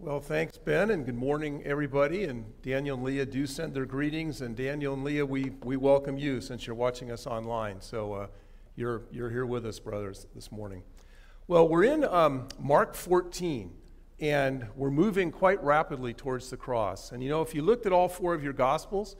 Well, 0.00 0.20
thanks, 0.20 0.56
Ben, 0.58 0.92
and 0.92 1.04
good 1.04 1.16
morning, 1.16 1.64
everybody. 1.64 2.22
And 2.22 2.44
Daniel 2.62 2.96
and 2.96 3.04
Leah 3.04 3.26
do 3.26 3.48
send 3.48 3.74
their 3.74 3.84
greetings. 3.84 4.42
And 4.42 4.54
Daniel 4.54 4.94
and 4.94 5.02
Leah, 5.02 5.26
we, 5.26 5.50
we 5.64 5.76
welcome 5.76 6.16
you 6.16 6.40
since 6.40 6.68
you're 6.68 6.76
watching 6.76 7.10
us 7.10 7.26
online. 7.26 7.80
So 7.80 8.12
uh, 8.12 8.26
you're, 8.76 9.02
you're 9.10 9.28
here 9.28 9.44
with 9.44 9.66
us, 9.66 9.80
brothers, 9.80 10.28
this 10.36 10.52
morning. 10.52 10.84
Well, 11.48 11.66
we're 11.66 11.82
in 11.82 12.04
um, 12.04 12.46
Mark 12.60 12.94
14, 12.94 13.72
and 14.20 14.68
we're 14.76 14.92
moving 14.92 15.32
quite 15.32 15.60
rapidly 15.64 16.14
towards 16.14 16.48
the 16.48 16.56
cross. 16.56 17.10
And 17.10 17.20
you 17.20 17.28
know, 17.28 17.42
if 17.42 17.52
you 17.52 17.62
looked 17.62 17.84
at 17.84 17.92
all 17.92 18.08
four 18.08 18.34
of 18.34 18.44
your 18.44 18.52
Gospels, 18.52 19.16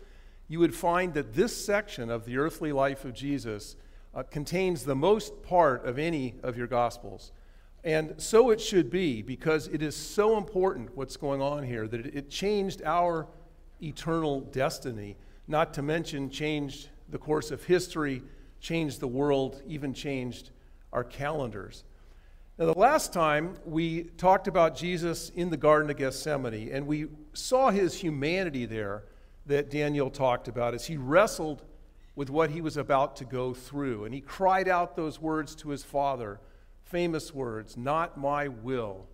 you 0.47 0.61
would 0.61 0.77
find 0.77 1.13
that 1.15 1.35
this 1.35 1.57
section 1.57 2.09
of 2.09 2.25
the 2.25 2.39
earthly 2.39 2.71
life 2.71 3.05
of 3.05 3.15
Jesus 3.15 3.75
uh, 4.15 4.23
contains 4.23 4.85
the 4.85 4.95
most 4.95 5.43
part 5.43 5.85
of 5.85 5.99
any 5.99 6.37
of 6.45 6.57
your 6.57 6.69
Gospels. 6.69 7.33
And 7.85 8.15
so 8.21 8.51
it 8.51 8.61
should 8.61 8.91
be 8.91 9.23
because 9.23 9.69
it 9.69 9.83
is 9.83 9.97
so 9.97 10.37
important 10.37 10.97
what's 10.97 11.17
going 11.17 11.41
on 11.41 11.63
here 11.63 11.87
that 11.87 12.07
it 12.07 12.29
changed 12.31 12.83
our 12.85 13.27
eternal 13.81 14.41
destiny, 14.41 15.17
not 15.47 15.73
to 15.75 15.83
mention 15.83 16.31
changed 16.31 16.89
the 17.09 17.19
course 17.19 17.51
of 17.51 17.65
history, 17.65 18.23
changed 18.61 19.01
the 19.01 19.09
world, 19.09 19.63
even 19.67 19.95
changed 19.95 20.51
our 20.93 21.05
calendars. 21.05 21.85
Now, 22.59 22.67
the 22.67 22.79
last 22.79 23.13
time 23.13 23.57
we 23.65 24.05
talked 24.17 24.49
about 24.49 24.77
Jesus 24.77 25.31
in 25.31 25.49
the 25.49 25.57
Garden 25.57 25.91
of 25.91 25.97
Gethsemane, 25.97 26.71
and 26.73 26.89
we 26.89 27.07
saw 27.33 27.71
his 27.71 27.95
humanity 27.95 28.67
there 28.67 29.05
that 29.47 29.71
Daniel 29.71 30.11
talked 30.11 30.49
about 30.49 30.75
as 30.75 30.87
he 30.87 30.97
wrestled 30.97 31.63
with 32.17 32.31
what 32.31 32.51
he 32.51 32.61
was 32.61 32.77
about 32.77 33.15
to 33.17 33.25
go 33.25 33.55
through. 33.55 34.05
And 34.05 34.13
he 34.13 34.21
cried 34.21 34.67
out 34.67 34.97
those 34.97 35.21
words 35.21 35.55
to 35.57 35.69
his 35.69 35.85
Father 35.85 36.41
famous 36.91 37.35
words 37.35 37.77
Not 37.77 38.19
my 38.19 38.49
will, 38.49 39.07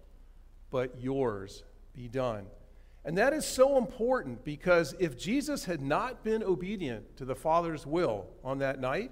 but 0.70 1.00
yours 1.00 1.64
be 1.92 2.08
done. 2.08 2.46
And 3.04 3.18
that 3.18 3.34
is 3.34 3.44
so 3.44 3.76
important 3.76 4.44
because 4.44 4.94
if 4.98 5.18
Jesus 5.18 5.66
had 5.66 5.82
not 5.82 6.24
been 6.24 6.42
obedient 6.42 7.18
to 7.18 7.24
the 7.24 7.34
Father's 7.34 7.86
will 7.86 8.26
on 8.42 8.58
that 8.58 8.80
night, 8.80 9.10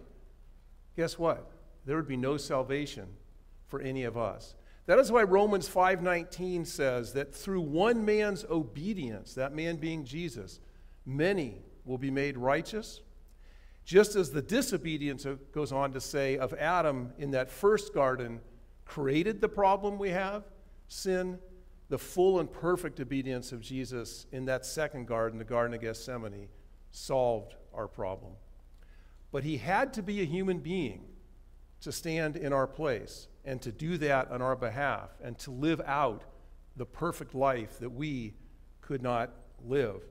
guess 0.97 1.19
what? 1.19 1.51
There 1.85 1.97
would 1.97 2.09
be 2.09 2.17
no 2.17 2.39
salvation 2.39 3.09
for 3.67 3.81
any 3.81 4.05
of 4.05 4.17
us. 4.17 4.55
That 4.87 4.99
is 4.99 5.13
why 5.13 5.23
Romans 5.23 5.69
5:19 5.69 6.65
says 6.65 7.13
that 7.13 7.35
through 7.35 7.61
one 7.61 8.05
man's 8.05 8.45
obedience, 8.47 9.35
that 9.35 9.55
man 9.55 9.77
being 9.77 10.05
Jesus, 10.05 10.59
many 11.05 11.63
will 11.85 11.99
be 11.99 12.11
made 12.11 12.37
righteous. 12.37 13.03
Just 13.85 14.17
as 14.17 14.31
the 14.31 14.43
disobedience 14.43 15.27
goes 15.53 15.73
on 15.73 15.93
to 15.93 16.01
say 16.01 16.39
of 16.39 16.55
Adam 16.55 17.13
in 17.19 17.33
that 17.33 17.51
first 17.51 17.93
garden 17.93 18.41
created 18.93 19.41
the 19.41 19.49
problem 19.49 19.99
we 19.99 20.11
have, 20.11 20.45
sin, 20.87 21.39
the 21.89 21.97
full 21.97 22.41
and 22.41 22.53
perfect 22.53 23.01
obedience 23.01 23.51
of 23.51 23.63
Jesus 23.63 24.27
in 24.33 24.45
that 24.45 24.67
second 24.67 25.07
garden, 25.07 25.39
the 25.39 25.45
Garden 25.47 25.75
of 25.75 25.81
Gethsemane, 25.81 26.49
solved 26.91 27.55
our 27.73 27.89
problem. 27.89 28.33
But 29.31 29.45
he 29.45 29.57
had 29.57 29.95
to 29.95 30.03
be 30.03 30.21
a 30.21 30.27
human 30.27 30.59
being 30.59 31.07
to 31.81 31.91
stand 31.91 32.37
in 32.37 32.53
our 32.53 32.67
place 32.67 33.29
and 33.47 33.63
to 33.63 33.73
do 33.73 33.97
that 33.97 34.31
on 34.31 34.43
our 34.43 34.57
behalf 34.57 35.09
and 35.25 35.39
to 35.39 35.51
live 35.51 35.81
out 35.87 36.25
the 36.77 36.85
perfect 36.85 37.35
life 37.35 37.79
that 37.79 37.93
we 37.93 38.35
could 38.83 39.01
not 39.01 39.31
live. 39.67 40.03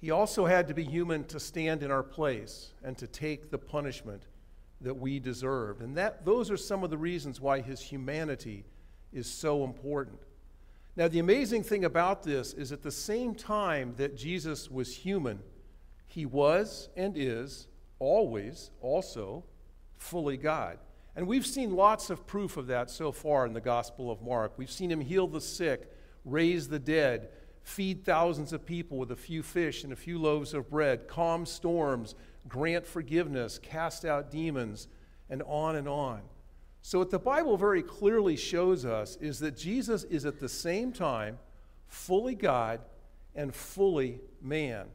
He 0.00 0.10
also 0.10 0.46
had 0.46 0.66
to 0.68 0.74
be 0.74 0.84
human 0.84 1.24
to 1.24 1.38
stand 1.38 1.82
in 1.82 1.90
our 1.90 2.02
place 2.02 2.72
and 2.82 2.96
to 2.96 3.06
take 3.06 3.50
the 3.50 3.58
punishment 3.58 4.22
that 4.80 4.94
we 4.94 5.18
deserved. 5.18 5.82
And 5.82 5.96
that, 5.96 6.24
those 6.24 6.50
are 6.50 6.56
some 6.56 6.84
of 6.84 6.90
the 6.90 6.98
reasons 6.98 7.40
why 7.40 7.60
his 7.60 7.80
humanity 7.80 8.64
is 9.12 9.28
so 9.30 9.64
important. 9.64 10.20
Now, 10.96 11.08
the 11.08 11.18
amazing 11.18 11.62
thing 11.62 11.84
about 11.84 12.22
this 12.22 12.52
is 12.52 12.72
at 12.72 12.82
the 12.82 12.90
same 12.90 13.34
time 13.34 13.94
that 13.96 14.16
Jesus 14.16 14.70
was 14.70 14.96
human, 14.96 15.40
he 16.06 16.26
was 16.26 16.88
and 16.96 17.16
is 17.16 17.68
always 17.98 18.70
also 18.80 19.44
fully 19.96 20.36
God. 20.36 20.78
And 21.16 21.26
we've 21.26 21.46
seen 21.46 21.74
lots 21.74 22.10
of 22.10 22.26
proof 22.26 22.56
of 22.56 22.68
that 22.68 22.90
so 22.90 23.10
far 23.10 23.44
in 23.46 23.52
the 23.52 23.60
Gospel 23.60 24.10
of 24.10 24.22
Mark. 24.22 24.52
We've 24.56 24.70
seen 24.70 24.90
him 24.90 25.00
heal 25.00 25.26
the 25.26 25.40
sick, 25.40 25.90
raise 26.24 26.68
the 26.68 26.78
dead, 26.78 27.30
feed 27.62 28.04
thousands 28.04 28.52
of 28.52 28.64
people 28.64 28.98
with 28.98 29.10
a 29.10 29.16
few 29.16 29.42
fish 29.42 29.84
and 29.84 29.92
a 29.92 29.96
few 29.96 30.18
loaves 30.18 30.54
of 30.54 30.70
bread, 30.70 31.08
calm 31.08 31.44
storms, 31.44 32.14
grant 32.48 32.86
forgiveness, 32.86 33.58
cast 33.58 34.04
out 34.04 34.30
demons, 34.30 34.88
and 35.30 35.42
on 35.42 35.76
and 35.76 35.88
on. 35.88 36.22
So, 36.82 36.98
what 36.98 37.10
the 37.10 37.18
Bible 37.18 37.56
very 37.56 37.82
clearly 37.82 38.36
shows 38.36 38.84
us 38.84 39.16
is 39.16 39.40
that 39.40 39.56
Jesus 39.56 40.04
is 40.04 40.24
at 40.24 40.38
the 40.38 40.48
same 40.48 40.92
time 40.92 41.38
fully 41.86 42.34
God 42.34 42.80
and 43.34 43.54
fully 43.54 44.20
man. 44.40 44.86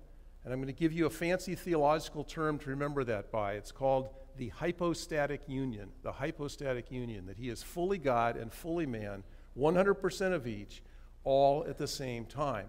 And 0.43 0.51
I'm 0.51 0.59
going 0.59 0.73
to 0.73 0.79
give 0.79 0.91
you 0.91 1.05
a 1.05 1.09
fancy 1.09 1.55
theological 1.55 2.23
term 2.23 2.59
to 2.59 2.69
remember 2.69 3.03
that 3.05 3.31
by. 3.31 3.53
It's 3.53 3.71
called 3.71 4.09
the 4.37 4.49
hypostatic 4.49 5.41
union. 5.47 5.89
The 6.01 6.11
hypostatic 6.11 6.91
union, 6.91 7.25
that 7.27 7.37
he 7.37 7.49
is 7.49 7.63
fully 7.63 7.97
God 7.97 8.35
and 8.35 8.51
fully 8.51 8.85
man, 8.85 9.23
100% 9.57 10.33
of 10.33 10.47
each, 10.47 10.81
all 11.23 11.65
at 11.67 11.77
the 11.77 11.87
same 11.87 12.25
time. 12.25 12.67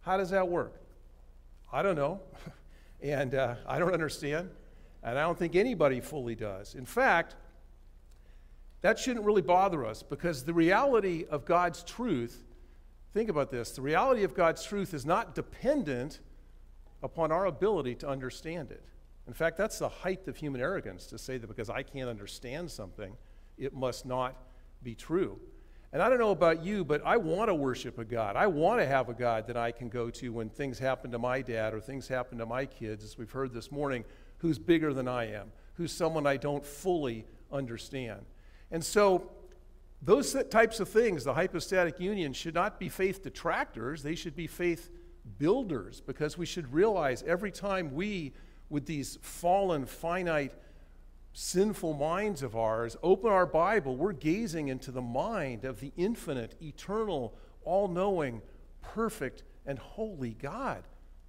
How 0.00 0.16
does 0.16 0.30
that 0.30 0.48
work? 0.48 0.80
I 1.72 1.82
don't 1.82 1.96
know. 1.96 2.20
And 3.02 3.34
uh, 3.34 3.56
I 3.66 3.78
don't 3.78 3.92
understand. 3.92 4.50
And 5.02 5.18
I 5.18 5.22
don't 5.22 5.38
think 5.38 5.54
anybody 5.54 6.00
fully 6.00 6.34
does. 6.34 6.74
In 6.74 6.84
fact, 6.84 7.36
that 8.80 8.98
shouldn't 8.98 9.24
really 9.24 9.42
bother 9.42 9.84
us 9.84 10.02
because 10.02 10.44
the 10.44 10.54
reality 10.54 11.24
of 11.30 11.44
God's 11.44 11.82
truth, 11.82 12.44
think 13.14 13.30
about 13.30 13.50
this, 13.50 13.70
the 13.70 13.82
reality 13.82 14.24
of 14.24 14.34
God's 14.34 14.64
truth 14.64 14.94
is 14.94 15.06
not 15.06 15.34
dependent 15.34 16.20
upon 17.02 17.30
our 17.32 17.46
ability 17.46 17.94
to 17.96 18.08
understand 18.08 18.70
it. 18.70 18.82
In 19.26 19.32
fact, 19.32 19.56
that's 19.56 19.78
the 19.78 19.88
height 19.88 20.28
of 20.28 20.36
human 20.36 20.60
arrogance 20.60 21.06
to 21.06 21.18
say 21.18 21.36
that 21.38 21.46
because 21.46 21.68
I 21.68 21.82
can't 21.82 22.08
understand 22.08 22.70
something, 22.70 23.16
it 23.58 23.74
must 23.74 24.06
not 24.06 24.36
be 24.82 24.94
true. 24.94 25.40
And 25.92 26.02
I 26.02 26.08
don't 26.08 26.18
know 26.18 26.32
about 26.32 26.64
you, 26.64 26.84
but 26.84 27.00
I 27.04 27.16
want 27.16 27.48
to 27.48 27.54
worship 27.54 27.98
a 27.98 28.04
God. 28.04 28.36
I 28.36 28.46
want 28.46 28.80
to 28.80 28.86
have 28.86 29.08
a 29.08 29.14
God 29.14 29.46
that 29.46 29.56
I 29.56 29.70
can 29.70 29.88
go 29.88 30.10
to 30.10 30.32
when 30.32 30.48
things 30.48 30.78
happen 30.78 31.10
to 31.12 31.18
my 31.18 31.42
dad 31.42 31.74
or 31.74 31.80
things 31.80 32.08
happen 32.08 32.38
to 32.38 32.46
my 32.46 32.66
kids, 32.66 33.04
as 33.04 33.16
we've 33.16 33.30
heard 33.30 33.52
this 33.52 33.70
morning, 33.70 34.04
who's 34.38 34.58
bigger 34.58 34.92
than 34.92 35.08
I 35.08 35.32
am, 35.32 35.52
who's 35.74 35.92
someone 35.92 36.26
I 36.26 36.36
don't 36.36 36.64
fully 36.64 37.24
understand. 37.52 38.26
And 38.70 38.84
so, 38.84 39.30
those 40.02 40.36
types 40.50 40.78
of 40.80 40.88
things, 40.88 41.24
the 41.24 41.34
hypostatic 41.34 41.98
union, 41.98 42.32
should 42.32 42.54
not 42.54 42.78
be 42.78 42.88
faith 42.88 43.22
detractors, 43.22 44.02
they 44.02 44.14
should 44.14 44.36
be 44.36 44.46
faith 44.46 44.90
builders, 45.38 46.00
because 46.00 46.36
we 46.36 46.46
should 46.46 46.72
realize 46.72 47.22
every 47.26 47.50
time 47.50 47.94
we, 47.94 48.32
with 48.68 48.86
these 48.86 49.18
fallen, 49.22 49.86
finite, 49.86 50.52
sinful 51.38 51.92
minds 51.92 52.42
of 52.42 52.56
ours 52.56 52.96
open 53.02 53.30
our 53.30 53.44
Bible, 53.44 53.94
we're 53.94 54.14
gazing 54.14 54.68
into 54.68 54.90
the 54.90 55.02
mind 55.02 55.66
of 55.66 55.80
the 55.80 55.92
infinite, 55.94 56.54
eternal, 56.62 57.36
all 57.62 57.88
knowing, 57.88 58.40
perfect, 58.80 59.42
and 59.66 59.78
holy 59.78 60.32
God. 60.32 60.84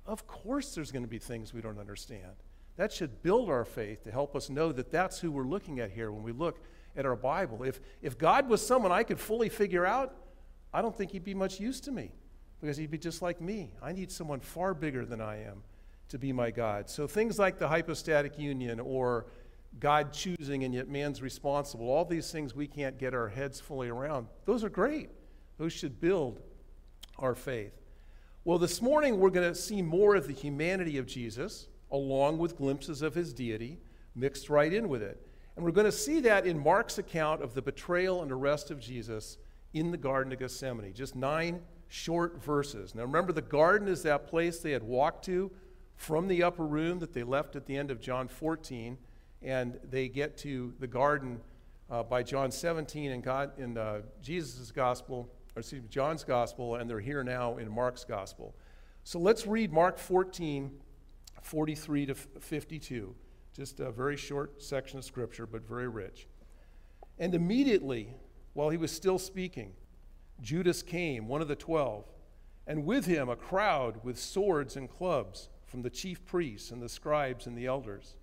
Of 0.06 0.26
course, 0.26 0.74
there's 0.74 0.94
going 0.94 1.04
to 1.04 1.10
be 1.10 1.20
things 1.20 1.54
we 1.54 1.60
don't 1.60 1.78
understand. 1.78 2.32
That 2.78 2.94
should 2.94 3.22
build 3.22 3.50
our 3.50 3.66
faith 3.66 4.06
to 4.06 4.12
help 4.12 4.34
us 4.34 4.50
know 4.50 4.72
that 4.72 4.92
that's 4.92 5.20
who 5.20 5.30
we're 5.30 5.44
looking 5.44 5.82
at 5.82 5.92
here 5.92 6.10
when 6.10 6.24
we 6.24 6.32
look 6.32 6.62
at 6.96 7.06
our 7.06 7.18
Bible. 7.18 7.64
If, 7.64 7.82
if 8.02 8.18
God 8.18 8.48
was 8.48 8.66
someone 8.66 8.94
I 8.94 9.04
could 9.04 9.20
fully 9.20 9.50
figure 9.50 9.86
out, 9.86 10.16
I 10.74 10.82
don't 10.82 10.96
think 10.96 11.12
he'd 11.12 11.26
be 11.26 11.34
much 11.34 11.60
use 11.60 11.82
to 11.82 11.92
me 11.92 12.14
because 12.62 12.78
he'd 12.78 12.92
be 12.92 12.98
just 12.98 13.22
like 13.22 13.42
me. 13.42 13.74
I 13.84 13.92
need 13.92 14.10
someone 14.14 14.40
far 14.40 14.74
bigger 14.74 15.06
than 15.06 15.20
I 15.20 15.44
am 15.44 15.64
to 16.08 16.18
be 16.18 16.32
my 16.32 16.50
God. 16.50 16.90
So 16.90 17.08
things 17.08 17.38
like 17.38 17.60
the 17.60 17.68
hypostatic 17.68 18.40
union 18.40 18.80
or 18.80 19.26
God 19.80 20.14
choosing 20.14 20.64
and 20.64 20.74
yet 20.74 20.90
man's 20.90 21.22
responsible, 21.22 21.90
all 21.90 22.06
these 22.06 22.32
things 22.32 22.56
we 22.56 22.68
can't 22.68 22.98
get 22.98 23.14
our 23.14 23.30
heads 23.30 23.60
fully 23.60 23.90
around, 23.90 24.28
those 24.46 24.64
are 24.64 24.70
great. 24.70 25.10
Those 25.58 25.74
should 25.74 26.00
build 26.00 26.40
our 27.18 27.36
faith. 27.36 27.74
Well, 28.44 28.58
this 28.58 28.82
morning 28.82 29.20
we're 29.20 29.30
going 29.30 29.52
to 29.52 29.60
see 29.60 29.82
more 29.82 30.16
of 30.16 30.28
the 30.28 30.34
humanity 30.34 30.98
of 30.98 31.06
Jesus 31.06 31.68
along 31.92 32.38
with 32.38 32.58
glimpses 32.58 33.02
of 33.02 33.14
his 33.14 33.34
deity 33.34 33.80
mixed 34.16 34.50
right 34.50 34.72
in 34.72 34.90
with 34.90 35.02
it. 35.02 35.26
And 35.56 35.66
we're 35.66 35.72
going 35.72 35.86
to 35.86 35.92
see 35.92 36.20
that 36.22 36.46
in 36.46 36.60
Mark's 36.60 36.98
account 36.98 37.42
of 37.42 37.54
the 37.54 37.62
betrayal 37.62 38.22
and 38.22 38.32
arrest 38.32 38.72
of 38.72 38.80
Jesus 38.80 39.38
in 39.74 39.92
the 39.92 39.98
Garden 39.98 40.32
of 40.32 40.40
Gethsemane. 40.40 40.94
Just 40.94 41.16
nine 41.16 41.62
short 41.88 42.42
verses. 42.44 42.94
Now 42.94 43.04
remember, 43.04 43.34
the 43.34 43.42
garden 43.42 43.88
is 43.88 44.04
that 44.04 44.28
place 44.28 44.60
they 44.60 44.72
had 44.72 44.84
walked 44.84 45.26
to 45.26 45.52
from 45.96 46.28
the 46.28 46.44
upper 46.44 46.66
room 46.66 47.00
that 47.00 47.14
they 47.14 47.24
left 47.24 47.56
at 47.56 47.66
the 47.66 47.76
end 47.76 47.90
of 47.90 48.00
John 48.00 48.28
14 48.28 48.98
and 49.42 49.80
they 49.90 50.08
get 50.08 50.38
to 50.38 50.74
the 50.80 50.88
garden 50.88 51.40
uh, 51.90 52.04
by 52.04 52.24
John 52.24 52.52
17 52.52 53.12
and 53.12 53.24
God 53.24 53.52
in 53.58 53.78
uh, 53.78 54.02
Jesus' 54.22 54.72
gospel, 54.72 55.30
or 55.56 55.60
excuse 55.60 55.82
me, 55.82 55.88
John's 55.90 56.24
gospel, 56.24 56.76
and 56.76 56.90
they're 56.90 57.00
here 57.00 57.24
now 57.24 57.58
in 57.58 57.72
Mark's 57.72 58.04
gospel. 58.04 58.56
So 59.04 59.20
let's 59.20 59.48
read 59.48 59.72
Mark 59.72 59.98
14, 59.98 60.72
43 61.42 62.06
to 62.08 62.16
52. 62.16 63.16
Just 63.56 63.80
a 63.80 63.90
very 63.90 64.18
short 64.18 64.62
section 64.62 65.00
of 65.00 65.06
scripture, 65.06 65.46
but 65.46 65.68
very 65.68 65.88
rich. 65.88 66.28
And 67.18 67.34
immediately, 67.34 68.14
while 68.54 68.70
he 68.70 68.78
was 68.78 68.92
still 68.92 69.18
speaking, 69.18 69.72
Judas 70.42 70.84
came, 70.84 71.28
one 71.28 71.42
of 71.42 71.48
the 71.48 71.56
twelve, 71.56 72.06
and 72.68 72.86
with 72.86 73.06
him 73.06 73.30
a 73.30 73.36
crowd 73.36 74.04
with 74.04 74.20
swords 74.20 74.76
and 74.76 74.90
clubs 74.90 75.50
from 75.66 75.82
the 75.82 75.90
chief 75.90 76.26
priests 76.26 76.70
and 76.70 76.82
the 76.82 76.90
scribes 76.90 77.48
and 77.48 77.58
the 77.58 77.66
elders. 77.66 78.17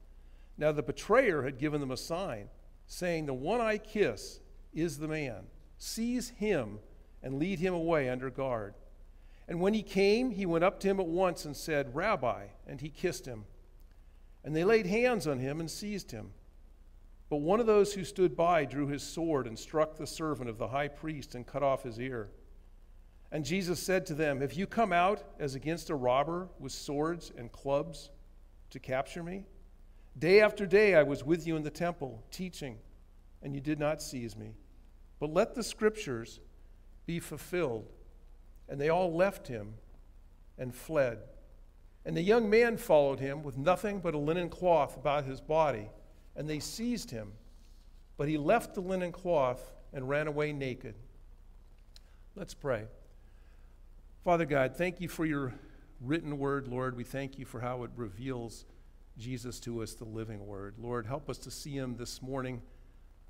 Now 0.56 0.72
the 0.72 0.82
betrayer 0.82 1.42
had 1.42 1.58
given 1.58 1.80
them 1.80 1.90
a 1.90 1.96
sign, 1.96 2.48
saying, 2.86 3.26
The 3.26 3.34
one 3.34 3.60
I 3.60 3.78
kiss 3.78 4.40
is 4.72 4.98
the 4.98 5.08
man. 5.08 5.44
Seize 5.78 6.30
him 6.30 6.78
and 7.22 7.38
lead 7.38 7.58
him 7.58 7.74
away 7.74 8.08
under 8.08 8.30
guard. 8.30 8.74
And 9.48 9.60
when 9.60 9.74
he 9.74 9.82
came, 9.82 10.30
he 10.30 10.46
went 10.46 10.64
up 10.64 10.80
to 10.80 10.88
him 10.88 11.00
at 11.00 11.06
once 11.06 11.44
and 11.44 11.56
said, 11.56 11.94
Rabbi, 11.94 12.46
and 12.66 12.80
he 12.80 12.88
kissed 12.88 13.26
him. 13.26 13.44
And 14.42 14.54
they 14.54 14.64
laid 14.64 14.86
hands 14.86 15.26
on 15.26 15.38
him 15.38 15.60
and 15.60 15.70
seized 15.70 16.10
him. 16.10 16.32
But 17.28 17.38
one 17.38 17.60
of 17.60 17.66
those 17.66 17.94
who 17.94 18.04
stood 18.04 18.36
by 18.36 18.64
drew 18.64 18.86
his 18.86 19.02
sword 19.02 19.46
and 19.46 19.58
struck 19.58 19.96
the 19.96 20.06
servant 20.06 20.50
of 20.50 20.58
the 20.58 20.68
high 20.68 20.88
priest 20.88 21.34
and 21.34 21.46
cut 21.46 21.62
off 21.62 21.82
his 21.82 21.98
ear. 21.98 22.30
And 23.32 23.44
Jesus 23.44 23.80
said 23.80 24.06
to 24.06 24.14
them, 24.14 24.40
Have 24.40 24.52
you 24.52 24.66
come 24.66 24.92
out 24.92 25.24
as 25.40 25.54
against 25.54 25.90
a 25.90 25.94
robber 25.94 26.48
with 26.58 26.72
swords 26.72 27.32
and 27.36 27.50
clubs 27.50 28.10
to 28.70 28.78
capture 28.78 29.22
me? 29.22 29.46
Day 30.18 30.40
after 30.40 30.66
day 30.66 30.94
I 30.94 31.02
was 31.02 31.24
with 31.24 31.46
you 31.46 31.56
in 31.56 31.62
the 31.62 31.70
temple, 31.70 32.22
teaching, 32.30 32.78
and 33.42 33.54
you 33.54 33.60
did 33.60 33.78
not 33.78 34.00
seize 34.00 34.36
me. 34.36 34.54
But 35.18 35.32
let 35.32 35.54
the 35.54 35.62
scriptures 35.62 36.40
be 37.06 37.20
fulfilled. 37.20 37.92
And 38.68 38.80
they 38.80 38.88
all 38.88 39.14
left 39.14 39.48
him 39.48 39.74
and 40.56 40.74
fled. 40.74 41.18
And 42.06 42.16
the 42.16 42.22
young 42.22 42.48
man 42.48 42.76
followed 42.76 43.20
him 43.20 43.42
with 43.42 43.58
nothing 43.58 44.00
but 44.00 44.14
a 44.14 44.18
linen 44.18 44.48
cloth 44.48 44.96
about 44.96 45.24
his 45.24 45.40
body, 45.40 45.88
and 46.36 46.48
they 46.48 46.60
seized 46.60 47.10
him. 47.10 47.32
But 48.16 48.28
he 48.28 48.38
left 48.38 48.74
the 48.74 48.80
linen 48.80 49.12
cloth 49.12 49.72
and 49.92 50.08
ran 50.08 50.26
away 50.26 50.52
naked. 50.52 50.94
Let's 52.36 52.54
pray. 52.54 52.84
Father 54.22 54.44
God, 54.44 54.76
thank 54.76 55.00
you 55.00 55.08
for 55.08 55.26
your 55.26 55.54
written 56.00 56.38
word, 56.38 56.68
Lord. 56.68 56.96
We 56.96 57.04
thank 57.04 57.38
you 57.38 57.44
for 57.44 57.60
how 57.60 57.82
it 57.84 57.90
reveals 57.96 58.64
Jesus 59.18 59.60
to 59.60 59.82
us, 59.82 59.94
the 59.94 60.04
living 60.04 60.46
word. 60.46 60.74
Lord, 60.78 61.06
help 61.06 61.30
us 61.30 61.38
to 61.38 61.50
see 61.50 61.76
him 61.76 61.96
this 61.96 62.20
morning 62.20 62.62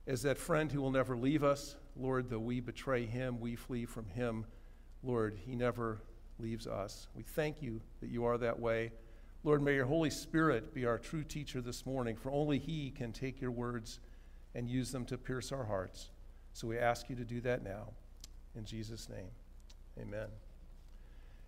as 0.06 0.22
that 0.22 0.38
friend 0.38 0.70
who 0.70 0.80
will 0.80 0.90
never 0.90 1.16
leave 1.16 1.44
us. 1.44 1.76
Lord, 1.96 2.30
though 2.30 2.38
we 2.38 2.60
betray 2.60 3.06
him, 3.06 3.40
we 3.40 3.56
flee 3.56 3.84
from 3.84 4.08
him. 4.08 4.46
Lord, 5.02 5.38
he 5.44 5.54
never 5.54 6.00
leaves 6.38 6.66
us. 6.66 7.08
We 7.14 7.22
thank 7.22 7.62
you 7.62 7.80
that 8.00 8.10
you 8.10 8.24
are 8.24 8.38
that 8.38 8.58
way. 8.58 8.92
Lord, 9.44 9.62
may 9.62 9.74
your 9.74 9.84
Holy 9.84 10.10
Spirit 10.10 10.72
be 10.74 10.86
our 10.86 10.98
true 10.98 11.22
teacher 11.22 11.60
this 11.60 11.84
morning, 11.84 12.16
for 12.16 12.32
only 12.32 12.58
he 12.58 12.90
can 12.90 13.12
take 13.12 13.40
your 13.40 13.50
words 13.50 14.00
and 14.54 14.68
use 14.68 14.90
them 14.90 15.04
to 15.06 15.18
pierce 15.18 15.52
our 15.52 15.64
hearts. 15.64 16.10
So 16.54 16.66
we 16.66 16.78
ask 16.78 17.10
you 17.10 17.16
to 17.16 17.24
do 17.24 17.40
that 17.42 17.62
now. 17.62 17.88
In 18.56 18.64
Jesus' 18.64 19.08
name, 19.08 19.28
amen. 20.00 20.28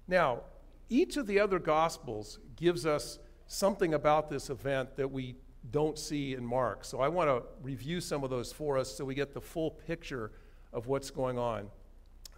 Now, 0.08 0.40
each 0.88 1.16
of 1.16 1.26
the 1.26 1.40
other 1.40 1.58
Gospels 1.58 2.38
gives 2.56 2.84
us 2.84 3.18
something 3.46 3.94
about 3.94 4.28
this 4.28 4.50
event 4.50 4.96
that 4.96 5.10
we 5.10 5.36
don't 5.70 5.98
see 5.98 6.34
in 6.34 6.44
Mark. 6.44 6.84
So 6.84 7.00
I 7.00 7.08
want 7.08 7.28
to 7.28 7.42
review 7.62 8.00
some 8.00 8.24
of 8.24 8.30
those 8.30 8.52
for 8.52 8.78
us 8.78 8.94
so 8.94 9.04
we 9.04 9.14
get 9.14 9.34
the 9.34 9.40
full 9.40 9.70
picture 9.70 10.32
of 10.72 10.86
what's 10.86 11.10
going 11.10 11.38
on. 11.38 11.68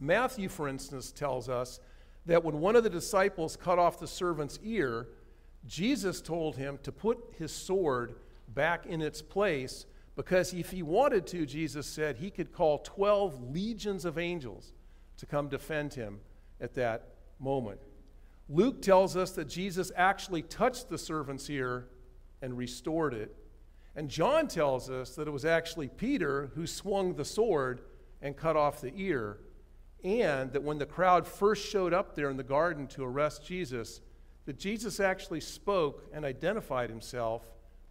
Matthew, 0.01 0.49
for 0.49 0.69
instance, 0.69 1.11
tells 1.13 1.49
us 1.49 1.81
that 2.27 2.45
when 2.45 2.61
one 2.61 2.77
of 2.77 2.85
the 2.85 2.91
disciples 2.91 3.57
cut 3.57 3.79
off 3.79 3.99
the 3.99 4.07
servant's 4.07 4.59
ear, 4.63 5.09
Jesus 5.67 6.21
told 6.21 6.57
him 6.57 6.79
to 6.83 6.93
put 6.93 7.19
his 7.39 7.53
sword 7.53 8.15
back 8.49 8.87
in 8.87 9.03
its 9.03 9.21
place 9.21 9.87
because 10.17 10.53
if 10.53 10.71
he 10.71 10.83
wanted 10.83 11.27
to, 11.29 11.47
Jesus 11.47 11.87
said, 11.87 12.17
he 12.17 12.31
could 12.31 12.53
call 12.53 12.79
12 12.79 13.53
legions 13.53 14.05
of 14.05 14.19
angels 14.19 14.73
to 15.17 15.27
come 15.27 15.49
defend 15.49 15.95
him 15.95 16.21
at 16.61 16.75
that 16.75 17.09
moment. 17.39 17.81
Luke 18.49 18.81
tells 18.81 19.17
us 19.17 19.33
that 19.33 19.47
Jesus 19.47 19.93
actually 19.97 20.43
touched 20.43 20.89
the 20.89 20.99
servant's 20.99 21.49
ear 21.51 21.89
and 22.41 22.57
restored 22.57 23.13
it. 23.13 23.35
And 23.95 24.09
John 24.09 24.49
tells 24.49 24.89
us 24.89 25.17
that 25.17 25.29
it 25.29 25.33
was 25.33 25.45
actually 25.45 25.89
Peter 25.89 26.51
who 26.55 26.67
swung 26.67 27.15
the 27.15 27.25
sword 27.25 27.83
and 28.23 28.37
cut 28.37 28.57
off 28.57 28.81
the 28.81 28.93
ear. 28.97 29.39
And 30.05 30.53
that 30.53 30.63
when 30.63 30.79
the 30.79 30.87
crowd 30.87 31.27
first 31.27 31.69
showed 31.69 31.93
up 31.93 32.15
there 32.15 32.31
in 32.31 32.37
the 32.37 32.45
garden 32.45 32.87
to 32.89 33.05
arrest 33.05 33.45
Jesus, 33.45 34.01
that 34.47 34.59
Jesus 34.59 35.01
actually 35.01 35.41
spoke 35.41 36.09
and 36.13 36.25
identified 36.25 36.89
himself, 36.89 37.43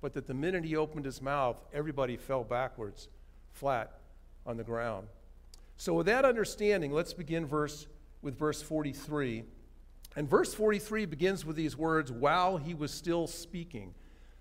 but 0.01 0.13
that 0.13 0.25
the 0.25 0.33
minute 0.33 0.63
he 0.63 0.75
opened 0.75 1.05
his 1.05 1.21
mouth, 1.21 1.57
everybody 1.73 2.17
fell 2.17 2.43
backwards, 2.43 3.09
flat 3.51 3.99
on 4.45 4.57
the 4.57 4.63
ground. 4.63 5.07
So, 5.75 5.93
with 5.93 6.07
that 6.07 6.25
understanding, 6.25 6.91
let's 6.91 7.13
begin 7.13 7.45
verse, 7.45 7.87
with 8.21 8.39
verse 8.39 8.61
43. 8.61 9.43
And 10.17 10.27
verse 10.27 10.51
43 10.51 11.05
begins 11.05 11.45
with 11.45 11.55
these 11.55 11.77
words, 11.77 12.11
while 12.11 12.57
he 12.57 12.73
was 12.73 12.91
still 12.91 13.27
speaking. 13.27 13.93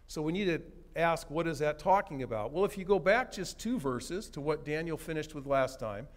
So 0.06 0.23
we 0.23 0.32
need 0.32 0.46
to 0.46 0.62
ask, 0.99 1.31
what 1.31 1.46
is 1.46 1.58
that 1.58 1.78
talking 1.78 2.23
about? 2.23 2.50
Well, 2.50 2.64
if 2.64 2.78
you 2.78 2.84
go 2.87 2.99
back 2.99 3.31
just 3.31 3.58
two 3.58 3.78
verses 3.78 4.31
to 4.31 4.40
what 4.40 4.64
Daniel 4.64 4.96
finished 4.96 5.34
with 5.34 5.44
last 5.44 5.78
time, 5.78 6.08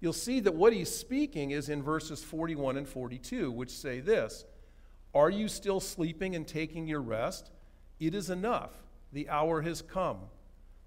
you'll 0.00 0.12
see 0.12 0.40
that 0.40 0.54
what 0.54 0.74
he's 0.74 0.94
speaking 0.94 1.52
is 1.52 1.70
in 1.70 1.82
verses 1.82 2.22
41 2.22 2.76
and 2.76 2.86
42, 2.86 3.50
which 3.50 3.70
say 3.70 4.00
this 4.00 4.44
Are 5.14 5.30
you 5.30 5.48
still 5.48 5.80
sleeping 5.80 6.36
and 6.36 6.46
taking 6.46 6.86
your 6.86 7.00
rest? 7.00 7.50
It 7.98 8.14
is 8.14 8.28
enough. 8.28 8.74
The 9.14 9.30
hour 9.30 9.62
has 9.62 9.80
come. 9.80 10.18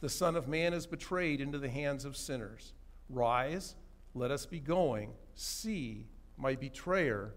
The 0.02 0.10
Son 0.10 0.36
of 0.36 0.48
Man 0.48 0.76
is 0.76 0.86
betrayed 0.86 1.42
into 1.42 1.58
the 1.58 1.70
hands 1.70 2.06
of 2.06 2.16
sinners. 2.16 2.74
Rise, 3.10 3.74
let 4.14 4.30
us 4.30 4.46
be 4.46 4.60
going. 4.60 5.14
See, 5.34 6.06
my 6.38 6.54
betrayer 6.54 7.34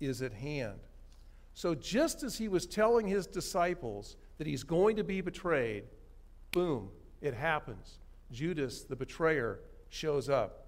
is 0.00 0.22
at 0.22 0.32
hand. 0.32 0.78
So, 1.54 1.74
just 1.74 2.22
as 2.22 2.36
he 2.36 2.48
was 2.48 2.66
telling 2.66 3.06
his 3.06 3.26
disciples 3.26 4.16
that 4.38 4.46
he's 4.46 4.62
going 4.62 4.96
to 4.96 5.04
be 5.04 5.20
betrayed, 5.20 5.84
boom, 6.52 6.90
it 7.20 7.34
happens. 7.34 7.98
Judas, 8.30 8.82
the 8.82 8.96
betrayer, 8.96 9.60
shows 9.88 10.28
up. 10.28 10.66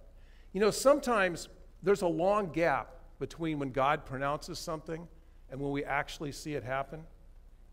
You 0.53 0.61
know, 0.61 0.71
sometimes 0.71 1.49
there's 1.83 2.03
a 2.03 2.09
long 2.09 2.53
gap 2.53 2.95
between 3.19 3.59
when 3.59 3.71
God 3.71 4.07
pronounces 4.07 4.59
something 4.59 5.07
and 5.51 5.61
when 5.61 5.73
we 5.73 5.85
actually 5.85 6.33
see 6.33 6.55
it 6.55 6.65
happen. 6.65 7.05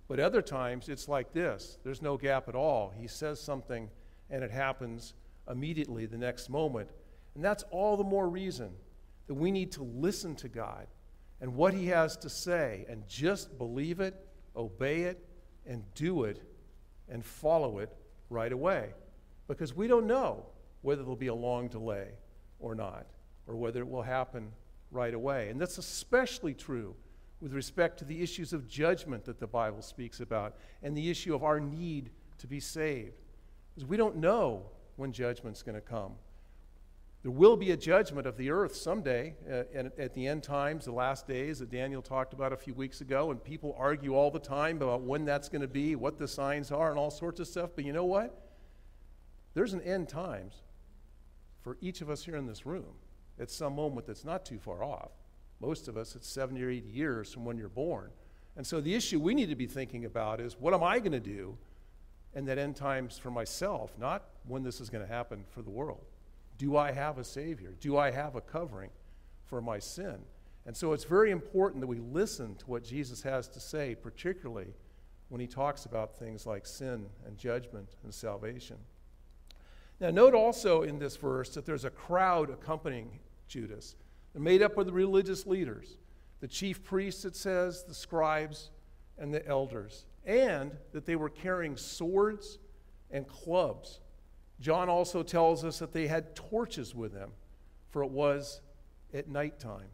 But 0.07 0.19
other 0.19 0.41
times 0.41 0.89
it's 0.89 1.07
like 1.07 1.33
this 1.33 1.77
there's 1.83 2.01
no 2.01 2.17
gap 2.17 2.47
at 2.47 2.55
all. 2.55 2.93
He 2.97 3.07
says 3.07 3.39
something 3.39 3.89
and 4.29 4.43
it 4.43 4.51
happens 4.51 5.13
immediately 5.49 6.05
the 6.05 6.17
next 6.17 6.49
moment. 6.49 6.89
And 7.35 7.43
that's 7.43 7.63
all 7.71 7.97
the 7.97 8.03
more 8.03 8.27
reason 8.27 8.71
that 9.27 9.33
we 9.33 9.51
need 9.51 9.71
to 9.73 9.83
listen 9.83 10.35
to 10.35 10.47
God 10.47 10.87
and 11.41 11.55
what 11.55 11.73
He 11.73 11.87
has 11.87 12.17
to 12.17 12.29
say 12.29 12.85
and 12.89 13.07
just 13.07 13.57
believe 13.57 13.99
it, 13.99 14.15
obey 14.55 15.03
it, 15.03 15.25
and 15.65 15.83
do 15.93 16.23
it 16.23 16.41
and 17.09 17.23
follow 17.23 17.79
it 17.79 17.95
right 18.29 18.51
away. 18.51 18.93
Because 19.47 19.75
we 19.75 19.87
don't 19.87 20.07
know 20.07 20.45
whether 20.81 21.01
there'll 21.01 21.15
be 21.15 21.27
a 21.27 21.35
long 21.35 21.67
delay 21.67 22.09
or 22.59 22.75
not, 22.75 23.05
or 23.47 23.55
whether 23.55 23.79
it 23.81 23.87
will 23.87 24.01
happen 24.01 24.51
right 24.91 25.13
away. 25.13 25.49
And 25.49 25.59
that's 25.59 25.77
especially 25.77 26.53
true 26.53 26.95
with 27.41 27.53
respect 27.53 27.99
to 27.99 28.05
the 28.05 28.21
issues 28.21 28.53
of 28.53 28.67
judgment 28.67 29.25
that 29.25 29.39
the 29.39 29.47
Bible 29.47 29.81
speaks 29.81 30.19
about 30.19 30.55
and 30.81 30.97
the 30.97 31.09
issue 31.09 31.35
of 31.35 31.43
our 31.43 31.59
need 31.59 32.09
to 32.39 32.47
be 32.47 32.59
saved. 32.59 33.21
Because 33.73 33.87
we 33.87 33.97
don't 33.97 34.15
know 34.15 34.63
when 34.95 35.11
judgment's 35.11 35.61
going 35.61 35.75
to 35.75 35.81
come. 35.81 36.13
There 37.25 37.31
will 37.31 37.57
be 37.57 37.71
a 37.71 37.77
judgment 37.77 38.27
of 38.27 38.37
the 38.37 38.51
earth 38.51 38.75
someday 38.75 39.33
uh, 39.49 39.63
at, 39.73 39.97
at 39.97 40.13
the 40.13 40.27
end 40.27 40.43
times, 40.43 40.85
the 40.85 40.91
last 40.91 41.27
days 41.27 41.57
that 41.57 41.71
Daniel 41.71 42.03
talked 42.03 42.33
about 42.33 42.53
a 42.53 42.55
few 42.55 42.75
weeks 42.75 43.01
ago, 43.01 43.31
and 43.31 43.43
people 43.43 43.75
argue 43.79 44.13
all 44.13 44.29
the 44.29 44.37
time 44.37 44.77
about 44.77 45.01
when 45.01 45.25
that's 45.25 45.49
going 45.49 45.63
to 45.63 45.67
be, 45.67 45.95
what 45.95 46.19
the 46.19 46.27
signs 46.27 46.71
are, 46.71 46.91
and 46.91 46.99
all 46.99 47.09
sorts 47.09 47.39
of 47.39 47.47
stuff. 47.47 47.71
But 47.75 47.83
you 47.83 47.93
know 47.93 48.05
what? 48.05 48.47
There's 49.55 49.73
an 49.73 49.81
end 49.81 50.07
times 50.07 50.61
for 51.63 51.79
each 51.81 52.01
of 52.01 52.11
us 52.11 52.23
here 52.23 52.35
in 52.35 52.45
this 52.45 52.63
room 52.63 52.93
at 53.39 53.49
some 53.49 53.73
moment 53.73 54.05
that's 54.05 54.23
not 54.23 54.45
too 54.45 54.59
far 54.59 54.83
off. 54.83 55.09
Most 55.59 55.87
of 55.87 55.97
us, 55.97 56.15
it's 56.15 56.29
70 56.29 56.61
or 56.61 56.69
80 56.69 56.87
years 56.89 57.33
from 57.33 57.43
when 57.43 57.57
you're 57.57 57.69
born. 57.69 58.11
And 58.55 58.67
so 58.67 58.79
the 58.79 58.93
issue 58.93 59.19
we 59.19 59.33
need 59.33 59.49
to 59.49 59.55
be 59.55 59.65
thinking 59.65 60.05
about 60.05 60.39
is 60.39 60.57
what 60.59 60.75
am 60.75 60.83
I 60.83 60.99
going 60.99 61.13
to 61.13 61.19
do 61.19 61.57
in 62.35 62.45
that 62.45 62.59
end 62.59 62.75
times 62.75 63.17
for 63.17 63.31
myself, 63.31 63.97
not 63.97 64.25
when 64.47 64.61
this 64.61 64.79
is 64.79 64.91
going 64.91 65.03
to 65.03 65.11
happen 65.11 65.43
for 65.49 65.63
the 65.63 65.71
world. 65.71 66.05
Do 66.57 66.77
I 66.77 66.91
have 66.91 67.17
a 67.17 67.23
Savior? 67.23 67.75
Do 67.79 67.97
I 67.97 68.11
have 68.11 68.35
a 68.35 68.41
covering 68.41 68.91
for 69.45 69.61
my 69.61 69.79
sin? 69.79 70.19
And 70.65 70.75
so 70.75 70.93
it's 70.93 71.03
very 71.03 71.31
important 71.31 71.81
that 71.81 71.87
we 71.87 71.99
listen 71.99 72.55
to 72.55 72.65
what 72.65 72.83
Jesus 72.83 73.21
has 73.21 73.47
to 73.49 73.59
say, 73.59 73.95
particularly 73.95 74.73
when 75.29 75.41
he 75.41 75.47
talks 75.47 75.85
about 75.85 76.17
things 76.17 76.45
like 76.45 76.65
sin 76.65 77.07
and 77.25 77.37
judgment 77.37 77.89
and 78.03 78.13
salvation. 78.13 78.77
Now, 79.99 80.09
note 80.09 80.33
also 80.33 80.81
in 80.81 80.99
this 80.99 81.15
verse 81.15 81.49
that 81.51 81.65
there's 81.65 81.85
a 81.85 81.89
crowd 81.89 82.49
accompanying 82.49 83.19
Judas. 83.47 83.95
They're 84.33 84.41
made 84.41 84.61
up 84.61 84.77
of 84.77 84.87
the 84.87 84.91
religious 84.91 85.45
leaders, 85.45 85.97
the 86.41 86.47
chief 86.47 86.83
priests, 86.83 87.25
it 87.25 87.35
says, 87.35 87.83
the 87.83 87.93
scribes, 87.93 88.71
and 89.17 89.33
the 89.33 89.47
elders, 89.47 90.05
and 90.25 90.75
that 90.91 91.05
they 91.05 91.15
were 91.15 91.29
carrying 91.29 91.77
swords 91.77 92.59
and 93.11 93.27
clubs 93.27 94.01
John 94.59 94.89
also 94.89 95.23
tells 95.23 95.63
us 95.63 95.79
that 95.79 95.93
they 95.93 96.07
had 96.07 96.35
torches 96.35 96.95
with 96.95 97.13
them, 97.13 97.31
for 97.89 98.03
it 98.03 98.11
was 98.11 98.61
at 99.13 99.27
nighttime. 99.27 99.89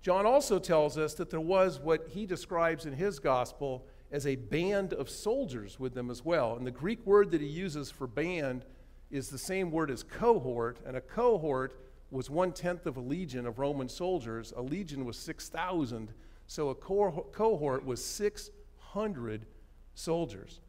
John 0.00 0.26
also 0.26 0.58
tells 0.58 0.96
us 0.96 1.14
that 1.14 1.30
there 1.30 1.40
was 1.40 1.80
what 1.80 2.08
he 2.10 2.26
describes 2.26 2.86
in 2.86 2.92
his 2.92 3.18
gospel 3.18 3.86
as 4.10 4.26
a 4.26 4.36
band 4.36 4.92
of 4.92 5.10
soldiers 5.10 5.78
with 5.78 5.94
them 5.94 6.10
as 6.10 6.24
well. 6.24 6.56
And 6.56 6.66
the 6.66 6.70
Greek 6.70 7.04
word 7.04 7.30
that 7.32 7.40
he 7.40 7.46
uses 7.46 7.90
for 7.90 8.06
band 8.06 8.64
is 9.10 9.28
the 9.28 9.38
same 9.38 9.70
word 9.70 9.90
as 9.90 10.02
cohort, 10.02 10.78
and 10.86 10.96
a 10.96 11.00
cohort 11.00 11.80
was 12.10 12.30
one 12.30 12.52
tenth 12.52 12.86
of 12.86 12.96
a 12.96 13.00
legion 13.00 13.46
of 13.46 13.58
Roman 13.58 13.88
soldiers. 13.88 14.52
A 14.56 14.62
legion 14.62 15.04
was 15.04 15.18
6,000, 15.18 16.12
so 16.46 16.70
a 16.70 16.74
cohort 16.74 17.84
was 17.84 18.02
600 18.04 19.46
soldiers. 19.94 20.60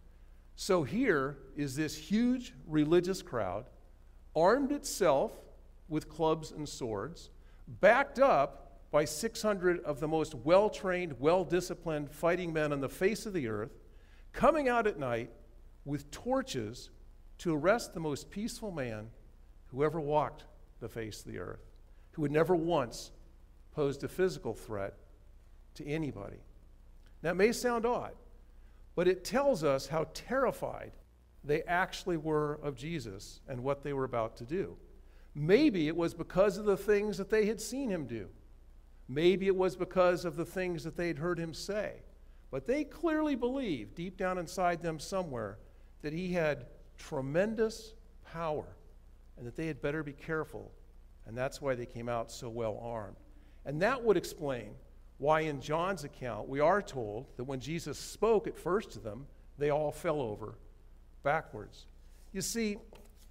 So 0.61 0.83
here 0.83 1.37
is 1.55 1.77
this 1.77 1.95
huge 1.95 2.53
religious 2.67 3.21
crowd, 3.21 3.69
armed 4.35 4.73
itself 4.73 5.31
with 5.87 6.09
clubs 6.09 6.51
and 6.51 6.67
swords, 6.67 7.29
backed 7.65 8.19
up 8.19 8.81
by 8.91 9.05
600 9.05 9.79
of 9.85 10.01
the 10.01 10.07
most 10.09 10.35
well 10.35 10.69
trained, 10.69 11.17
well 11.17 11.45
disciplined 11.45 12.11
fighting 12.11 12.51
men 12.51 12.73
on 12.73 12.81
the 12.81 12.89
face 12.89 13.25
of 13.25 13.31
the 13.31 13.47
earth, 13.47 13.71
coming 14.33 14.67
out 14.67 14.85
at 14.85 14.99
night 14.99 15.31
with 15.85 16.11
torches 16.11 16.89
to 17.37 17.55
arrest 17.55 17.93
the 17.93 18.01
most 18.01 18.29
peaceful 18.29 18.73
man 18.73 19.11
who 19.67 19.81
ever 19.81 20.01
walked 20.01 20.43
the 20.81 20.89
face 20.89 21.21
of 21.21 21.31
the 21.31 21.39
earth, 21.39 21.63
who 22.11 22.23
had 22.23 22.33
never 22.33 22.53
once 22.53 23.11
posed 23.71 24.03
a 24.03 24.09
physical 24.09 24.53
threat 24.53 24.95
to 25.75 25.87
anybody. 25.87 26.43
It 27.23 27.35
may 27.35 27.53
sound 27.53 27.85
odd, 27.85 28.11
but 28.99 29.07
it 29.07 29.23
tells 29.23 29.63
us 29.63 29.87
how 29.87 30.05
terrified 30.13 30.91
they 31.45 31.61
actually 31.63 32.17
were 32.17 32.59
of 32.61 32.75
Jesus 32.75 33.39
and 33.47 33.63
what 33.63 33.81
they 33.81 33.93
were 33.93 34.03
about 34.03 34.35
to 34.35 34.43
do. 34.43 34.75
Maybe 35.33 35.87
it 35.87 35.95
was 35.95 36.13
because 36.13 36.57
of 36.57 36.65
the 36.65 36.75
things 36.75 37.17
that 37.17 37.29
they 37.29 37.45
had 37.45 37.61
seen 37.61 37.89
him 37.89 38.07
do. 38.07 38.27
Maybe 39.07 39.47
it 39.47 39.55
was 39.55 39.77
because 39.77 40.25
of 40.25 40.35
the 40.35 40.43
things 40.43 40.83
that 40.83 40.97
they'd 40.97 41.17
heard 41.17 41.39
him 41.39 41.53
say. 41.53 42.01
But 42.51 42.67
they 42.67 42.83
clearly 42.83 43.35
believed, 43.35 43.95
deep 43.95 44.17
down 44.17 44.37
inside 44.37 44.83
them 44.83 44.99
somewhere, 44.99 45.59
that 46.01 46.11
he 46.11 46.33
had 46.33 46.65
tremendous 46.97 47.93
power 48.33 48.67
and 49.37 49.47
that 49.47 49.55
they 49.55 49.67
had 49.67 49.81
better 49.81 50.03
be 50.03 50.11
careful. 50.11 50.73
And 51.25 51.37
that's 51.37 51.61
why 51.61 51.73
they 51.73 51.85
came 51.85 52.09
out 52.09 52.33
so 52.33 52.49
well 52.49 52.77
armed. 52.83 53.15
And 53.63 53.81
that 53.81 54.03
would 54.03 54.17
explain 54.17 54.71
why, 55.19 55.41
in 55.41 55.61
John's 55.61 56.03
account, 56.05 56.49
we 56.49 56.59
are 56.59 56.81
told 56.81 57.27
that 57.37 57.43
when 57.43 57.59
Jesus 57.59 57.99
spoke 57.99 58.47
at 58.47 58.57
first 58.57 58.91
to 58.91 58.99
them, 58.99 59.27
they 59.57 59.69
all 59.69 59.91
fell 59.91 60.21
over 60.21 60.55
backwards. 61.23 61.85
You 62.31 62.41
see, 62.41 62.77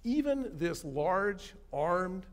even 0.03 0.51
this 0.53 0.85
large, 0.85 1.55
armed, 1.73 2.25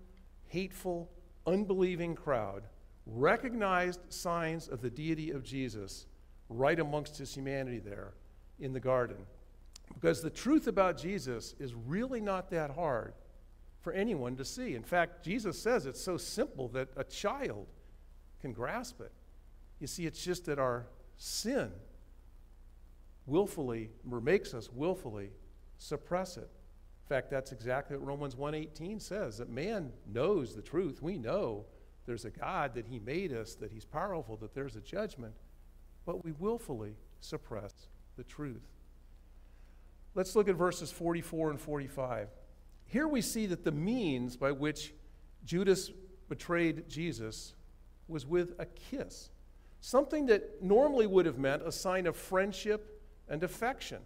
hateful, 0.49 1.11
unbelieving 1.47 2.15
crowd 2.15 2.65
recognized 3.07 4.01
signs 4.09 4.69
of 4.69 4.83
the 4.83 4.91
deity 4.91 5.31
of 5.31 5.43
Jesus 5.43 6.07
right 6.49 6.79
amongst 6.79 7.17
his 7.17 7.35
humanity 7.35 7.79
there 7.79 8.15
in 8.59 8.73
the 8.73 8.81
garden. 8.81 9.17
Because 9.95 10.23
the 10.23 10.31
truth 10.31 10.67
about 10.67 10.99
Jesus 10.99 11.55
is 11.59 11.75
really 11.75 12.21
not 12.21 12.51
that 12.51 12.71
hard 12.71 13.15
for 13.81 13.93
anyone 13.93 14.37
to 14.37 14.45
see. 14.45 14.75
In 14.75 14.83
fact, 14.83 15.25
Jesus 15.25 15.59
says 15.59 15.87
it's 15.87 16.03
so 16.03 16.17
simple 16.17 16.69
that 16.69 16.89
a 16.97 17.05
child 17.05 17.69
can 18.41 18.53
grasp 18.53 19.01
it. 19.01 19.13
You 19.79 19.87
see, 19.87 20.07
it's 20.07 20.23
just 20.23 20.47
that 20.47 20.59
our 20.59 20.87
sin 21.17 21.71
willfully, 23.27 23.91
or 24.11 24.21
makes 24.21 24.55
us 24.55 24.71
willfully 24.73 25.31
suppress 25.79 26.37
it. 26.37 26.49
In 27.05 27.09
fact, 27.09 27.31
that's 27.31 27.53
exactly 27.53 27.97
what 27.97 28.07
Romans 28.07 28.35
1:18 28.35 29.01
says 29.01 29.39
that 29.39 29.49
man 29.49 29.93
knows 30.07 30.55
the 30.55 30.63
truth. 30.63 31.03
We 31.03 31.19
know 31.19 31.67
there's 32.07 32.25
a 32.25 32.31
God, 32.31 32.75
that 32.75 32.87
He 32.87 32.99
made 32.99 33.33
us, 33.33 33.55
that 33.57 33.73
He's 33.73 33.85
powerful, 33.85 34.37
that 34.39 34.55
there's 34.55 34.77
a 34.77 34.81
judgment, 34.81 35.35
but 36.05 36.25
we 36.25 36.33
willfully 36.33 36.97
suppress 37.21 37.89
the 38.17 38.25
truth. 38.25 38.67
Let's 40.15 40.35
look 40.35 40.49
at 40.49 40.57
verses 40.57 40.91
44 40.91 41.51
and 41.51 41.61
45. 41.61 42.29
Here 42.87 43.07
we 43.07 43.21
see 43.21 43.47
that 43.47 43.65
the 43.65 43.73
means 43.73 44.37
by 44.37 44.53
which 44.53 44.95
Judas 45.45 45.91
betrayed 46.29 46.89
Jesus 46.89 47.55
was 48.09 48.25
with 48.25 48.55
a 48.59 48.67
kiss, 48.67 49.31
something 49.87 50.27
that 50.27 50.61
normally 50.61 51.07
would 51.07 51.27
have 51.27 51.39
meant 51.39 51.63
a 51.65 51.71
sign 51.71 52.09
of 52.09 52.17
friendship 52.17 53.01
and 53.29 53.45
affection. 53.45 54.01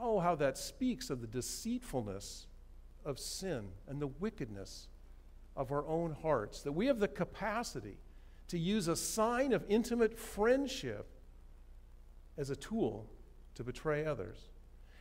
Oh, 0.00 0.18
how 0.18 0.34
that 0.36 0.56
speaks 0.56 1.10
of 1.10 1.20
the 1.20 1.26
deceitfulness 1.26 2.46
of 3.04 3.18
sin 3.18 3.68
and 3.86 4.00
the 4.00 4.06
wickedness 4.06 4.88
of 5.54 5.72
our 5.72 5.86
own 5.86 6.16
hearts, 6.22 6.62
that 6.62 6.72
we 6.72 6.86
have 6.86 7.00
the 7.00 7.08
capacity 7.08 7.98
to 8.48 8.58
use 8.58 8.88
a 8.88 8.96
sign 8.96 9.52
of 9.52 9.62
intimate 9.68 10.18
friendship 10.18 11.06
as 12.38 12.48
a 12.48 12.56
tool 12.56 13.10
to 13.56 13.64
betray 13.64 14.06
others. 14.06 14.48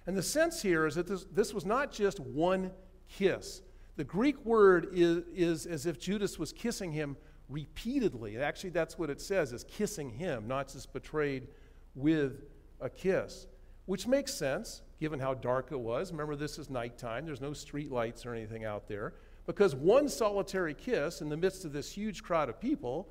And 0.06 0.18
the 0.18 0.24
sense 0.24 0.62
here 0.62 0.86
is 0.86 0.96
that 0.96 1.08
this, 1.08 1.26
this 1.32 1.54
was 1.54 1.66
not 1.66 1.94
just 1.94 2.20
one 2.20 2.72
kiss. 3.08 3.62
The 3.96 4.04
Greek 4.04 4.44
word 4.44 4.90
is, 4.92 5.24
is 5.34 5.66
as 5.66 5.86
if 5.86 5.98
Judas 5.98 6.38
was 6.38 6.52
kissing 6.52 6.92
him 6.92 7.16
repeatedly. 7.50 8.38
Actually, 8.38 8.72
that's 8.72 8.98
what 8.98 9.10
it 9.10 9.22
says, 9.22 9.54
is 9.54 9.64
kissing 9.64 10.10
him, 10.10 10.48
not 10.48 10.72
just 10.72 10.92
betrayed 10.94 11.48
with 11.96 12.44
a 12.82 12.90
kiss, 12.90 13.48
which 13.86 14.08
makes 14.08 14.34
sense 14.34 14.82
given 15.00 15.20
how 15.20 15.34
dark 15.34 15.72
it 15.72 15.80
was. 15.80 16.12
Remember, 16.12 16.36
this 16.36 16.58
is 16.58 16.70
nighttime, 16.70 17.26
there's 17.26 17.42
no 17.42 17.54
street 17.54 17.92
lights 17.92 18.26
or 18.26 18.34
anything 18.34 18.66
out 18.66 18.88
there 18.88 19.14
because 19.46 19.74
one 19.74 20.10
solitary 20.10 20.74
kiss 20.74 21.22
in 21.22 21.30
the 21.30 21.38
midst 21.38 21.66
of 21.66 21.72
this 21.72 21.92
huge 21.92 22.22
crowd 22.22 22.50
of 22.50 22.60
people 22.60 23.08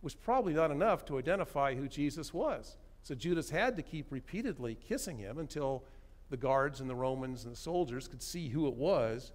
was 0.00 0.14
probably 0.14 0.54
not 0.54 0.70
enough 0.70 1.04
to 1.04 1.18
identify 1.18 1.74
who 1.74 1.86
Jesus 1.88 2.32
was. 2.32 2.78
So 3.02 3.14
Judas 3.14 3.50
had 3.50 3.76
to 3.76 3.82
keep 3.82 4.10
repeatedly 4.10 4.76
kissing 4.76 5.18
him 5.18 5.38
until 5.38 5.84
the 6.30 6.36
guards 6.36 6.80
and 6.80 6.88
the 6.88 6.94
Romans 6.94 7.44
and 7.44 7.52
the 7.52 7.58
soldiers 7.58 8.08
could 8.08 8.22
see 8.22 8.48
who 8.48 8.66
it 8.66 8.74
was 8.74 9.32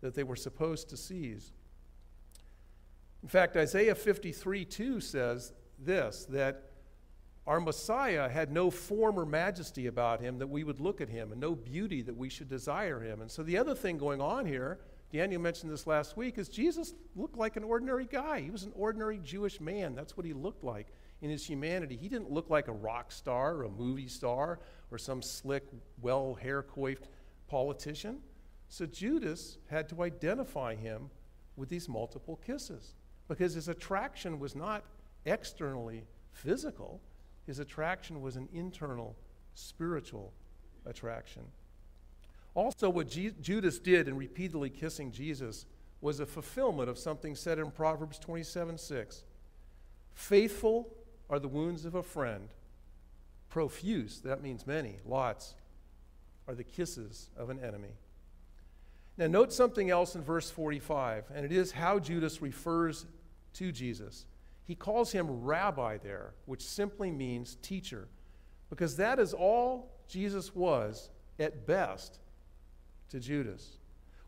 that 0.00 0.14
they 0.14 0.24
were 0.24 0.36
supposed 0.36 0.88
to 0.90 0.96
seize. 0.96 1.52
In 3.22 3.28
fact, 3.28 3.56
Isaiah 3.56 3.94
53 3.94 4.64
2 4.64 5.00
says 5.00 5.52
this 5.78 6.26
that 6.30 6.70
our 7.46 7.60
Messiah 7.60 8.28
had 8.28 8.52
no 8.52 8.70
form 8.70 9.18
or 9.18 9.26
majesty 9.26 9.86
about 9.86 10.20
him 10.20 10.38
that 10.38 10.46
we 10.46 10.62
would 10.62 10.80
look 10.80 11.00
at 11.00 11.08
him, 11.08 11.32
and 11.32 11.40
no 11.40 11.54
beauty 11.56 12.02
that 12.02 12.16
we 12.16 12.28
should 12.28 12.48
desire 12.48 13.00
him. 13.00 13.20
And 13.20 13.30
so 13.30 13.42
the 13.42 13.58
other 13.58 13.74
thing 13.74 13.98
going 13.98 14.20
on 14.20 14.46
here 14.46 14.78
Daniel 15.12 15.42
mentioned 15.42 15.70
this 15.70 15.86
last 15.86 16.16
week, 16.16 16.38
is 16.38 16.48
Jesus 16.48 16.94
looked 17.14 17.36
like 17.36 17.56
an 17.56 17.64
ordinary 17.64 18.06
guy. 18.06 18.40
He 18.40 18.50
was 18.50 18.62
an 18.62 18.72
ordinary 18.74 19.20
Jewish 19.22 19.60
man. 19.60 19.94
That's 19.94 20.16
what 20.16 20.24
he 20.24 20.32
looked 20.32 20.64
like 20.64 20.86
in 21.20 21.28
his 21.28 21.44
humanity. 21.44 21.96
He 21.96 22.08
didn't 22.08 22.30
look 22.30 22.48
like 22.48 22.68
a 22.68 22.72
rock 22.72 23.12
star 23.12 23.56
or 23.56 23.64
a 23.64 23.70
movie 23.70 24.08
star 24.08 24.60
or 24.90 24.96
some 24.96 25.20
slick, 25.20 25.64
well 26.00 26.32
hair 26.32 26.62
coiffed 26.62 27.08
politician. 27.46 28.20
So 28.68 28.86
Judas 28.86 29.58
had 29.66 29.86
to 29.90 30.02
identify 30.02 30.74
him 30.74 31.10
with 31.56 31.68
these 31.68 31.90
multiple 31.90 32.36
kisses 32.36 32.94
because 33.28 33.54
his 33.54 33.68
attraction 33.68 34.38
was 34.38 34.54
not 34.54 34.84
externally 35.24 36.04
physical, 36.32 37.00
his 37.46 37.58
attraction 37.58 38.20
was 38.20 38.36
an 38.36 38.48
internal 38.52 39.16
spiritual 39.54 40.32
attraction. 40.86 41.42
Also, 42.54 42.90
what 42.90 43.08
Judas 43.08 43.78
did 43.78 44.08
in 44.08 44.16
repeatedly 44.16 44.68
kissing 44.68 45.10
Jesus 45.10 45.64
was 46.00 46.20
a 46.20 46.26
fulfillment 46.26 46.90
of 46.90 46.98
something 46.98 47.34
said 47.34 47.58
in 47.58 47.70
Proverbs 47.70 48.18
27 48.18 48.76
6. 48.76 49.24
Faithful 50.14 50.92
are 51.30 51.38
the 51.38 51.48
wounds 51.48 51.84
of 51.86 51.94
a 51.94 52.02
friend, 52.02 52.48
profuse, 53.48 54.20
that 54.20 54.42
means 54.42 54.66
many, 54.66 54.96
lots, 55.06 55.54
are 56.46 56.54
the 56.54 56.64
kisses 56.64 57.30
of 57.36 57.48
an 57.48 57.58
enemy. 57.60 57.96
Now, 59.18 59.26
note 59.26 59.52
something 59.52 59.90
else 59.90 60.14
in 60.14 60.22
verse 60.22 60.50
45, 60.50 61.24
and 61.34 61.44
it 61.44 61.52
is 61.52 61.72
how 61.72 61.98
Judas 61.98 62.40
refers 62.40 63.06
to 63.54 63.70
Jesus. 63.70 64.24
He 64.64 64.74
calls 64.74 65.12
him 65.12 65.42
rabbi 65.42 65.98
there, 65.98 66.34
which 66.46 66.62
simply 66.62 67.10
means 67.10 67.56
teacher, 67.62 68.08
because 68.70 68.96
that 68.96 69.18
is 69.18 69.34
all 69.34 69.90
Jesus 70.08 70.54
was 70.54 71.10
at 71.38 71.66
best 71.66 72.20
to 73.10 73.20
Judas. 73.20 73.78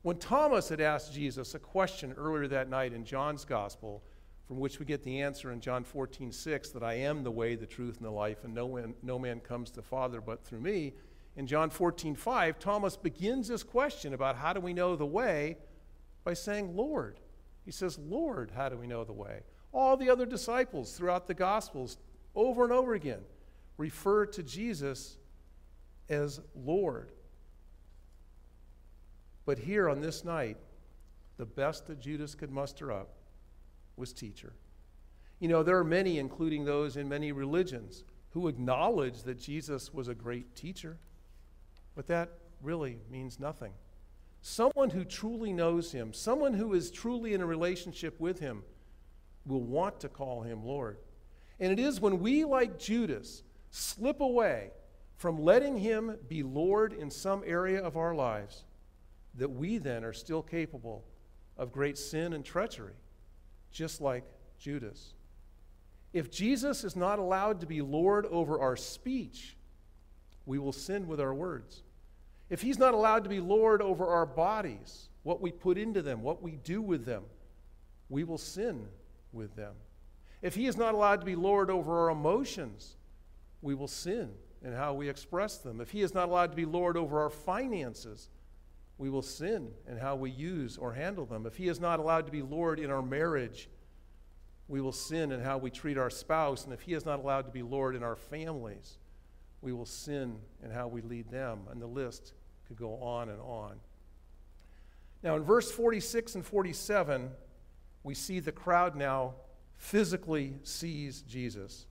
When 0.03 0.19
Thomas 0.19 0.69
had 0.69 0.83
asked 0.83 1.14
Jesus 1.14 1.55
a 1.55 1.59
question 1.59 2.12
earlier 2.19 2.47
that 2.49 2.69
night 2.69 2.93
in 2.93 3.07
John's 3.07 3.47
gospel, 3.47 4.03
from 4.47 4.59
which 4.59 4.79
we 4.79 4.85
get 4.85 5.03
the 5.03 5.23
answer 5.23 5.50
in 5.50 5.61
John 5.61 5.83
14, 5.83 6.31
6, 6.31 6.71
that 6.71 6.83
I 6.83 6.95
am 6.95 7.25
the 7.25 7.31
way, 7.31 7.55
the 7.55 7.64
truth, 7.64 7.97
and 7.97 8.05
the 8.05 8.11
life, 8.11 8.45
and 8.45 8.55
no 8.55 8.69
man, 8.69 8.95
no 9.03 9.19
man 9.19 9.41
comes 9.41 9.71
to 9.71 9.76
the 9.76 9.83
Father 9.83 10.21
but 10.21 10.45
through 10.45 10.61
me. 10.61 10.93
In 11.37 11.47
John 11.47 11.71
14, 11.71 12.14
5, 12.14 12.59
Thomas 12.59 12.97
begins 12.97 13.49
this 13.49 13.62
question 13.62 14.14
about 14.14 14.37
how 14.37 14.53
do 14.53 14.61
we 14.61 14.73
know 14.73 14.95
the 14.95 15.07
way 15.07 15.59
by 16.23 16.35
saying, 16.35 16.76
Lord. 16.76 17.19
He 17.64 17.71
says, 17.71 17.99
Lord, 17.99 18.53
how 18.55 18.69
do 18.69 18.76
we 18.76 18.87
know 18.87 19.05
the 19.05 19.12
way? 19.12 19.41
All 19.73 19.97
the 19.97 20.11
other 20.11 20.26
disciples 20.26 20.97
throughout 20.97 21.26
the 21.26 21.35
Gospels, 21.35 21.99
over 22.35 22.62
and 22.62 22.73
over 22.73 22.95
again, 22.95 23.23
refer 23.79 24.26
to 24.26 24.43
Jesus 24.43 25.17
as 26.09 26.41
Lord. 26.55 27.11
But 29.47 29.59
here 29.59 29.88
on 29.88 30.00
this 30.00 30.25
night, 30.25 30.57
the 31.37 31.47
best 31.47 31.87
that 31.88 32.00
Judas 32.00 32.35
could 32.35 32.50
muster 32.50 32.93
up 32.93 33.09
was 33.97 34.12
teacher. 34.12 34.53
You 35.41 35.49
know, 35.49 35.62
there 35.62 35.79
are 35.79 35.85
many, 35.85 36.19
including 36.19 36.64
those 36.64 36.97
in 36.97 37.09
many 37.09 37.33
religions, 37.33 38.05
who 38.31 38.49
acknowledge 38.49 39.23
that 39.23 39.41
Jesus 39.41 39.93
was 39.93 40.09
a 40.09 40.14
great 40.14 40.55
teacher, 40.55 40.97
but 41.95 42.07
that 42.09 42.31
really 42.63 42.99
means 43.11 43.39
nothing. 43.39 43.73
Someone 44.43 44.91
who 44.91 45.05
truly 45.05 45.53
knows 45.53 45.93
him, 45.93 46.13
someone 46.13 46.55
who 46.55 46.75
is 46.75 46.91
truly 46.91 47.33
in 47.33 47.41
a 47.41 47.47
relationship 47.47 48.21
with 48.21 48.41
him, 48.41 48.63
will 49.47 49.63
want 49.63 50.01
to 50.01 50.09
call 50.09 50.43
him 50.43 50.65
Lord. 50.65 50.99
And 51.61 51.73
it 51.73 51.79
is 51.79 52.01
when 52.01 52.21
we, 52.21 52.45
like 52.45 52.79
Judas, 52.79 53.43
slip 53.71 54.21
away 54.21 54.71
from 55.17 55.43
letting 55.43 55.79
him 55.79 56.17
be 56.29 56.43
Lord 56.43 56.93
in 56.93 57.11
some 57.11 57.43
area 57.47 57.83
of 57.83 57.97
our 57.97 58.15
lives 58.15 58.65
that 59.37 59.49
we 59.49 59.79
then 59.79 60.05
are 60.05 60.13
still 60.13 60.43
capable 60.43 61.05
of 61.57 61.73
great 61.73 61.97
sin 61.97 62.33
and 62.33 62.45
treachery, 62.45 62.95
just 63.71 64.01
like 64.01 64.25
Judas. 64.59 65.15
If 66.13 66.31
Jesus 66.31 66.85
is 66.85 66.97
not 66.97 67.19
allowed 67.19 67.61
to 67.61 67.67
be 67.67 67.81
Lord 67.81 68.27
over 68.27 68.61
our 68.61 68.77
speech, 68.77 69.57
we 70.47 70.59
will 70.59 70.73
sin 70.73 71.07
with 71.07 71.21
our 71.21 71.35
words. 71.35 71.84
If 72.51 72.63
he's 72.63 72.79
not 72.79 72.95
allowed 72.95 73.25
to 73.25 73.31
be 73.31 73.41
Lord 73.41 73.81
over 73.81 74.07
our 74.07 74.27
bodies, 74.27 75.09
what 75.23 75.41
we 75.41 75.51
put 75.51 75.79
into 75.79 76.03
them, 76.03 76.23
what 76.23 76.43
we 76.43 76.53
do 76.53 76.83
with 76.83 77.05
them, 77.05 77.25
we 78.09 78.25
will 78.25 78.39
sin 78.39 78.87
with 79.33 79.57
them. 79.57 79.75
If 80.43 80.55
he 80.55 80.67
is 80.67 80.77
not 80.77 80.95
allowed 80.95 81.21
to 81.21 81.27
be 81.27 81.37
Lord 81.37 81.71
over 81.71 82.01
our 82.01 82.11
emotions, 82.11 82.97
we 83.63 83.75
will 83.75 83.89
sin 83.89 84.31
in 84.63 84.73
how 84.75 84.93
we 84.93 85.09
express 85.09 85.59
them. 85.59 85.81
If 85.81 85.91
he 85.91 86.03
is 86.03 86.13
not 86.13 86.29
allowed 86.29 86.51
to 86.51 86.57
be 86.57 86.67
Lord 86.67 86.97
over 86.97 87.23
our 87.23 87.31
finances, 87.31 88.29
we 88.99 89.09
will 89.09 89.23
sin 89.23 89.71
in 89.89 89.97
how 89.97 90.17
we 90.17 90.31
use 90.31 90.77
or 90.77 90.93
handle 90.93 91.25
them. 91.25 91.47
If 91.47 91.57
he 91.57 91.69
is 91.69 91.81
not 91.81 91.99
allowed 91.99 92.27
to 92.27 92.33
be 92.33 92.43
Lord 92.43 92.79
in 92.79 92.91
our 92.91 93.03
marriage, 93.03 93.69
we 94.69 94.81
will 94.81 94.93
sin 94.93 95.33
in 95.33 95.41
how 95.41 95.59
we 95.59 95.71
treat 95.71 95.99
our 95.99 96.11
spouse. 96.11 96.65
And 96.65 96.73
if 96.73 96.83
he 96.83 96.95
is 96.95 97.05
not 97.05 97.19
allowed 97.19 97.47
to 97.47 97.51
be 97.51 97.63
Lord 97.63 97.97
in 97.97 98.03
our 98.03 98.17
families, 98.17 98.99
we 99.64 99.73
will 99.73 99.87
sin 99.87 100.37
in 100.62 100.71
how 100.71 100.87
we 100.87 101.00
lead 101.00 101.30
them. 101.30 101.61
And 101.71 101.80
the 101.80 101.87
list 101.87 102.35
could 102.68 102.76
go 102.76 102.97
on 103.00 103.30
and 103.30 103.40
on. 103.40 103.80
Now, 105.23 105.37
in 105.37 105.42
verse 105.42 105.73
46 105.73 106.35
and 106.35 106.44
47, 106.44 107.30
we 108.02 108.14
see 108.14 108.40
the 108.40 108.52
crowd 108.52 108.94
now 108.94 109.35
physically 109.78 110.59
sees 110.62 111.23
Jesus. 111.23 111.87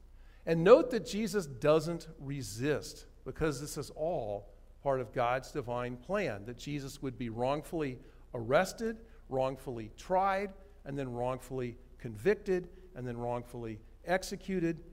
And 0.46 0.64
note 0.64 0.92
that 0.92 1.06
Jesus 1.06 1.48
doesn't 1.48 2.08
resist 2.20 3.08
because 3.26 3.60
this 3.60 3.78
is 3.78 3.90
all 3.96 4.54
part 4.84 5.02
of 5.02 5.12
God's 5.14 5.52
divine 5.52 5.98
plan 5.98 6.46
that 6.46 6.58
Jesus 6.58 7.02
would 7.02 7.18
be 7.18 7.30
wrongfully 7.30 7.98
arrested, 8.36 8.98
wrongfully 9.30 9.90
tried, 9.98 10.52
and 10.86 11.00
then 11.00 11.12
wrongfully 11.12 11.78
convicted, 11.98 12.68
and 12.96 13.08
then 13.08 13.18
wrongfully 13.18 13.80
executed 14.06 14.84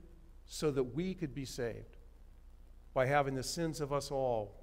so 0.45 0.71
that 0.71 0.83
we 0.83 1.13
could 1.13 1.35
be 1.35 1.45
saved 1.45 1.97
by 2.93 3.05
having 3.05 3.35
the 3.35 3.43
sins 3.43 3.81
of 3.81 3.93
us 3.93 4.11
all 4.11 4.53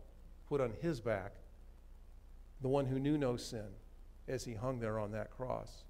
put 0.48 0.60
on 0.60 0.72
his 0.80 1.00
back, 1.00 1.32
the 2.60 2.68
one 2.68 2.86
who 2.86 2.98
knew 2.98 3.16
no 3.16 3.36
sin, 3.36 3.66
as 4.26 4.44
he 4.44 4.54
hung 4.54 4.80
there 4.80 4.98
on 4.98 5.12
that 5.12 5.30
cross. 5.30 5.84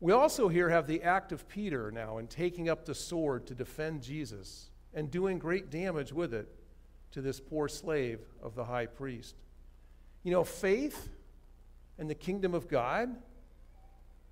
We 0.00 0.12
also 0.12 0.48
here 0.48 0.68
have 0.68 0.86
the 0.86 1.02
act 1.02 1.32
of 1.32 1.48
Peter 1.48 1.90
now 1.90 2.18
in 2.18 2.26
taking 2.26 2.68
up 2.68 2.84
the 2.84 2.94
sword 2.94 3.46
to 3.46 3.54
defend 3.54 4.02
Jesus 4.02 4.70
and 4.92 5.10
doing 5.10 5.38
great 5.38 5.70
damage 5.70 6.12
with 6.12 6.34
it 6.34 6.48
to 7.12 7.20
this 7.20 7.40
poor 7.40 7.68
slave 7.68 8.20
of 8.42 8.54
the 8.54 8.64
high 8.64 8.86
priest. 8.86 9.36
You 10.22 10.32
know, 10.32 10.44
faith 10.44 11.08
and 11.98 12.10
the 12.10 12.14
kingdom 12.14 12.54
of 12.54 12.68
God 12.68 13.14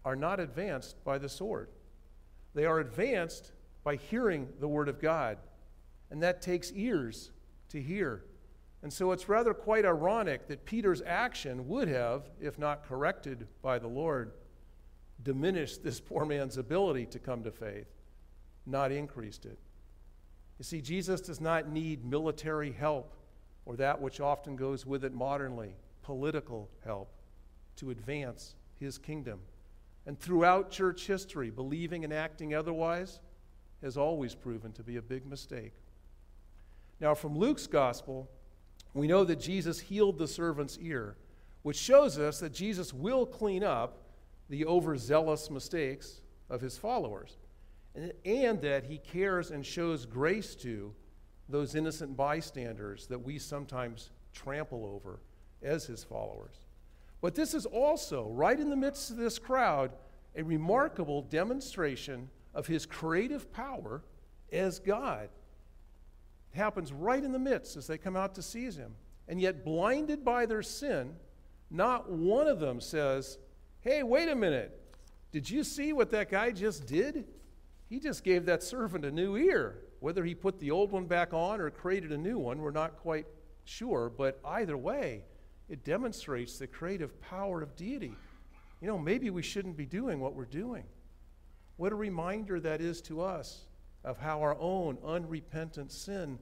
are 0.04 0.16
not 0.16 0.40
advanced 0.40 1.02
by 1.04 1.18
the 1.18 1.28
sword, 1.28 1.68
they 2.54 2.66
are 2.66 2.80
advanced 2.80 3.52
by 3.84 3.96
hearing 3.96 4.48
the 4.60 4.68
word 4.68 4.88
of 4.88 5.00
God. 5.00 5.38
And 6.12 6.22
that 6.22 6.42
takes 6.42 6.70
ears 6.72 7.30
to 7.70 7.82
hear. 7.82 8.22
And 8.82 8.92
so 8.92 9.12
it's 9.12 9.30
rather 9.30 9.54
quite 9.54 9.86
ironic 9.86 10.46
that 10.48 10.66
Peter's 10.66 11.00
action 11.06 11.66
would 11.68 11.88
have, 11.88 12.28
if 12.38 12.58
not 12.58 12.86
corrected 12.86 13.48
by 13.62 13.78
the 13.78 13.88
Lord, 13.88 14.32
diminished 15.22 15.82
this 15.82 16.00
poor 16.00 16.26
man's 16.26 16.58
ability 16.58 17.06
to 17.06 17.18
come 17.18 17.42
to 17.44 17.50
faith, 17.50 17.86
not 18.66 18.92
increased 18.92 19.46
it. 19.46 19.58
You 20.58 20.64
see, 20.64 20.82
Jesus 20.82 21.22
does 21.22 21.40
not 21.40 21.70
need 21.70 22.04
military 22.04 22.72
help 22.72 23.14
or 23.64 23.76
that 23.76 23.98
which 23.98 24.20
often 24.20 24.54
goes 24.54 24.84
with 24.84 25.04
it 25.04 25.14
modernly, 25.14 25.76
political 26.02 26.68
help, 26.84 27.10
to 27.76 27.90
advance 27.90 28.54
his 28.78 28.98
kingdom. 28.98 29.40
And 30.04 30.20
throughout 30.20 30.70
church 30.70 31.06
history, 31.06 31.48
believing 31.48 32.04
and 32.04 32.12
acting 32.12 32.54
otherwise 32.54 33.20
has 33.82 33.96
always 33.96 34.34
proven 34.34 34.72
to 34.72 34.82
be 34.82 34.96
a 34.96 35.02
big 35.02 35.24
mistake. 35.24 35.72
Now, 37.02 37.16
from 37.16 37.36
Luke's 37.36 37.66
gospel, 37.66 38.30
we 38.94 39.08
know 39.08 39.24
that 39.24 39.40
Jesus 39.40 39.80
healed 39.80 40.18
the 40.18 40.28
servant's 40.28 40.78
ear, 40.78 41.16
which 41.62 41.76
shows 41.76 42.16
us 42.16 42.38
that 42.38 42.54
Jesus 42.54 42.94
will 42.94 43.26
clean 43.26 43.64
up 43.64 44.04
the 44.48 44.64
overzealous 44.64 45.50
mistakes 45.50 46.20
of 46.48 46.60
his 46.60 46.78
followers, 46.78 47.38
and, 47.96 48.12
and 48.24 48.60
that 48.62 48.84
he 48.84 48.98
cares 48.98 49.50
and 49.50 49.66
shows 49.66 50.06
grace 50.06 50.54
to 50.54 50.94
those 51.48 51.74
innocent 51.74 52.16
bystanders 52.16 53.08
that 53.08 53.18
we 53.18 53.36
sometimes 53.36 54.10
trample 54.32 54.86
over 54.86 55.18
as 55.60 55.84
his 55.84 56.04
followers. 56.04 56.54
But 57.20 57.34
this 57.34 57.52
is 57.52 57.66
also, 57.66 58.28
right 58.28 58.58
in 58.58 58.70
the 58.70 58.76
midst 58.76 59.10
of 59.10 59.16
this 59.16 59.40
crowd, 59.40 59.90
a 60.36 60.44
remarkable 60.44 61.22
demonstration 61.22 62.30
of 62.54 62.68
his 62.68 62.86
creative 62.86 63.52
power 63.52 64.02
as 64.52 64.78
God. 64.78 65.30
Happens 66.54 66.92
right 66.92 67.22
in 67.22 67.32
the 67.32 67.38
midst 67.38 67.76
as 67.76 67.86
they 67.86 67.98
come 67.98 68.16
out 68.16 68.34
to 68.34 68.42
seize 68.42 68.76
him. 68.76 68.94
And 69.28 69.40
yet, 69.40 69.64
blinded 69.64 70.24
by 70.24 70.46
their 70.46 70.62
sin, 70.62 71.14
not 71.70 72.10
one 72.10 72.46
of 72.46 72.60
them 72.60 72.80
says, 72.80 73.38
Hey, 73.80 74.02
wait 74.02 74.28
a 74.28 74.34
minute. 74.34 74.78
Did 75.32 75.48
you 75.48 75.64
see 75.64 75.92
what 75.92 76.10
that 76.10 76.30
guy 76.30 76.50
just 76.50 76.86
did? 76.86 77.24
He 77.88 77.98
just 77.98 78.22
gave 78.22 78.46
that 78.46 78.62
servant 78.62 79.04
a 79.04 79.10
new 79.10 79.36
ear. 79.36 79.78
Whether 80.00 80.24
he 80.24 80.34
put 80.34 80.58
the 80.58 80.70
old 80.70 80.92
one 80.92 81.06
back 81.06 81.32
on 81.32 81.60
or 81.60 81.70
created 81.70 82.12
a 82.12 82.18
new 82.18 82.38
one, 82.38 82.60
we're 82.60 82.70
not 82.70 82.96
quite 82.98 83.26
sure. 83.64 84.10
But 84.14 84.38
either 84.44 84.76
way, 84.76 85.24
it 85.68 85.84
demonstrates 85.84 86.58
the 86.58 86.66
creative 86.66 87.18
power 87.20 87.62
of 87.62 87.74
deity. 87.76 88.14
You 88.80 88.88
know, 88.88 88.98
maybe 88.98 89.30
we 89.30 89.42
shouldn't 89.42 89.76
be 89.76 89.86
doing 89.86 90.20
what 90.20 90.34
we're 90.34 90.44
doing. 90.44 90.84
What 91.76 91.92
a 91.92 91.96
reminder 91.96 92.60
that 92.60 92.80
is 92.80 93.00
to 93.02 93.22
us 93.22 93.66
of 94.04 94.18
how 94.18 94.40
our 94.40 94.56
own 94.58 94.98
unrepentant 95.04 95.92
sin 95.92 96.38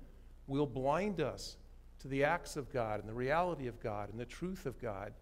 will 0.47 0.67
blind 0.67 1.21
us 1.21 1.57
to 2.01 2.09
the 2.09 2.25
acts 2.25 2.57
of 2.57 2.73
God 2.73 3.01
and 3.01 3.09
the 3.09 3.15
reality 3.15 3.67
of 3.67 3.81
God 3.81 4.11
and 4.11 4.19
the 4.19 4.25
truth 4.25 4.67
of 4.67 4.81
God 4.81 5.13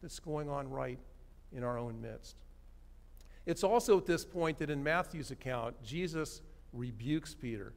that's 0.00 0.20
going 0.20 0.48
on 0.48 0.70
right 0.70 0.98
in 1.52 1.64
our 1.64 1.78
own 1.78 2.00
midst. 2.00 2.36
It's 3.46 3.64
also 3.64 3.98
at 3.98 4.06
this 4.06 4.24
point 4.24 4.58
that 4.58 4.70
in 4.70 4.82
Matthew's 4.82 5.30
account, 5.30 5.82
Jesus 5.82 6.42
rebukes 6.72 7.34
Peter 7.34 7.72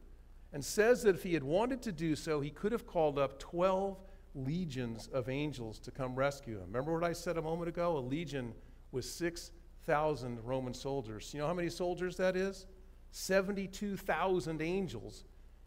and 0.52 0.64
says 0.64 1.02
that 1.02 1.16
if 1.16 1.22
he 1.22 1.34
had 1.34 1.42
wanted 1.42 1.82
to 1.82 1.92
do 1.92 2.14
so, 2.14 2.40
he 2.40 2.50
could 2.50 2.72
have 2.72 2.86
called 2.86 3.18
up 3.18 3.38
12 3.38 3.98
legions 4.34 5.08
of 5.12 5.28
angels 5.28 5.78
to 5.80 5.90
come 5.90 6.14
rescue 6.14 6.58
him. 6.58 6.66
Remember 6.66 6.92
what 6.92 7.04
I 7.04 7.12
said 7.12 7.38
a 7.38 7.42
moment 7.42 7.68
ago? 7.68 7.96
A 7.96 8.00
legion 8.00 8.52
was 8.92 9.10
6,000 9.10 10.44
Roman 10.44 10.74
soldiers. 10.74 11.32
You 11.32 11.40
know 11.40 11.46
how 11.46 11.54
many 11.54 11.70
soldiers 11.70 12.16
that 12.16 12.36
is? 12.36 12.66
72,000 13.12 14.60
angels 14.62 15.24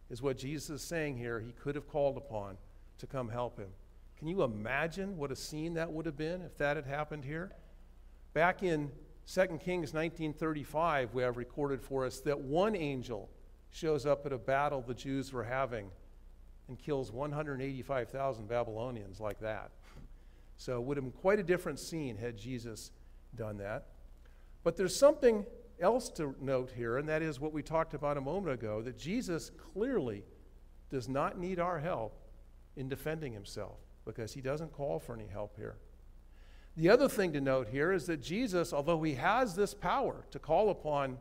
is 0.09 0.21
what 0.21 0.37
Jesus 0.37 0.69
is 0.69 0.81
saying 0.81 1.17
here 1.17 1.39
he 1.39 1.51
could 1.51 1.75
have 1.75 1.87
called 1.87 2.17
upon 2.17 2.57
to 2.97 3.07
come 3.07 3.29
help 3.29 3.57
him. 3.57 3.69
Can 4.17 4.27
you 4.27 4.43
imagine 4.43 5.15
what 5.17 5.31
a 5.31 5.35
scene 5.35 5.75
that 5.75 5.91
would 5.91 6.05
have 6.05 6.17
been 6.17 6.41
if 6.41 6.57
that 6.57 6.75
had 6.75 6.85
happened 6.85 7.23
here? 7.23 7.51
Back 8.33 8.63
in 8.63 8.91
2 9.31 9.41
Kings 9.63 9.93
1935, 9.93 11.13
we 11.13 11.21
have 11.21 11.37
recorded 11.37 11.81
for 11.81 12.05
us 12.05 12.19
that 12.21 12.39
one 12.39 12.75
angel 12.75 13.29
shows 13.69 14.05
up 14.05 14.25
at 14.25 14.33
a 14.33 14.37
battle 14.37 14.81
the 14.81 14.93
Jews 14.93 15.31
were 15.31 15.43
having 15.43 15.89
and 16.67 16.79
kills 16.79 17.11
185,000 17.11 18.47
Babylonians 18.47 19.19
like 19.19 19.39
that. 19.41 19.69
So 20.57 20.77
it 20.77 20.83
would 20.83 20.97
have 20.97 21.03
been 21.03 21.11
quite 21.11 21.39
a 21.39 21.43
different 21.43 21.79
scene 21.79 22.17
had 22.17 22.37
Jesus 22.37 22.91
done 23.35 23.57
that. 23.57 23.85
But 24.63 24.77
there's 24.77 24.95
something 24.95 25.45
else 25.79 26.09
to 26.09 26.35
note 26.39 26.71
here, 26.75 26.97
and 26.97 27.07
that 27.09 27.21
is 27.21 27.39
what 27.39 27.53
we 27.53 27.61
talked 27.61 27.93
about 27.93 28.17
a 28.17 28.21
moment 28.21 28.53
ago 28.53 28.81
that 28.81 28.97
Jesus 28.97 29.51
clearly 29.73 30.23
does 30.89 31.09
not 31.09 31.37
need 31.37 31.59
our 31.59 31.79
help 31.79 32.19
in 32.75 32.87
defending 32.87 33.33
himself 33.33 33.79
because 34.05 34.33
he 34.33 34.41
doesn't 34.41 34.71
call 34.71 34.99
for 34.99 35.13
any 35.13 35.27
help 35.27 35.55
here. 35.57 35.77
The 36.77 36.89
other 36.89 37.07
thing 37.07 37.33
to 37.33 37.41
note 37.41 37.69
here 37.69 37.91
is 37.91 38.05
that 38.07 38.21
Jesus, 38.21 38.73
although 38.73 39.01
he 39.01 39.13
has 39.15 39.55
this 39.55 39.73
power 39.73 40.25
to 40.31 40.39
call 40.39 40.69
upon 40.69 41.17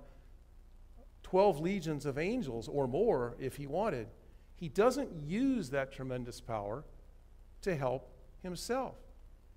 12 1.23 1.61
legions 1.61 2.07
of 2.07 2.19
angels 2.19 2.69
or 2.69 2.87
more 2.87 3.37
if 3.39 3.57
he 3.57 3.67
wanted, 3.67 4.09
he 4.57 4.69
doesn't 4.69 5.11
use 5.15 5.71
that 5.71 5.93
tremendous 5.93 6.41
power 6.41 6.85
to 7.63 7.75
help 7.75 8.11
himself. 8.43 8.97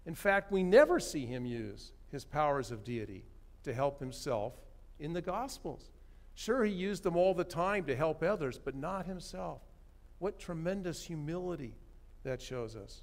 In 0.06 0.16
fact, 0.16 0.52
we 0.52 0.64
never 0.64 1.00
see 1.00 1.26
him 1.26 1.46
use 1.46 1.92
his 2.12 2.24
powers 2.24 2.72
of 2.72 2.84
deity 2.84 3.26
to 3.64 3.74
help 3.74 4.00
himself 4.00 4.54
in 5.00 5.14
the 5.14 5.22
Gospels. 5.22 5.90
Sure, 6.36 6.64
he 6.64 6.72
used 6.72 7.04
them 7.04 7.16
all 7.16 7.34
the 7.34 7.44
time 7.44 7.86
to 7.86 7.96
help 7.96 8.22
others, 8.22 8.60
but 8.64 8.76
not 8.76 9.06
himself. 9.06 9.62
What 10.20 10.40
tremendous 10.40 11.04
humility 11.04 11.76
that 12.24 12.42
shows 12.42 12.76
us. 12.76 13.02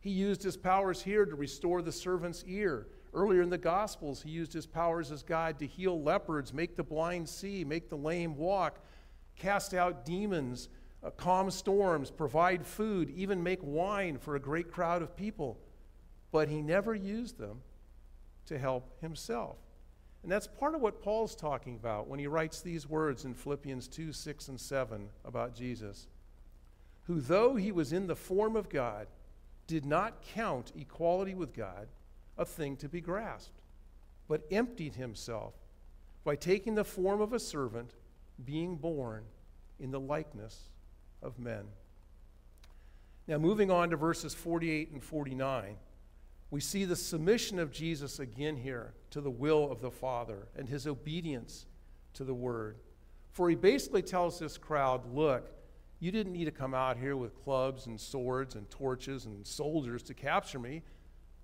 He 0.00 0.10
used 0.10 0.42
his 0.42 0.56
powers 0.56 1.02
here 1.02 1.24
to 1.24 1.34
restore 1.34 1.82
the 1.82 1.92
servant's 1.92 2.44
ear. 2.46 2.86
Earlier 3.12 3.42
in 3.42 3.50
the 3.50 3.58
Gospels, 3.58 4.22
he 4.22 4.30
used 4.30 4.52
his 4.52 4.66
powers 4.66 5.10
as 5.10 5.22
God 5.22 5.58
to 5.58 5.66
heal 5.66 6.00
leopards, 6.00 6.52
make 6.52 6.76
the 6.76 6.84
blind 6.84 7.28
see, 7.28 7.64
make 7.64 7.88
the 7.88 7.96
lame 7.96 8.36
walk, 8.36 8.80
cast 9.36 9.74
out 9.74 10.04
demons, 10.04 10.68
uh, 11.02 11.10
calm 11.10 11.50
storms, 11.50 12.10
provide 12.10 12.66
food, 12.66 13.10
even 13.10 13.42
make 13.42 13.60
wine 13.62 14.18
for 14.18 14.36
a 14.36 14.40
great 14.40 14.70
crowd 14.70 15.02
of 15.02 15.16
people. 15.16 15.58
But 16.30 16.48
he 16.48 16.60
never 16.60 16.94
used 16.94 17.38
them 17.38 17.62
to 18.46 18.58
help 18.58 19.00
himself. 19.00 19.56
And 20.22 20.32
that's 20.32 20.46
part 20.46 20.74
of 20.74 20.80
what 20.80 21.02
Paul's 21.02 21.36
talking 21.36 21.76
about 21.76 22.08
when 22.08 22.18
he 22.18 22.26
writes 22.26 22.60
these 22.60 22.88
words 22.88 23.24
in 23.24 23.34
Philippians 23.34 23.88
2 23.88 24.12
6 24.12 24.48
and 24.48 24.60
7 24.60 25.08
about 25.24 25.54
Jesus, 25.54 26.08
who, 27.06 27.20
though 27.20 27.56
he 27.56 27.72
was 27.72 27.92
in 27.92 28.06
the 28.06 28.16
form 28.16 28.56
of 28.56 28.68
God, 28.68 29.06
did 29.66 29.86
not 29.86 30.22
count 30.34 30.72
equality 30.76 31.34
with 31.34 31.54
God 31.54 31.88
a 32.36 32.44
thing 32.44 32.76
to 32.76 32.88
be 32.88 33.00
grasped, 33.00 33.60
but 34.28 34.46
emptied 34.50 34.94
himself 34.94 35.54
by 36.24 36.36
taking 36.36 36.74
the 36.74 36.84
form 36.84 37.20
of 37.20 37.32
a 37.32 37.38
servant, 37.38 37.94
being 38.44 38.76
born 38.76 39.24
in 39.78 39.90
the 39.90 40.00
likeness 40.00 40.68
of 41.22 41.38
men. 41.38 41.64
Now, 43.26 43.38
moving 43.38 43.70
on 43.70 43.90
to 43.90 43.96
verses 43.96 44.34
48 44.34 44.90
and 44.92 45.02
49, 45.02 45.76
we 46.50 46.60
see 46.60 46.84
the 46.84 46.96
submission 46.96 47.58
of 47.58 47.70
Jesus 47.70 48.18
again 48.18 48.56
here 48.56 48.94
to 49.10 49.20
the 49.20 49.30
will 49.30 49.70
of 49.70 49.80
the 49.80 49.90
Father 49.90 50.48
and 50.56 50.68
his 50.68 50.86
obedience 50.86 51.66
to 52.14 52.24
the 52.24 52.34
word. 52.34 52.78
For 53.32 53.50
he 53.50 53.54
basically 53.54 54.02
tells 54.02 54.38
this 54.38 54.56
crowd, 54.56 55.14
look, 55.14 55.50
you 56.00 56.10
didn't 56.10 56.32
need 56.32 56.46
to 56.46 56.50
come 56.50 56.74
out 56.74 56.96
here 56.96 57.16
with 57.16 57.34
clubs 57.44 57.86
and 57.86 58.00
swords 58.00 58.54
and 58.54 58.68
torches 58.70 59.26
and 59.26 59.46
soldiers 59.46 60.02
to 60.04 60.14
capture 60.14 60.58
me 60.58 60.82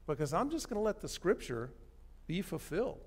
because 0.06 0.32
I'm 0.32 0.50
just 0.50 0.68
going 0.68 0.78
to 0.78 0.84
let 0.84 1.00
the 1.00 1.08
scripture 1.08 1.70
be 2.26 2.40
fulfilled. 2.40 3.00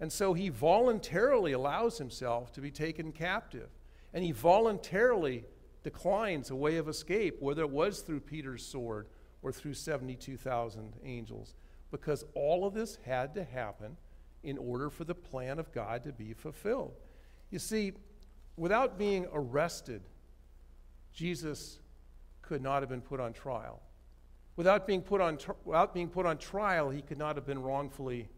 And 0.00 0.12
so 0.12 0.32
he 0.32 0.48
voluntarily 0.48 1.52
allows 1.52 1.98
himself 1.98 2.52
to 2.52 2.60
be 2.60 2.70
taken 2.70 3.12
captive. 3.12 3.68
And 4.14 4.24
he 4.24 4.32
voluntarily 4.32 5.44
declines 5.82 6.50
a 6.50 6.56
way 6.56 6.76
of 6.76 6.88
escape, 6.88 7.36
whether 7.40 7.62
it 7.62 7.70
was 7.70 8.00
through 8.00 8.20
Peter's 8.20 8.64
sword 8.64 9.08
or 9.42 9.52
through 9.52 9.74
72,000 9.74 10.94
angels, 11.04 11.54
because 11.90 12.24
all 12.34 12.66
of 12.66 12.74
this 12.74 12.98
had 13.04 13.34
to 13.34 13.44
happen 13.44 13.96
in 14.42 14.58
order 14.58 14.90
for 14.90 15.04
the 15.04 15.14
plan 15.14 15.58
of 15.58 15.72
God 15.72 16.04
to 16.04 16.12
be 16.12 16.32
fulfilled. 16.32 16.94
You 17.50 17.58
see, 17.58 17.92
without 18.56 18.98
being 18.98 19.26
arrested, 19.32 20.02
Jesus 21.12 21.78
could 22.42 22.62
not 22.62 22.82
have 22.82 22.88
been 22.88 23.00
put 23.00 23.20
on 23.20 23.32
trial. 23.32 23.80
Without 24.56 24.86
being 24.86 25.02
put 25.02 25.20
on, 25.20 25.38
without 25.64 25.94
being 25.94 26.08
put 26.08 26.26
on 26.26 26.38
trial, 26.38 26.90
he 26.90 27.00
could 27.00 27.18
not 27.18 27.36
have 27.36 27.46
been 27.46 27.62
wrongfully 27.62 28.28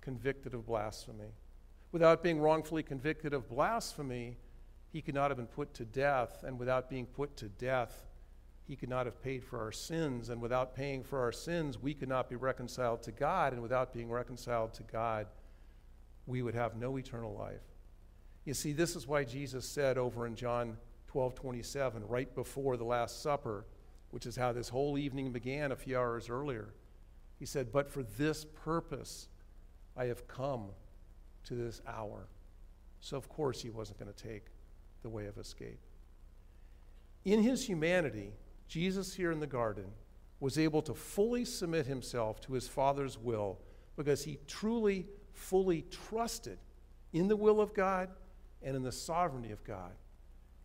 convicted 0.00 0.54
of 0.54 0.66
blasphemy. 0.66 1.32
Without 1.92 2.22
being 2.22 2.40
wrongfully 2.40 2.82
convicted 2.82 3.32
of 3.32 3.48
blasphemy, 3.48 4.36
he 4.92 5.00
could 5.00 5.14
not 5.14 5.30
have 5.30 5.38
been 5.38 5.46
put 5.46 5.72
to 5.74 5.84
death. 5.84 6.42
And 6.44 6.58
without 6.58 6.90
being 6.90 7.06
put 7.06 7.36
to 7.38 7.48
death, 7.48 8.04
he 8.66 8.76
could 8.76 8.88
not 8.88 9.06
have 9.06 9.22
paid 9.22 9.44
for 9.44 9.60
our 9.60 9.72
sins. 9.72 10.30
And 10.30 10.40
without 10.40 10.74
paying 10.74 11.02
for 11.02 11.20
our 11.20 11.32
sins, 11.32 11.78
we 11.78 11.94
could 11.94 12.08
not 12.08 12.30
be 12.30 12.36
reconciled 12.36 13.02
to 13.02 13.12
God. 13.12 13.52
And 13.52 13.62
without 13.62 13.92
being 13.92 14.10
reconciled 14.10 14.72
to 14.74 14.82
God, 14.84 15.26
we 16.26 16.42
would 16.42 16.54
have 16.54 16.76
no 16.76 16.96
eternal 16.96 17.34
life. 17.34 17.60
You 18.44 18.54
see, 18.54 18.72
this 18.72 18.96
is 18.96 19.06
why 19.06 19.24
Jesus 19.24 19.66
said 19.66 19.98
over 19.98 20.26
in 20.26 20.34
John 20.34 20.76
12 21.08 21.34
27, 21.34 22.06
right 22.08 22.34
before 22.34 22.76
the 22.76 22.84
Last 22.84 23.22
Supper, 23.22 23.66
which 24.10 24.26
is 24.26 24.36
how 24.36 24.52
this 24.52 24.68
whole 24.68 24.96
evening 24.96 25.32
began 25.32 25.72
a 25.72 25.76
few 25.76 25.98
hours 25.98 26.30
earlier. 26.30 26.74
He 27.38 27.46
said, 27.46 27.70
But 27.72 27.90
for 27.90 28.02
this 28.02 28.44
purpose 28.44 29.28
I 29.96 30.06
have 30.06 30.26
come 30.26 30.70
to 31.44 31.54
this 31.54 31.80
hour. 31.86 32.28
So, 33.00 33.16
of 33.16 33.28
course, 33.28 33.60
he 33.60 33.70
wasn't 33.70 33.98
going 33.98 34.12
to 34.12 34.28
take 34.28 34.46
the 35.02 35.10
way 35.10 35.26
of 35.26 35.36
escape. 35.36 35.78
In 37.24 37.42
his 37.42 37.66
humanity, 37.66 38.32
Jesus 38.68 39.14
here 39.14 39.30
in 39.30 39.40
the 39.40 39.46
garden 39.46 39.86
was 40.40 40.58
able 40.58 40.82
to 40.82 40.94
fully 40.94 41.44
submit 41.44 41.86
himself 41.86 42.40
to 42.42 42.52
his 42.52 42.68
Father's 42.68 43.18
will 43.18 43.58
because 43.96 44.24
he 44.24 44.38
truly, 44.46 45.06
fully 45.32 45.82
trusted 45.90 46.58
in 47.12 47.28
the 47.28 47.36
will 47.36 47.60
of 47.60 47.72
God 47.74 48.10
and 48.62 48.76
in 48.76 48.82
the 48.82 48.92
sovereignty 48.92 49.52
of 49.52 49.62
God. 49.64 49.92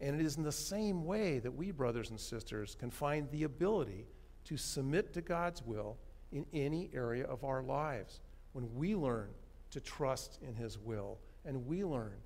And 0.02 0.20
it 0.20 0.26
is 0.26 0.38
in 0.38 0.44
the 0.44 0.52
same 0.52 1.06
way 1.06 1.40
that 1.40 1.52
we, 1.52 1.72
brothers 1.72 2.10
and 2.10 2.20
sisters, 2.20 2.76
can 2.80 2.90
find 2.90 3.30
the 3.32 3.44
ability 3.44 4.08
to 4.46 4.58
submit 4.58 5.14
to 5.14 5.22
God's 5.22 5.62
will 5.62 5.98
in 6.32 6.46
any 6.54 6.90
area 6.94 7.26
of 7.26 7.44
our 7.44 7.62
lives 7.62 8.22
when 8.54 8.74
we 8.76 8.96
learn 8.96 9.30
to 9.72 9.80
trust 9.80 10.40
in 10.42 10.56
His 10.56 10.78
will 10.78 11.20
and 11.46 11.66
we 11.68 11.84
learn 11.84 12.18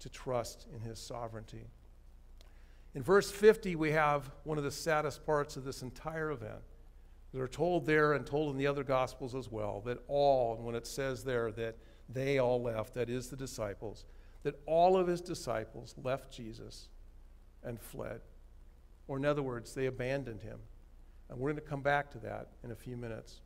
to 0.00 0.08
trust 0.08 0.66
in 0.74 0.80
His 0.80 0.98
sovereignty. 0.98 1.66
In 2.94 3.02
verse 3.02 3.30
50, 3.30 3.76
we 3.76 3.92
have 3.92 4.30
one 4.44 4.58
of 4.58 4.64
the 4.64 4.70
saddest 4.70 5.24
parts 5.24 5.56
of 5.56 5.64
this 5.64 5.82
entire 5.82 6.30
event. 6.30 6.60
They're 7.32 7.48
told 7.48 7.86
there 7.86 8.12
and 8.12 8.26
told 8.26 8.52
in 8.52 8.58
the 8.58 8.66
other 8.66 8.84
Gospels 8.84 9.34
as 9.34 9.50
well 9.50 9.80
that 9.86 9.98
all, 10.08 10.56
and 10.56 10.64
when 10.64 10.74
it 10.74 10.86
says 10.86 11.24
there 11.24 11.50
that 11.52 11.78
they 12.08 12.38
all 12.38 12.62
left, 12.62 12.92
that 12.94 13.08
is 13.08 13.28
the 13.28 13.36
disciples, 13.36 14.04
that 14.42 14.60
all 14.66 14.98
of 14.98 15.06
his 15.06 15.22
disciples 15.22 15.94
left 16.02 16.30
Jesus 16.30 16.88
and 17.64 17.80
fled. 17.80 18.20
Or, 19.08 19.16
in 19.16 19.24
other 19.24 19.42
words, 19.42 19.74
they 19.74 19.86
abandoned 19.86 20.42
him. 20.42 20.58
And 21.30 21.38
we're 21.38 21.50
going 21.50 21.62
to 21.62 21.68
come 21.68 21.80
back 21.80 22.10
to 22.10 22.18
that 22.18 22.48
in 22.62 22.72
a 22.72 22.76
few 22.76 22.96
minutes. 22.96 23.40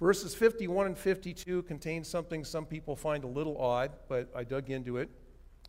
Verses 0.00 0.34
51 0.34 0.86
and 0.86 0.98
52 0.98 1.62
contain 1.64 2.04
something 2.04 2.44
some 2.44 2.64
people 2.64 2.94
find 2.94 3.24
a 3.24 3.26
little 3.26 3.58
odd, 3.58 3.90
but 4.08 4.30
I 4.34 4.44
dug 4.44 4.70
into 4.70 4.96
it. 4.96 5.10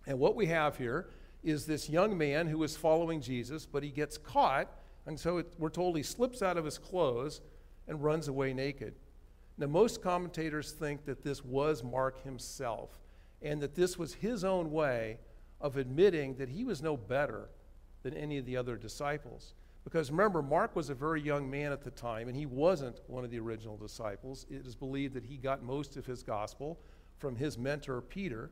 And 0.05 0.19
what 0.19 0.35
we 0.35 0.45
have 0.45 0.77
here 0.77 1.09
is 1.43 1.65
this 1.65 1.89
young 1.89 2.17
man 2.17 2.47
who 2.47 2.63
is 2.63 2.77
following 2.77 3.21
Jesus, 3.21 3.65
but 3.65 3.83
he 3.83 3.89
gets 3.89 4.17
caught, 4.17 4.69
and 5.05 5.19
so 5.19 5.37
it, 5.37 5.53
we're 5.57 5.69
told 5.69 5.97
he 5.97 6.03
slips 6.03 6.41
out 6.41 6.57
of 6.57 6.65
his 6.65 6.77
clothes 6.77 7.41
and 7.87 8.03
runs 8.03 8.27
away 8.27 8.53
naked. 8.53 8.93
Now, 9.57 9.67
most 9.67 10.01
commentators 10.01 10.71
think 10.71 11.05
that 11.05 11.23
this 11.23 11.43
was 11.43 11.83
Mark 11.83 12.23
himself, 12.23 12.97
and 13.41 13.61
that 13.61 13.75
this 13.75 13.97
was 13.97 14.13
his 14.13 14.43
own 14.43 14.71
way 14.71 15.17
of 15.59 15.77
admitting 15.77 16.35
that 16.35 16.49
he 16.49 16.63
was 16.63 16.81
no 16.81 16.95
better 16.97 17.49
than 18.03 18.13
any 18.15 18.37
of 18.37 18.45
the 18.45 18.57
other 18.57 18.75
disciples. 18.75 19.53
Because 19.83 20.11
remember, 20.11 20.41
Mark 20.41 20.75
was 20.75 20.89
a 20.89 20.95
very 20.95 21.21
young 21.21 21.49
man 21.49 21.71
at 21.71 21.83
the 21.83 21.91
time, 21.91 22.27
and 22.27 22.37
he 22.37 22.45
wasn't 22.45 22.99
one 23.07 23.23
of 23.23 23.31
the 23.31 23.39
original 23.39 23.77
disciples. 23.77 24.45
It 24.49 24.65
is 24.65 24.75
believed 24.75 25.15
that 25.15 25.25
he 25.25 25.37
got 25.37 25.63
most 25.63 25.97
of 25.97 26.05
his 26.05 26.21
gospel 26.21 26.79
from 27.17 27.35
his 27.35 27.57
mentor, 27.57 28.01
Peter. 28.01 28.51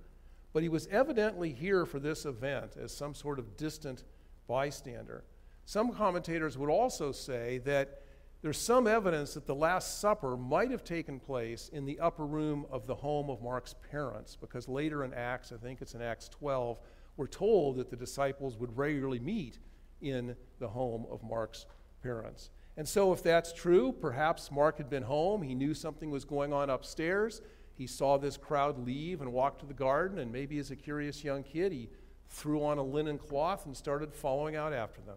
But 0.53 0.63
he 0.63 0.69
was 0.69 0.88
evidently 0.88 1.51
here 1.51 1.85
for 1.85 1.99
this 1.99 2.25
event 2.25 2.77
as 2.81 2.95
some 2.95 3.13
sort 3.13 3.39
of 3.39 3.55
distant 3.55 4.03
bystander. 4.47 5.23
Some 5.65 5.93
commentators 5.93 6.57
would 6.57 6.71
also 6.71 7.12
say 7.12 7.59
that 7.59 8.01
there's 8.41 8.57
some 8.57 8.88
evidence 8.88 9.33
that 9.33 9.45
the 9.45 9.53
Last 9.53 9.99
Supper 9.99 10.38
might 10.38 10.71
have 10.71 10.83
taken 10.83 11.19
place 11.19 11.69
in 11.73 11.85
the 11.85 11.99
upper 11.99 12.25
room 12.25 12.65
of 12.71 12.88
the 12.88 12.95
home 12.95 13.29
of 13.29 13.41
Mark's 13.41 13.75
parents, 13.91 14.38
because 14.39 14.67
later 14.69 15.03
in 15.03 15.13
Acts, 15.13 15.51
I 15.51 15.57
think 15.57 15.81
it's 15.81 15.93
in 15.93 16.01
Acts 16.01 16.29
12, 16.29 16.79
we're 17.17 17.27
told 17.27 17.75
that 17.77 17.89
the 17.89 17.97
disciples 17.97 18.57
would 18.57 18.77
regularly 18.77 19.19
meet 19.19 19.59
in 20.01 20.35
the 20.59 20.69
home 20.69 21.05
of 21.12 21.21
Mark's 21.21 21.65
parents. 22.01 22.49
And 22.77 22.88
so, 22.88 23.12
if 23.12 23.21
that's 23.21 23.51
true, 23.51 23.91
perhaps 23.91 24.51
Mark 24.51 24.77
had 24.77 24.89
been 24.89 25.03
home. 25.03 25.41
He 25.41 25.53
knew 25.53 25.73
something 25.73 26.09
was 26.09 26.23
going 26.23 26.53
on 26.53 26.69
upstairs. 26.69 27.41
He 27.79 27.87
saw 27.87 28.17
this 28.17 28.35
crowd 28.35 28.85
leave 28.85 29.21
and 29.21 29.31
walk 29.31 29.57
to 29.59 29.65
the 29.65 29.73
garden, 29.73 30.19
and 30.19 30.29
maybe 30.29 30.59
as 30.59 30.69
a 30.69 30.75
curious 30.75 31.23
young 31.23 31.43
kid, 31.43 31.71
he 31.71 31.87
threw 32.27 32.61
on 32.61 32.77
a 32.77 32.83
linen 32.83 33.17
cloth 33.17 33.65
and 33.65 33.75
started 33.75 34.13
following 34.13 34.57
out 34.57 34.73
after 34.73 34.99
them. 34.99 35.15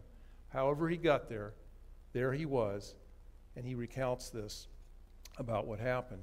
However, 0.51 0.89
he 0.89 0.97
got 0.97 1.29
there, 1.29 1.55
there 2.13 2.33
he 2.33 2.47
was, 2.47 2.95
and 3.57 3.67
he 3.67 3.75
recounts 3.75 4.31
this 4.31 4.69
about 5.39 5.67
what 5.67 5.81
happened. 5.81 6.23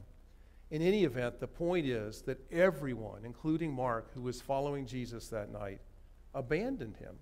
In 0.71 0.81
any 0.81 1.03
event, 1.03 1.41
the 1.41 1.47
point 1.47 1.85
is 1.85 2.21
that 2.21 2.39
everyone, 2.53 3.25
including 3.25 3.73
Mark, 3.73 4.13
who 4.13 4.21
was 4.21 4.39
following 4.39 4.85
Jesus 4.85 5.27
that 5.27 5.51
night, 5.51 5.81
abandoned 6.33 6.95
him. 6.95 7.15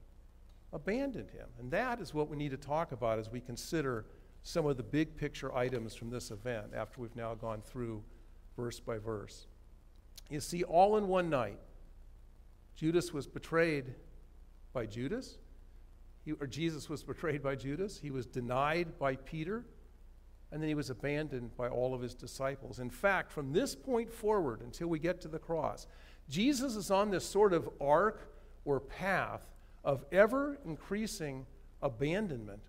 Abandoned 0.73 1.32
him. 1.32 1.47
And 1.58 1.71
that 1.71 1.99
is 1.99 2.13
what 2.13 2.30
we 2.30 2.38
need 2.38 2.51
to 2.51 2.58
talk 2.58 2.91
about 2.91 3.17
as 3.17 3.32
we 3.32 3.41
consider 3.41 4.06
some 4.43 4.67
of 4.67 4.77
the 4.77 4.84
big 4.84 5.17
picture 5.17 5.56
items 5.56 5.95
from 5.95 6.12
this 6.12 6.30
event 6.30 6.67
after 6.75 7.01
we've 7.01 7.15
now 7.15 7.34
gone 7.34 7.63
through 7.63 8.03
verse 8.58 8.82
by 8.82 8.98
verse. 8.98 9.48
You 10.30 10.41
see, 10.41 10.63
all 10.63 10.98
in 10.98 11.08
one 11.08 11.30
night, 11.30 11.60
Judas 12.76 13.13
was 13.13 13.26
betrayed 13.28 13.96
by 14.74 14.86
Judas, 14.86 15.38
he, 16.26 16.34
or 16.34 16.48
Jesus 16.48 16.89
was 16.89 17.04
betrayed 17.04 17.41
by 17.41 17.56
Judas. 17.56 18.00
He 18.00 18.12
was 18.12 18.26
denied 18.26 19.00
by 19.00 19.15
Peter. 19.15 19.63
and 20.52 20.62
then 20.62 20.70
he 20.70 20.76
was 20.76 20.89
abandoned 20.89 21.56
by 21.58 21.67
all 21.67 21.93
of 21.93 22.02
his 22.02 22.13
disciples. 22.13 22.80
In 22.80 22.89
fact, 22.89 23.32
from 23.32 23.52
this 23.52 23.76
point 23.76 24.12
forward 24.12 24.62
until 24.62 24.88
we 24.88 25.00
get 25.00 25.20
to 25.22 25.28
the 25.28 25.39
cross, 25.39 25.88
Jesus 26.30 26.76
is 26.76 26.89
on 26.89 27.10
this 27.10 27.26
sort 27.26 27.54
of 27.54 27.70
arc 27.82 28.32
or 28.65 28.80
path 28.80 29.46
of 29.84 30.06
ever 30.12 30.58
increasing 30.65 31.46
abandonment. 31.82 32.62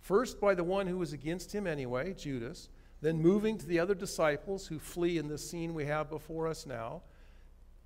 First, 0.00 0.40
by 0.40 0.54
the 0.54 0.64
one 0.64 0.86
who 0.86 0.98
was 0.98 1.12
against 1.12 1.52
him 1.52 1.66
anyway, 1.66 2.14
Judas, 2.14 2.68
then 3.04 3.20
moving 3.20 3.58
to 3.58 3.66
the 3.66 3.78
other 3.78 3.94
disciples 3.94 4.66
who 4.66 4.78
flee 4.78 5.18
in 5.18 5.28
this 5.28 5.48
scene 5.48 5.74
we 5.74 5.84
have 5.84 6.08
before 6.08 6.48
us 6.48 6.64
now. 6.64 7.02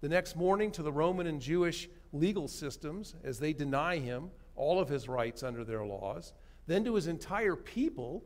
The 0.00 0.08
next 0.08 0.36
morning 0.36 0.70
to 0.72 0.82
the 0.82 0.92
Roman 0.92 1.26
and 1.26 1.40
Jewish 1.40 1.88
legal 2.12 2.46
systems 2.46 3.16
as 3.24 3.40
they 3.40 3.52
deny 3.52 3.98
him 3.98 4.30
all 4.54 4.78
of 4.78 4.88
his 4.88 5.08
rights 5.08 5.42
under 5.42 5.64
their 5.64 5.84
laws. 5.84 6.34
Then 6.68 6.84
to 6.84 6.94
his 6.94 7.08
entire 7.08 7.56
people 7.56 8.24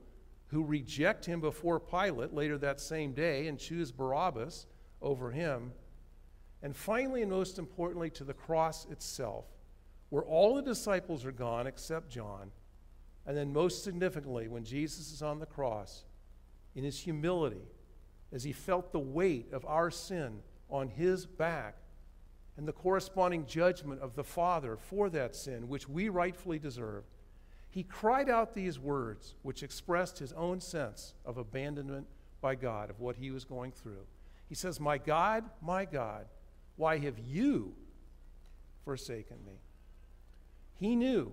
who 0.48 0.62
reject 0.62 1.24
him 1.24 1.40
before 1.40 1.80
Pilate 1.80 2.34
later 2.34 2.58
that 2.58 2.78
same 2.78 3.12
day 3.12 3.46
and 3.46 3.58
choose 3.58 3.90
Barabbas 3.90 4.66
over 5.00 5.30
him. 5.30 5.72
And 6.62 6.76
finally, 6.76 7.22
and 7.22 7.30
most 7.30 7.58
importantly, 7.58 8.10
to 8.10 8.24
the 8.24 8.34
cross 8.34 8.84
itself, 8.90 9.46
where 10.10 10.24
all 10.24 10.54
the 10.54 10.62
disciples 10.62 11.24
are 11.24 11.32
gone 11.32 11.66
except 11.66 12.10
John. 12.10 12.50
And 13.24 13.34
then, 13.34 13.50
most 13.50 13.82
significantly, 13.82 14.48
when 14.48 14.64
Jesus 14.64 15.10
is 15.10 15.22
on 15.22 15.38
the 15.38 15.46
cross, 15.46 16.04
in 16.74 16.84
his 16.84 17.00
humility, 17.00 17.68
as 18.32 18.44
he 18.44 18.52
felt 18.52 18.92
the 18.92 18.98
weight 18.98 19.52
of 19.52 19.64
our 19.66 19.90
sin 19.90 20.40
on 20.70 20.88
his 20.88 21.26
back 21.26 21.76
and 22.56 22.66
the 22.66 22.72
corresponding 22.72 23.46
judgment 23.46 24.00
of 24.00 24.14
the 24.14 24.24
Father 24.24 24.76
for 24.76 25.10
that 25.10 25.34
sin, 25.34 25.68
which 25.68 25.88
we 25.88 26.08
rightfully 26.08 26.58
deserve, 26.58 27.04
he 27.70 27.82
cried 27.82 28.28
out 28.28 28.54
these 28.54 28.78
words, 28.78 29.34
which 29.42 29.62
expressed 29.62 30.18
his 30.18 30.32
own 30.34 30.60
sense 30.60 31.14
of 31.24 31.38
abandonment 31.38 32.06
by 32.42 32.54
God, 32.54 32.90
of 32.90 33.00
what 33.00 33.16
he 33.16 33.30
was 33.30 33.44
going 33.44 33.72
through. 33.72 34.04
He 34.48 34.54
says, 34.54 34.78
My 34.78 34.98
God, 34.98 35.44
my 35.62 35.86
God, 35.86 36.26
why 36.76 36.98
have 36.98 37.18
you 37.18 37.74
forsaken 38.84 39.38
me? 39.46 39.54
He 40.78 40.96
knew 40.96 41.32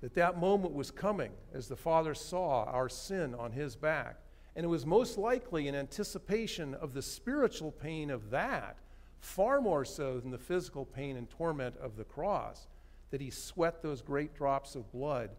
that 0.00 0.14
that 0.14 0.38
moment 0.38 0.74
was 0.74 0.90
coming 0.90 1.32
as 1.52 1.66
the 1.66 1.76
Father 1.76 2.14
saw 2.14 2.64
our 2.64 2.88
sin 2.88 3.34
on 3.34 3.50
his 3.50 3.74
back. 3.74 4.16
And 4.54 4.64
it 4.64 4.68
was 4.68 4.84
most 4.84 5.16
likely 5.16 5.68
in 5.68 5.74
anticipation 5.74 6.74
of 6.74 6.92
the 6.92 7.02
spiritual 7.02 7.72
pain 7.72 8.10
of 8.10 8.30
that, 8.30 8.76
far 9.20 9.60
more 9.60 9.84
so 9.84 10.20
than 10.20 10.30
the 10.30 10.38
physical 10.38 10.84
pain 10.84 11.16
and 11.16 11.30
torment 11.30 11.76
of 11.80 11.96
the 11.96 12.04
cross 12.04 12.66
that 13.10 13.20
he 13.20 13.30
sweat 13.30 13.82
those 13.82 14.02
great 14.02 14.34
drops 14.34 14.74
of 14.74 14.90
blood 14.92 15.30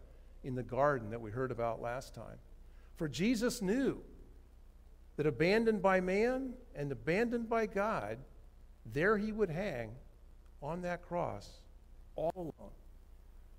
in 0.42 0.54
the 0.54 0.62
garden 0.62 1.10
that 1.10 1.20
we 1.20 1.30
heard 1.30 1.50
about 1.50 1.82
last 1.82 2.14
time. 2.14 2.38
For 2.96 3.08
Jesus 3.08 3.60
knew 3.60 4.00
that 5.16 5.26
abandoned 5.26 5.82
by 5.82 6.00
man 6.00 6.54
and 6.74 6.90
abandoned 6.90 7.48
by 7.48 7.66
God, 7.66 8.18
there 8.92 9.16
he 9.18 9.32
would 9.32 9.50
hang 9.50 9.92
on 10.62 10.82
that 10.82 11.02
cross 11.02 11.60
all 12.16 12.32
alone, 12.36 12.72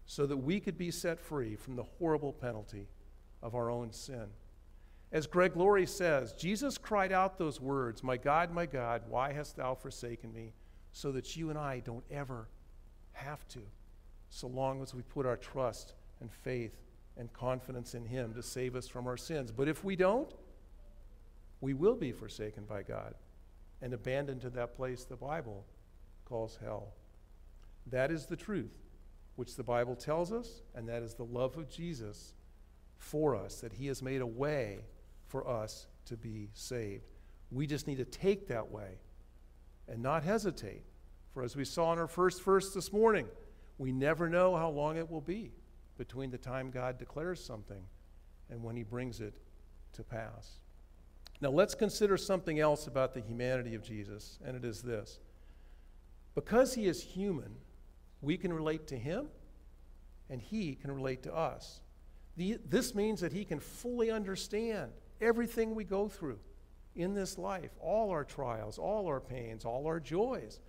so 0.05 0.25
that 0.25 0.37
we 0.37 0.59
could 0.59 0.77
be 0.77 0.91
set 0.91 1.19
free 1.19 1.55
from 1.55 1.75
the 1.75 1.83
horrible 1.83 2.33
penalty 2.33 2.87
of 3.41 3.53
our 3.53 3.69
own 3.69 3.91
sin. 3.91 4.27
As 5.15 5.27
Greg 5.27 5.55
Laurie 5.55 5.85
says, 5.85 6.33
Jesus 6.33 6.77
cried 6.77 7.13
out 7.13 7.37
those 7.37 7.61
words, 7.61 8.03
My 8.03 8.17
God, 8.17 8.51
my 8.51 8.65
God, 8.65 9.03
why 9.07 9.31
hast 9.31 9.55
thou 9.55 9.73
forsaken 9.73 10.33
me? 10.33 10.51
So 10.91 11.13
that 11.13 11.37
you 11.37 11.49
and 11.49 11.57
I 11.57 11.79
don't 11.79 12.03
ever 12.11 12.49
have 13.13 13.47
to 13.47 13.61
so 14.29 14.47
long 14.47 14.81
as 14.81 14.93
we 14.93 15.03
put 15.03 15.25
our 15.25 15.37
trust 15.37 15.93
and 16.19 16.29
faith 16.29 16.81
and 17.15 17.31
confidence 17.31 17.95
in 17.95 18.03
Him 18.03 18.33
to 18.33 18.43
save 18.43 18.75
us 18.75 18.89
from 18.89 19.07
our 19.07 19.15
sins. 19.15 19.53
But 19.53 19.69
if 19.69 19.85
we 19.85 19.95
don't, 19.95 20.33
we 21.61 21.73
will 21.73 21.95
be 21.95 22.11
forsaken 22.11 22.65
by 22.65 22.83
God 22.83 23.15
and 23.81 23.93
abandoned 23.93 24.41
to 24.41 24.49
that 24.49 24.75
place 24.75 25.05
the 25.05 25.15
Bible 25.15 25.63
calls 26.25 26.59
hell. 26.61 26.89
That 27.87 28.11
is 28.11 28.25
the 28.25 28.35
truth 28.35 28.79
which 29.37 29.55
the 29.55 29.63
Bible 29.63 29.95
tells 29.95 30.33
us, 30.33 30.61
and 30.75 30.89
that 30.89 31.03
is 31.03 31.13
the 31.13 31.23
love 31.23 31.57
of 31.57 31.69
Jesus 31.69 32.33
for 32.97 33.33
us, 33.33 33.61
that 33.61 33.71
He 33.71 33.87
has 33.87 34.01
made 34.01 34.19
a 34.19 34.27
way 34.27 34.79
for 35.35 35.45
us 35.49 35.87
to 36.05 36.15
be 36.15 36.47
saved. 36.53 37.03
We 37.51 37.67
just 37.67 37.87
need 37.87 37.97
to 37.97 38.05
take 38.05 38.47
that 38.47 38.71
way 38.71 38.99
and 39.85 40.01
not 40.01 40.23
hesitate. 40.23 40.83
For 41.33 41.43
as 41.43 41.57
we 41.57 41.65
saw 41.65 41.91
in 41.91 41.99
our 41.99 42.07
first 42.07 42.41
verse 42.41 42.73
this 42.73 42.93
morning, 42.93 43.27
we 43.77 43.91
never 43.91 44.29
know 44.29 44.55
how 44.55 44.69
long 44.69 44.95
it 44.95 45.11
will 45.11 45.19
be 45.19 45.51
between 45.97 46.31
the 46.31 46.37
time 46.37 46.71
God 46.71 46.97
declares 46.97 47.43
something 47.43 47.83
and 48.49 48.63
when 48.63 48.77
he 48.77 48.83
brings 48.83 49.19
it 49.19 49.33
to 49.91 50.03
pass. 50.03 50.59
Now, 51.41 51.49
let's 51.49 51.75
consider 51.75 52.15
something 52.15 52.61
else 52.61 52.87
about 52.87 53.13
the 53.13 53.19
humanity 53.19 53.75
of 53.75 53.83
Jesus, 53.83 54.39
and 54.45 54.55
it 54.55 54.63
is 54.63 54.83
this. 54.83 55.19
Because 56.33 56.75
he 56.75 56.85
is 56.85 57.03
human, 57.03 57.55
we 58.21 58.37
can 58.37 58.53
relate 58.53 58.87
to 58.87 58.97
him, 58.97 59.27
and 60.29 60.41
he 60.41 60.75
can 60.75 60.93
relate 60.93 61.23
to 61.23 61.35
us. 61.35 61.81
The, 62.37 62.57
this 62.65 62.95
means 62.95 63.19
that 63.19 63.33
he 63.33 63.43
can 63.43 63.59
fully 63.59 64.09
understand 64.09 64.91
everything 65.21 65.75
we 65.75 65.83
go 65.83 66.07
through 66.07 66.39
in 66.95 67.13
this 67.13 67.37
life, 67.37 67.71
all 67.81 68.09
our 68.09 68.23
trials, 68.23 68.77
all 68.77 69.07
our 69.07 69.19
pains, 69.19 69.65
all 69.65 69.85
our 69.85 69.99
joys. 69.99 70.61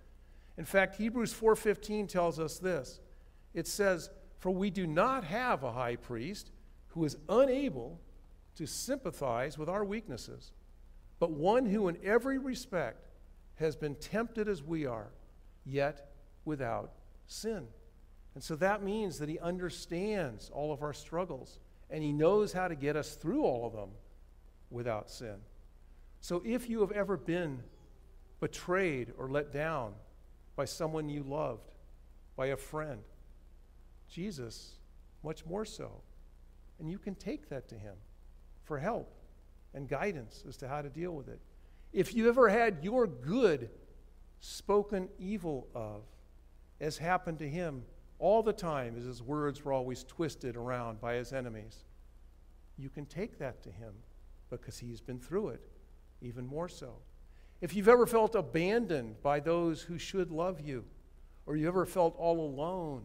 In 0.57 0.65
fact, 0.65 0.95
Hebrews 0.95 1.33
4:15 1.33 2.07
tells 2.07 2.39
us 2.39 2.59
this. 2.59 2.99
It 3.53 3.67
says, 3.67 4.09
"For 4.37 4.51
we 4.51 4.69
do 4.69 4.85
not 4.85 5.23
have 5.23 5.63
a 5.63 5.71
high 5.71 5.95
priest 5.95 6.51
who 6.87 7.05
is 7.05 7.17
unable 7.29 8.01
to 8.55 8.65
sympathize 8.65 9.57
with 9.57 9.69
our 9.69 9.85
weaknesses, 9.85 10.51
but 11.19 11.31
one 11.31 11.67
who 11.67 11.87
in 11.87 12.03
every 12.03 12.37
respect 12.37 13.07
has 13.55 13.75
been 13.75 13.95
tempted 13.95 14.47
as 14.47 14.63
we 14.63 14.85
are, 14.85 15.13
yet 15.63 16.11
without 16.43 16.93
sin." 17.25 17.67
And 18.33 18.43
so 18.43 18.55
that 18.57 18.83
means 18.83 19.17
that 19.19 19.29
he 19.29 19.39
understands 19.39 20.49
all 20.49 20.71
of 20.71 20.83
our 20.83 20.93
struggles 20.93 21.59
and 21.89 22.03
he 22.03 22.11
knows 22.11 22.53
how 22.53 22.67
to 22.67 22.75
get 22.75 22.95
us 22.95 23.15
through 23.15 23.43
all 23.43 23.65
of 23.65 23.73
them 23.73 23.91
without 24.69 25.09
sin. 25.09 25.35
So 26.21 26.41
if 26.45 26.69
you 26.69 26.81
have 26.81 26.91
ever 26.91 27.17
been 27.17 27.61
betrayed 28.39 29.13
or 29.17 29.29
let 29.29 29.51
down 29.51 29.93
by 30.55 30.65
someone 30.65 31.09
you 31.09 31.23
loved, 31.23 31.71
by 32.35 32.47
a 32.47 32.57
friend. 32.57 33.01
Jesus, 34.09 34.75
much 35.23 35.45
more 35.45 35.65
so. 35.65 35.91
And 36.79 36.89
you 36.89 36.97
can 36.97 37.15
take 37.15 37.49
that 37.49 37.67
to 37.69 37.75
Him 37.75 37.95
for 38.63 38.77
help 38.77 39.11
and 39.73 39.87
guidance 39.87 40.43
as 40.47 40.57
to 40.57 40.67
how 40.67 40.81
to 40.81 40.89
deal 40.89 41.11
with 41.11 41.27
it. 41.27 41.39
If 41.93 42.13
you 42.13 42.29
ever 42.29 42.49
had 42.49 42.79
your 42.83 43.07
good 43.07 43.69
spoken 44.39 45.09
evil 45.19 45.67
of, 45.73 46.03
as 46.79 46.97
happened 46.97 47.39
to 47.39 47.49
him 47.49 47.83
all 48.19 48.43
the 48.43 48.53
time 48.53 48.95
as 48.97 49.05
his 49.05 49.23
words 49.23 49.65
were 49.65 49.73
always 49.73 50.03
twisted 50.03 50.55
around 50.55 51.01
by 51.01 51.15
his 51.15 51.33
enemies, 51.33 51.85
you 52.77 52.89
can 52.89 53.05
take 53.05 53.39
that 53.39 53.63
to 53.63 53.71
him 53.71 53.93
because 54.49 54.79
he's 54.79 55.01
been 55.01 55.19
through 55.19 55.49
it 55.49 55.61
even 56.21 56.45
more 56.45 56.69
so. 56.69 56.93
If 57.61 57.75
you've 57.75 57.87
ever 57.87 58.05
felt 58.05 58.35
abandoned 58.35 59.21
by 59.21 59.39
those 59.39 59.81
who 59.81 59.97
should 59.97 60.31
love 60.31 60.59
you, 60.61 60.85
or 61.45 61.55
you 61.55 61.67
ever 61.67 61.85
felt 61.85 62.15
all 62.17 62.39
alone, 62.39 63.03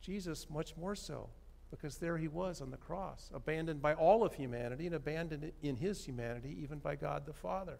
Jesus, 0.00 0.48
much 0.50 0.76
more 0.76 0.94
so, 0.94 1.28
because 1.70 1.96
there 1.96 2.18
he 2.18 2.28
was 2.28 2.60
on 2.60 2.70
the 2.70 2.76
cross, 2.76 3.30
abandoned 3.34 3.80
by 3.80 3.94
all 3.94 4.22
of 4.22 4.34
humanity 4.34 4.86
and 4.86 4.94
abandoned 4.94 5.50
in 5.62 5.76
his 5.76 6.04
humanity, 6.04 6.56
even 6.62 6.78
by 6.78 6.94
God 6.94 7.26
the 7.26 7.32
Father. 7.32 7.78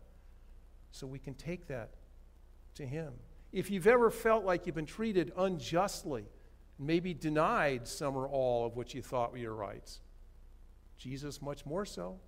So 0.91 1.07
we 1.07 1.19
can 1.19 1.35
take 1.35 1.69
that 1.69 1.91
to 2.77 2.87
him. 2.87 3.13
If 3.53 3.71
you've 3.71 3.87
ever 3.87 4.11
felt 4.11 4.45
like 4.45 4.67
you've 4.67 4.75
been 4.75 4.87
treated 4.87 5.33
unjustly, 5.37 6.25
maybe 6.79 7.15
denied 7.15 7.87
some 7.87 8.17
or 8.17 8.27
all 8.27 8.67
of 8.67 8.75
what 8.75 8.95
you 8.95 9.03
thought 9.03 9.33
were 9.33 9.39
your 9.39 9.55
rights, 9.55 10.01
Jesus, 10.97 11.43
much 11.43 11.67
more 11.67 11.85
so. 11.85 12.19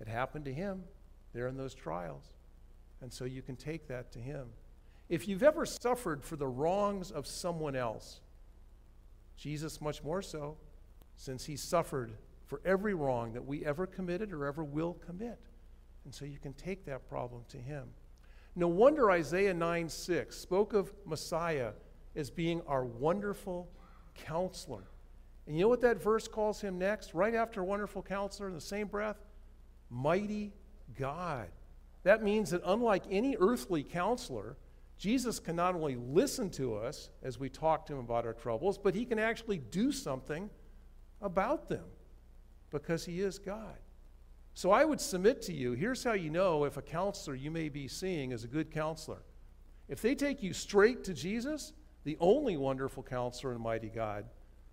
It 0.00 0.08
happened 0.08 0.44
to 0.44 0.52
him 0.52 0.84
there 1.32 1.48
in 1.48 1.56
those 1.56 1.74
trials. 1.74 2.32
And 3.02 3.12
so 3.12 3.24
you 3.24 3.42
can 3.42 3.56
take 3.56 3.88
that 3.88 4.10
to 4.12 4.18
Him. 4.18 4.48
If 5.08 5.28
you've 5.28 5.42
ever 5.42 5.66
suffered 5.66 6.24
for 6.24 6.36
the 6.36 6.46
wrongs 6.46 7.10
of 7.10 7.26
someone 7.26 7.76
else, 7.76 8.20
Jesus 9.36 9.80
much 9.80 10.02
more 10.02 10.22
so, 10.22 10.56
since 11.16 11.44
He 11.44 11.56
suffered 11.56 12.12
for 12.46 12.60
every 12.64 12.94
wrong 12.94 13.32
that 13.34 13.44
we 13.44 13.64
ever 13.64 13.86
committed 13.86 14.32
or 14.32 14.46
ever 14.46 14.64
will 14.64 14.94
commit. 14.94 15.38
And 16.04 16.14
so 16.14 16.24
you 16.24 16.38
can 16.38 16.54
take 16.54 16.84
that 16.86 17.08
problem 17.08 17.42
to 17.48 17.58
Him. 17.58 17.84
No 18.54 18.68
wonder 18.68 19.10
Isaiah 19.10 19.52
9 19.52 19.88
6 19.88 20.34
spoke 20.34 20.72
of 20.72 20.92
Messiah 21.04 21.72
as 22.14 22.30
being 22.30 22.62
our 22.66 22.84
wonderful 22.84 23.68
counselor. 24.14 24.84
And 25.46 25.54
you 25.54 25.62
know 25.62 25.68
what 25.68 25.82
that 25.82 26.02
verse 26.02 26.26
calls 26.26 26.60
him 26.60 26.78
next? 26.78 27.14
Right 27.14 27.34
after 27.34 27.62
wonderful 27.62 28.02
counselor, 28.02 28.48
in 28.48 28.54
the 28.54 28.60
same 28.60 28.88
breath? 28.88 29.18
Mighty 29.90 30.52
God. 30.98 31.48
That 32.02 32.22
means 32.22 32.50
that 32.50 32.62
unlike 32.64 33.04
any 33.10 33.36
earthly 33.38 33.82
counselor, 33.82 34.56
Jesus 34.98 35.38
can 35.38 35.56
not 35.56 35.74
only 35.74 35.96
listen 35.96 36.50
to 36.50 36.76
us 36.76 37.10
as 37.22 37.38
we 37.38 37.48
talk 37.48 37.86
to 37.86 37.94
him 37.94 37.98
about 37.98 38.24
our 38.24 38.32
troubles, 38.32 38.78
but 38.78 38.94
he 38.94 39.04
can 39.04 39.18
actually 39.18 39.58
do 39.58 39.92
something 39.92 40.48
about 41.20 41.68
them 41.68 41.84
because 42.70 43.04
he 43.04 43.20
is 43.20 43.38
God. 43.38 43.76
So 44.54 44.70
I 44.70 44.84
would 44.84 45.00
submit 45.00 45.42
to 45.42 45.52
you 45.52 45.72
here's 45.72 46.02
how 46.02 46.14
you 46.14 46.30
know 46.30 46.64
if 46.64 46.78
a 46.78 46.82
counselor 46.82 47.36
you 47.36 47.50
may 47.50 47.68
be 47.68 47.88
seeing 47.88 48.32
is 48.32 48.44
a 48.44 48.48
good 48.48 48.70
counselor. 48.70 49.22
If 49.88 50.00
they 50.00 50.14
take 50.14 50.42
you 50.42 50.52
straight 50.52 51.04
to 51.04 51.14
Jesus, 51.14 51.72
the 52.04 52.16
only 52.20 52.56
wonderful 52.56 53.02
counselor 53.02 53.52
and 53.52 53.60
mighty 53.60 53.88
God, 53.88 54.24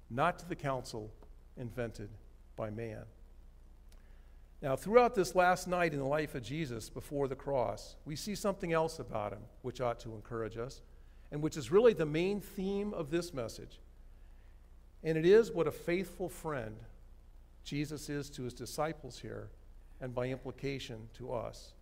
not 0.09 0.39
to 0.39 0.47
the 0.47 0.55
counsel 0.55 1.13
invented 1.57 2.09
by 2.55 2.69
man. 2.69 3.03
Now, 4.63 4.77
throughout 4.77 5.13
this 5.13 5.35
last 5.35 5.67
night 5.67 5.91
in 5.91 5.99
the 5.99 6.05
life 6.05 6.35
of 6.35 6.41
Jesus 6.41 6.89
before 6.89 7.27
the 7.27 7.35
cross, 7.35 7.97
we 8.05 8.15
see 8.15 8.33
something 8.33 8.71
else 8.71 8.97
about 8.97 9.33
him 9.33 9.41
which 9.61 9.81
ought 9.81 9.99
to 9.99 10.15
encourage 10.15 10.57
us, 10.57 10.81
and 11.33 11.41
which 11.41 11.57
is 11.57 11.69
really 11.69 11.91
the 11.91 12.05
main 12.05 12.39
theme 12.39 12.93
of 12.93 13.11
this 13.11 13.33
message. 13.33 13.81
And 15.03 15.17
it 15.17 15.25
is 15.25 15.51
what 15.51 15.67
a 15.67 15.71
faithful 15.71 16.29
friend 16.29 16.77
Jesus 17.65 18.09
is 18.09 18.29
to 18.29 18.43
his 18.43 18.53
disciples 18.53 19.19
here, 19.19 19.49
and 19.99 20.15
by 20.15 20.27
implication 20.27 21.09
to 21.17 21.33
us. 21.33 21.73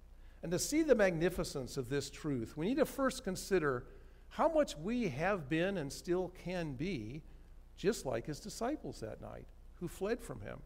And 0.41 0.52
to 0.52 0.58
see 0.58 0.82
the 0.82 0.96
magnificence 0.96 1.78
of 1.78 1.88
this 1.88 2.10
truth, 2.10 2.58
we 2.58 2.65
need 2.65 2.78
to 2.78 2.86
first 2.88 3.24
consider 3.24 3.86
how 4.30 4.52
much 4.52 4.76
we 4.76 5.10
have 5.10 5.48
been 5.48 5.78
and 5.78 5.94
still 5.94 6.34
can 6.44 6.74
be 6.74 7.22
just 7.78 8.08
like 8.08 8.26
his 8.26 8.39
disciples 8.39 9.00
that 9.02 9.22
night 9.22 9.46
who 9.76 9.88
fled 9.88 10.20
from 10.20 10.41
him. 10.41 10.58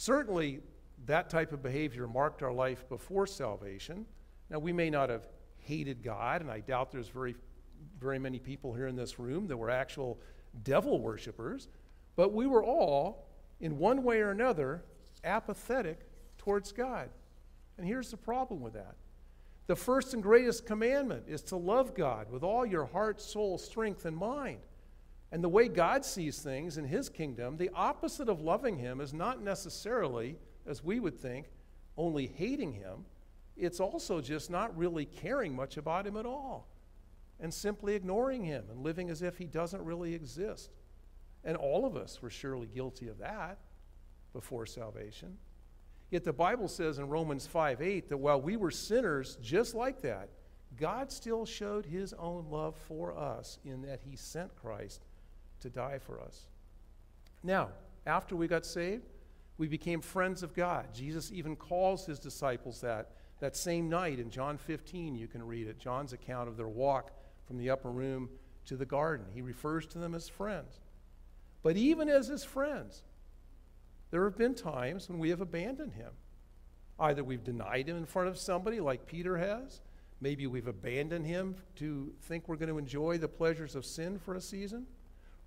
Certainly, 0.00 0.60
that 1.06 1.28
type 1.28 1.52
of 1.52 1.60
behavior 1.60 2.06
marked 2.06 2.44
our 2.44 2.52
life 2.52 2.88
before 2.88 3.26
salvation. 3.26 4.06
Now, 4.48 4.60
we 4.60 4.72
may 4.72 4.90
not 4.90 5.10
have 5.10 5.26
hated 5.56 6.04
God, 6.04 6.40
and 6.40 6.48
I 6.48 6.60
doubt 6.60 6.92
there's 6.92 7.08
very, 7.08 7.34
very 7.98 8.20
many 8.20 8.38
people 8.38 8.72
here 8.72 8.86
in 8.86 8.94
this 8.94 9.18
room 9.18 9.48
that 9.48 9.56
were 9.56 9.70
actual 9.70 10.20
devil 10.62 11.00
worshippers, 11.00 11.66
but 12.14 12.32
we 12.32 12.46
were 12.46 12.62
all, 12.62 13.26
in 13.58 13.76
one 13.76 14.04
way 14.04 14.20
or 14.20 14.30
another, 14.30 14.84
apathetic 15.24 16.08
towards 16.38 16.70
God. 16.70 17.10
And 17.76 17.84
here's 17.84 18.12
the 18.12 18.16
problem 18.16 18.60
with 18.60 18.74
that 18.74 18.94
the 19.66 19.74
first 19.74 20.14
and 20.14 20.22
greatest 20.22 20.64
commandment 20.64 21.24
is 21.26 21.42
to 21.42 21.56
love 21.56 21.96
God 21.96 22.30
with 22.30 22.44
all 22.44 22.64
your 22.64 22.84
heart, 22.84 23.20
soul, 23.20 23.58
strength, 23.58 24.04
and 24.04 24.16
mind. 24.16 24.60
And 25.30 25.44
the 25.44 25.48
way 25.48 25.68
God 25.68 26.04
sees 26.04 26.38
things 26.38 26.78
in 26.78 26.84
His 26.84 27.08
kingdom, 27.08 27.56
the 27.56 27.70
opposite 27.74 28.28
of 28.28 28.40
loving 28.40 28.78
Him 28.78 29.00
is 29.00 29.12
not 29.12 29.42
necessarily, 29.42 30.36
as 30.66 30.82
we 30.82 31.00
would 31.00 31.18
think, 31.18 31.46
only 31.96 32.26
hating 32.26 32.72
Him. 32.72 33.04
It's 33.56 33.80
also 33.80 34.20
just 34.20 34.50
not 34.50 34.76
really 34.76 35.04
caring 35.04 35.54
much 35.54 35.76
about 35.76 36.06
Him 36.06 36.16
at 36.16 36.24
all 36.26 36.68
and 37.40 37.52
simply 37.52 37.94
ignoring 37.94 38.42
Him 38.42 38.64
and 38.70 38.82
living 38.82 39.10
as 39.10 39.20
if 39.20 39.36
He 39.36 39.46
doesn't 39.46 39.84
really 39.84 40.14
exist. 40.14 40.70
And 41.44 41.56
all 41.56 41.84
of 41.84 41.96
us 41.96 42.22
were 42.22 42.30
surely 42.30 42.66
guilty 42.66 43.08
of 43.08 43.18
that 43.18 43.58
before 44.32 44.66
salvation. 44.66 45.36
Yet 46.10 46.24
the 46.24 46.32
Bible 46.32 46.68
says 46.68 46.98
in 46.98 47.08
Romans 47.08 47.46
5 47.46 47.82
8 47.82 48.08
that 48.08 48.16
while 48.16 48.40
we 48.40 48.56
were 48.56 48.70
sinners 48.70 49.36
just 49.42 49.74
like 49.74 50.00
that, 50.02 50.30
God 50.76 51.12
still 51.12 51.44
showed 51.44 51.86
his 51.86 52.12
own 52.14 52.46
love 52.50 52.76
for 52.88 53.16
us 53.16 53.58
in 53.64 53.82
that 53.82 54.00
he 54.04 54.16
sent 54.16 54.54
Christ 54.56 55.02
to 55.60 55.70
die 55.70 55.98
for 55.98 56.20
us. 56.20 56.46
Now, 57.42 57.70
after 58.06 58.36
we 58.36 58.48
got 58.48 58.64
saved, 58.64 59.04
we 59.58 59.68
became 59.68 60.00
friends 60.00 60.42
of 60.42 60.54
God. 60.54 60.86
Jesus 60.94 61.30
even 61.32 61.56
calls 61.56 62.06
his 62.06 62.18
disciples 62.18 62.80
that. 62.80 63.10
That 63.40 63.56
same 63.56 63.88
night 63.88 64.18
in 64.18 64.30
John 64.30 64.58
15, 64.58 65.14
you 65.14 65.28
can 65.28 65.46
read 65.46 65.68
it, 65.68 65.78
John's 65.78 66.12
account 66.12 66.48
of 66.48 66.56
their 66.56 66.68
walk 66.68 67.12
from 67.46 67.56
the 67.58 67.70
upper 67.70 67.90
room 67.90 68.28
to 68.66 68.76
the 68.76 68.86
garden. 68.86 69.26
He 69.32 69.42
refers 69.42 69.86
to 69.88 69.98
them 69.98 70.14
as 70.14 70.28
friends. 70.28 70.80
But 71.62 71.76
even 71.76 72.08
as 72.08 72.28
his 72.28 72.44
friends, 72.44 73.02
there 74.10 74.24
have 74.24 74.36
been 74.36 74.54
times 74.54 75.08
when 75.08 75.18
we 75.18 75.30
have 75.30 75.40
abandoned 75.40 75.94
him. 75.94 76.10
Either 76.98 77.22
we've 77.22 77.44
denied 77.44 77.88
him 77.88 77.96
in 77.96 78.06
front 78.06 78.28
of 78.28 78.38
somebody, 78.38 78.80
like 78.80 79.06
Peter 79.06 79.36
has, 79.38 79.80
maybe 80.20 80.46
we've 80.46 80.66
abandoned 80.66 81.26
him 81.26 81.54
to 81.76 82.12
think 82.22 82.48
we're 82.48 82.56
going 82.56 82.68
to 82.68 82.78
enjoy 82.78 83.18
the 83.18 83.28
pleasures 83.28 83.76
of 83.76 83.84
sin 83.84 84.18
for 84.18 84.34
a 84.34 84.40
season. 84.40 84.86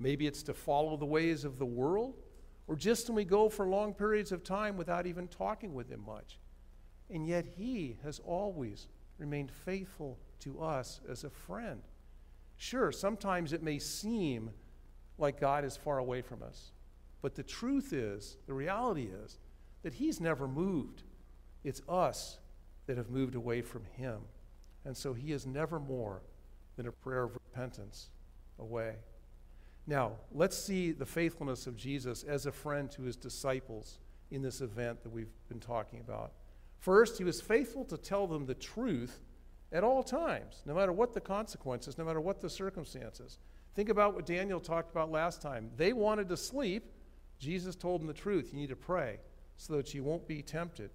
Maybe 0.01 0.25
it's 0.25 0.41
to 0.43 0.53
follow 0.55 0.97
the 0.97 1.05
ways 1.05 1.45
of 1.45 1.59
the 1.59 1.65
world, 1.65 2.15
or 2.67 2.75
just 2.75 3.07
when 3.07 3.15
we 3.15 3.23
go 3.23 3.49
for 3.49 3.67
long 3.67 3.93
periods 3.93 4.31
of 4.31 4.43
time 4.43 4.75
without 4.75 5.05
even 5.05 5.27
talking 5.27 5.75
with 5.75 5.89
Him 5.89 6.03
much. 6.03 6.39
And 7.11 7.27
yet 7.27 7.45
He 7.45 7.97
has 8.03 8.19
always 8.19 8.87
remained 9.19 9.51
faithful 9.51 10.17
to 10.39 10.59
us 10.59 11.01
as 11.07 11.23
a 11.23 11.29
friend. 11.29 11.81
Sure, 12.57 12.91
sometimes 12.91 13.53
it 13.53 13.61
may 13.61 13.77
seem 13.77 14.49
like 15.19 15.39
God 15.39 15.63
is 15.63 15.77
far 15.77 15.99
away 15.99 16.21
from 16.23 16.41
us, 16.41 16.71
but 17.21 17.35
the 17.35 17.43
truth 17.43 17.93
is, 17.93 18.37
the 18.47 18.53
reality 18.53 19.07
is, 19.23 19.37
that 19.83 19.93
He's 19.93 20.19
never 20.19 20.47
moved. 20.47 21.03
It's 21.63 21.81
us 21.87 22.39
that 22.87 22.97
have 22.97 23.11
moved 23.11 23.35
away 23.35 23.61
from 23.61 23.83
Him. 23.97 24.21
And 24.83 24.97
so 24.97 25.13
He 25.13 25.31
is 25.31 25.45
never 25.45 25.79
more 25.79 26.23
than 26.75 26.87
a 26.87 26.91
prayer 26.91 27.23
of 27.23 27.35
repentance 27.35 28.09
away. 28.57 28.95
Now, 29.87 30.13
let's 30.31 30.57
see 30.57 30.91
the 30.91 31.05
faithfulness 31.05 31.67
of 31.67 31.75
Jesus 31.75 32.23
as 32.23 32.45
a 32.45 32.51
friend 32.51 32.89
to 32.91 33.01
his 33.01 33.15
disciples 33.15 33.99
in 34.29 34.41
this 34.41 34.61
event 34.61 35.03
that 35.03 35.11
we've 35.11 35.33
been 35.49 35.59
talking 35.59 35.99
about. 35.99 36.33
First, 36.77 37.17
he 37.17 37.23
was 37.23 37.41
faithful 37.41 37.85
to 37.85 37.97
tell 37.97 38.27
them 38.27 38.45
the 38.45 38.55
truth 38.55 39.19
at 39.71 39.83
all 39.83 40.03
times, 40.03 40.61
no 40.65 40.73
matter 40.73 40.91
what 40.91 41.13
the 41.13 41.21
consequences, 41.21 41.97
no 41.97 42.03
matter 42.03 42.21
what 42.21 42.41
the 42.41 42.49
circumstances. 42.49 43.39
Think 43.75 43.89
about 43.89 44.15
what 44.15 44.25
Daniel 44.25 44.59
talked 44.59 44.91
about 44.91 45.11
last 45.11 45.41
time. 45.41 45.69
They 45.77 45.93
wanted 45.93 46.27
to 46.29 46.37
sleep. 46.37 46.91
Jesus 47.39 47.75
told 47.75 48.01
them 48.01 48.07
the 48.07 48.13
truth. 48.13 48.49
You 48.51 48.59
need 48.59 48.69
to 48.69 48.75
pray 48.75 49.19
so 49.57 49.73
that 49.77 49.93
you 49.93 50.03
won't 50.03 50.27
be 50.27 50.41
tempted. 50.41 50.91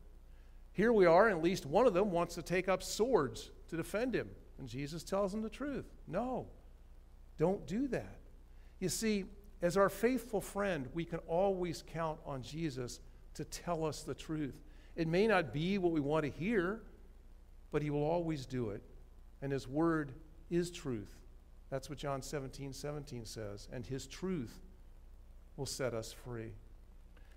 Here 0.73 0.93
we 0.93 1.07
are, 1.07 1.29
and 1.29 1.39
at 1.39 1.43
least 1.43 1.65
one 1.65 1.87
of 1.87 1.95
them 1.95 2.11
wants 2.11 2.35
to 2.35 2.43
take 2.43 2.69
up 2.69 2.83
swords 2.83 3.51
to 3.69 3.77
defend 3.77 4.15
him. 4.15 4.29
And 4.59 4.69
Jesus 4.69 5.03
tells 5.03 5.33
them 5.33 5.43
the 5.43 5.49
truth. 5.49 5.87
No, 6.07 6.47
don't 7.39 7.67
do 7.67 7.89
that. 7.89 8.19
You 8.79 8.89
see, 8.89 9.25
as 9.63 9.77
our 9.77 9.89
faithful 9.89 10.41
friend, 10.41 10.89
we 10.95 11.05
can 11.05 11.21
always 11.27 11.83
count 11.87 12.19
on 12.27 12.43
Jesus 12.43 13.01
to 13.35 13.45
tell 13.45 13.85
us 13.85 14.03
the 14.03 14.15
truth. 14.15 14.61
It 14.97 15.09
may 15.09 15.27
not 15.27 15.53
be 15.53 15.79
what 15.79 15.93
we 15.93 16.01
want 16.01 16.25
to 16.25 16.31
hear, 16.31 16.81
but 17.71 17.83
he 17.83 17.91
will 17.91 18.05
always 18.05 18.47
do 18.47 18.71
it. 18.71 18.83
And 19.43 19.53
his 19.53 19.69
word 19.69 20.13
is 20.51 20.71
truth. 20.71 21.15
That's 21.71 21.91
what 21.91 21.99
John 21.99 22.23
17, 22.23 22.73
17 22.73 23.25
says. 23.25 23.69
And 23.73 23.85
his 23.85 24.07
truth 24.07 24.61
will 25.57 25.67
set 25.67 25.95
us 25.95 26.13
free. 26.13 26.53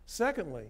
Secondly, 0.06 0.66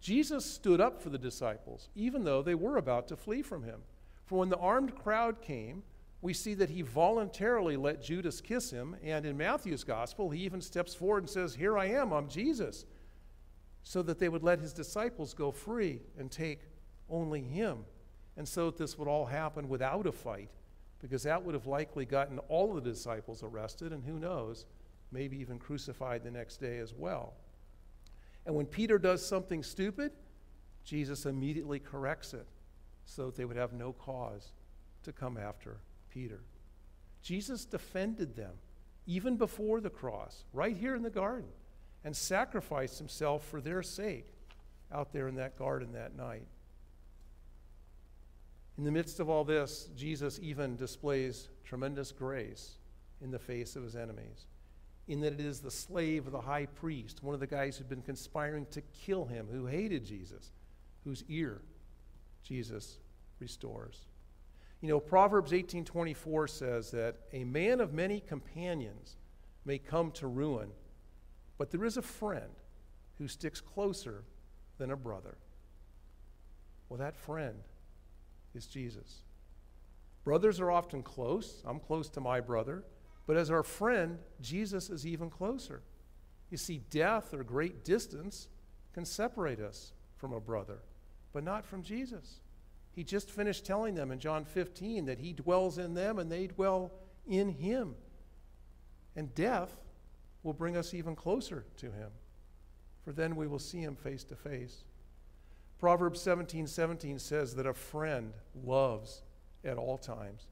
Jesus 0.00 0.44
stood 0.44 0.80
up 0.80 1.02
for 1.02 1.10
the 1.10 1.18
disciples, 1.18 1.88
even 1.94 2.24
though 2.24 2.42
they 2.42 2.54
were 2.54 2.76
about 2.76 3.08
to 3.08 3.16
flee 3.16 3.42
from 3.42 3.64
him. 3.64 3.80
For 4.26 4.38
when 4.38 4.48
the 4.48 4.58
armed 4.58 4.94
crowd 4.94 5.40
came, 5.40 5.82
we 6.20 6.32
see 6.32 6.54
that 6.54 6.70
he 6.70 6.82
voluntarily 6.82 7.76
let 7.76 8.02
Judas 8.02 8.40
kiss 8.40 8.70
him. 8.70 8.96
And 9.02 9.24
in 9.24 9.36
Matthew's 9.36 9.84
gospel, 9.84 10.30
he 10.30 10.42
even 10.42 10.60
steps 10.60 10.94
forward 10.94 11.24
and 11.24 11.30
says, 11.30 11.54
Here 11.54 11.78
I 11.78 11.86
am, 11.86 12.12
I'm 12.12 12.28
Jesus. 12.28 12.84
So 13.84 14.02
that 14.02 14.18
they 14.18 14.28
would 14.28 14.42
let 14.42 14.58
his 14.58 14.72
disciples 14.72 15.32
go 15.32 15.52
free 15.52 16.00
and 16.18 16.30
take 16.30 16.62
only 17.08 17.40
him. 17.40 17.84
And 18.36 18.46
so 18.46 18.66
that 18.66 18.76
this 18.76 18.98
would 18.98 19.08
all 19.08 19.26
happen 19.26 19.68
without 19.68 20.06
a 20.06 20.12
fight, 20.12 20.50
because 21.00 21.22
that 21.22 21.42
would 21.42 21.54
have 21.54 21.66
likely 21.66 22.04
gotten 22.04 22.38
all 22.40 22.74
the 22.74 22.80
disciples 22.80 23.42
arrested, 23.42 23.92
and 23.92 24.04
who 24.04 24.18
knows, 24.18 24.66
maybe 25.10 25.38
even 25.38 25.58
crucified 25.58 26.22
the 26.22 26.30
next 26.30 26.58
day 26.58 26.78
as 26.78 26.92
well. 26.94 27.34
And 28.44 28.54
when 28.54 28.66
Peter 28.66 28.98
does 28.98 29.24
something 29.24 29.62
stupid, 29.62 30.12
Jesus 30.84 31.26
immediately 31.26 31.78
corrects 31.78 32.34
it 32.34 32.46
so 33.04 33.26
that 33.26 33.36
they 33.36 33.44
would 33.44 33.56
have 33.56 33.72
no 33.72 33.92
cause 33.92 34.52
to 35.02 35.12
come 35.12 35.36
after 35.36 35.78
Peter. 36.18 36.40
Jesus 37.22 37.64
defended 37.64 38.34
them 38.34 38.54
even 39.06 39.36
before 39.36 39.80
the 39.80 39.88
cross, 39.88 40.44
right 40.52 40.76
here 40.76 40.96
in 40.96 41.02
the 41.02 41.10
garden, 41.10 41.48
and 42.04 42.14
sacrificed 42.14 42.98
himself 42.98 43.44
for 43.44 43.60
their 43.60 43.84
sake 43.84 44.26
out 44.92 45.12
there 45.12 45.28
in 45.28 45.36
that 45.36 45.56
garden 45.56 45.92
that 45.92 46.16
night. 46.16 46.46
In 48.76 48.84
the 48.84 48.90
midst 48.90 49.20
of 49.20 49.30
all 49.30 49.44
this, 49.44 49.88
Jesus 49.96 50.40
even 50.42 50.76
displays 50.76 51.48
tremendous 51.64 52.10
grace 52.10 52.78
in 53.22 53.30
the 53.30 53.38
face 53.38 53.76
of 53.76 53.84
his 53.84 53.94
enemies, 53.94 54.46
in 55.06 55.20
that 55.20 55.34
it 55.34 55.40
is 55.40 55.60
the 55.60 55.70
slave 55.70 56.26
of 56.26 56.32
the 56.32 56.40
high 56.40 56.66
priest, 56.66 57.22
one 57.22 57.34
of 57.34 57.40
the 57.40 57.46
guys 57.46 57.76
who'd 57.76 57.88
been 57.88 58.02
conspiring 58.02 58.66
to 58.72 58.82
kill 59.06 59.24
him, 59.24 59.46
who 59.50 59.66
hated 59.66 60.04
Jesus, 60.04 60.50
whose 61.04 61.22
ear 61.28 61.62
Jesus 62.42 62.98
restores. 63.38 64.08
You 64.80 64.88
know, 64.88 65.00
Proverbs 65.00 65.52
18:24 65.52 66.48
says 66.48 66.90
that 66.92 67.16
a 67.32 67.44
man 67.44 67.80
of 67.80 67.92
many 67.92 68.20
companions 68.20 69.16
may 69.64 69.78
come 69.78 70.12
to 70.12 70.26
ruin, 70.26 70.72
but 71.56 71.70
there 71.70 71.84
is 71.84 71.96
a 71.96 72.02
friend 72.02 72.60
who 73.18 73.26
sticks 73.26 73.60
closer 73.60 74.24
than 74.78 74.90
a 74.90 74.96
brother. 74.96 75.36
Well, 76.88 76.98
that 76.98 77.16
friend 77.16 77.64
is 78.54 78.66
Jesus. 78.66 79.24
Brothers 80.24 80.60
are 80.60 80.70
often 80.70 81.02
close. 81.02 81.62
I'm 81.66 81.80
close 81.80 82.08
to 82.10 82.20
my 82.20 82.40
brother. 82.40 82.84
But 83.26 83.36
as 83.36 83.50
our 83.50 83.62
friend, 83.62 84.18
Jesus 84.40 84.88
is 84.88 85.06
even 85.06 85.28
closer. 85.28 85.82
You 86.50 86.56
see, 86.56 86.78
death 86.90 87.34
or 87.34 87.44
great 87.44 87.84
distance 87.84 88.48
can 88.94 89.04
separate 89.04 89.60
us 89.60 89.92
from 90.16 90.32
a 90.32 90.40
brother, 90.40 90.78
but 91.32 91.44
not 91.44 91.64
from 91.64 91.82
Jesus. 91.82 92.40
He 92.98 93.04
just 93.04 93.30
finished 93.30 93.64
telling 93.64 93.94
them 93.94 94.10
in 94.10 94.18
John 94.18 94.44
15 94.44 95.04
that 95.04 95.20
he 95.20 95.32
dwells 95.32 95.78
in 95.78 95.94
them 95.94 96.18
and 96.18 96.28
they 96.28 96.48
dwell 96.48 96.90
in 97.28 97.48
him. 97.48 97.94
And 99.14 99.32
death 99.36 99.70
will 100.42 100.52
bring 100.52 100.76
us 100.76 100.92
even 100.92 101.14
closer 101.14 101.64
to 101.76 101.92
him, 101.92 102.10
for 103.04 103.12
then 103.12 103.36
we 103.36 103.46
will 103.46 103.60
see 103.60 103.78
him 103.78 103.94
face 103.94 104.24
to 104.24 104.34
face. 104.34 104.82
Proverbs 105.78 106.20
17 106.20 106.66
17 106.66 107.20
says 107.20 107.54
that 107.54 107.68
a 107.68 107.72
friend 107.72 108.32
loves 108.64 109.22
at 109.64 109.78
all 109.78 109.96
times. 109.96 110.48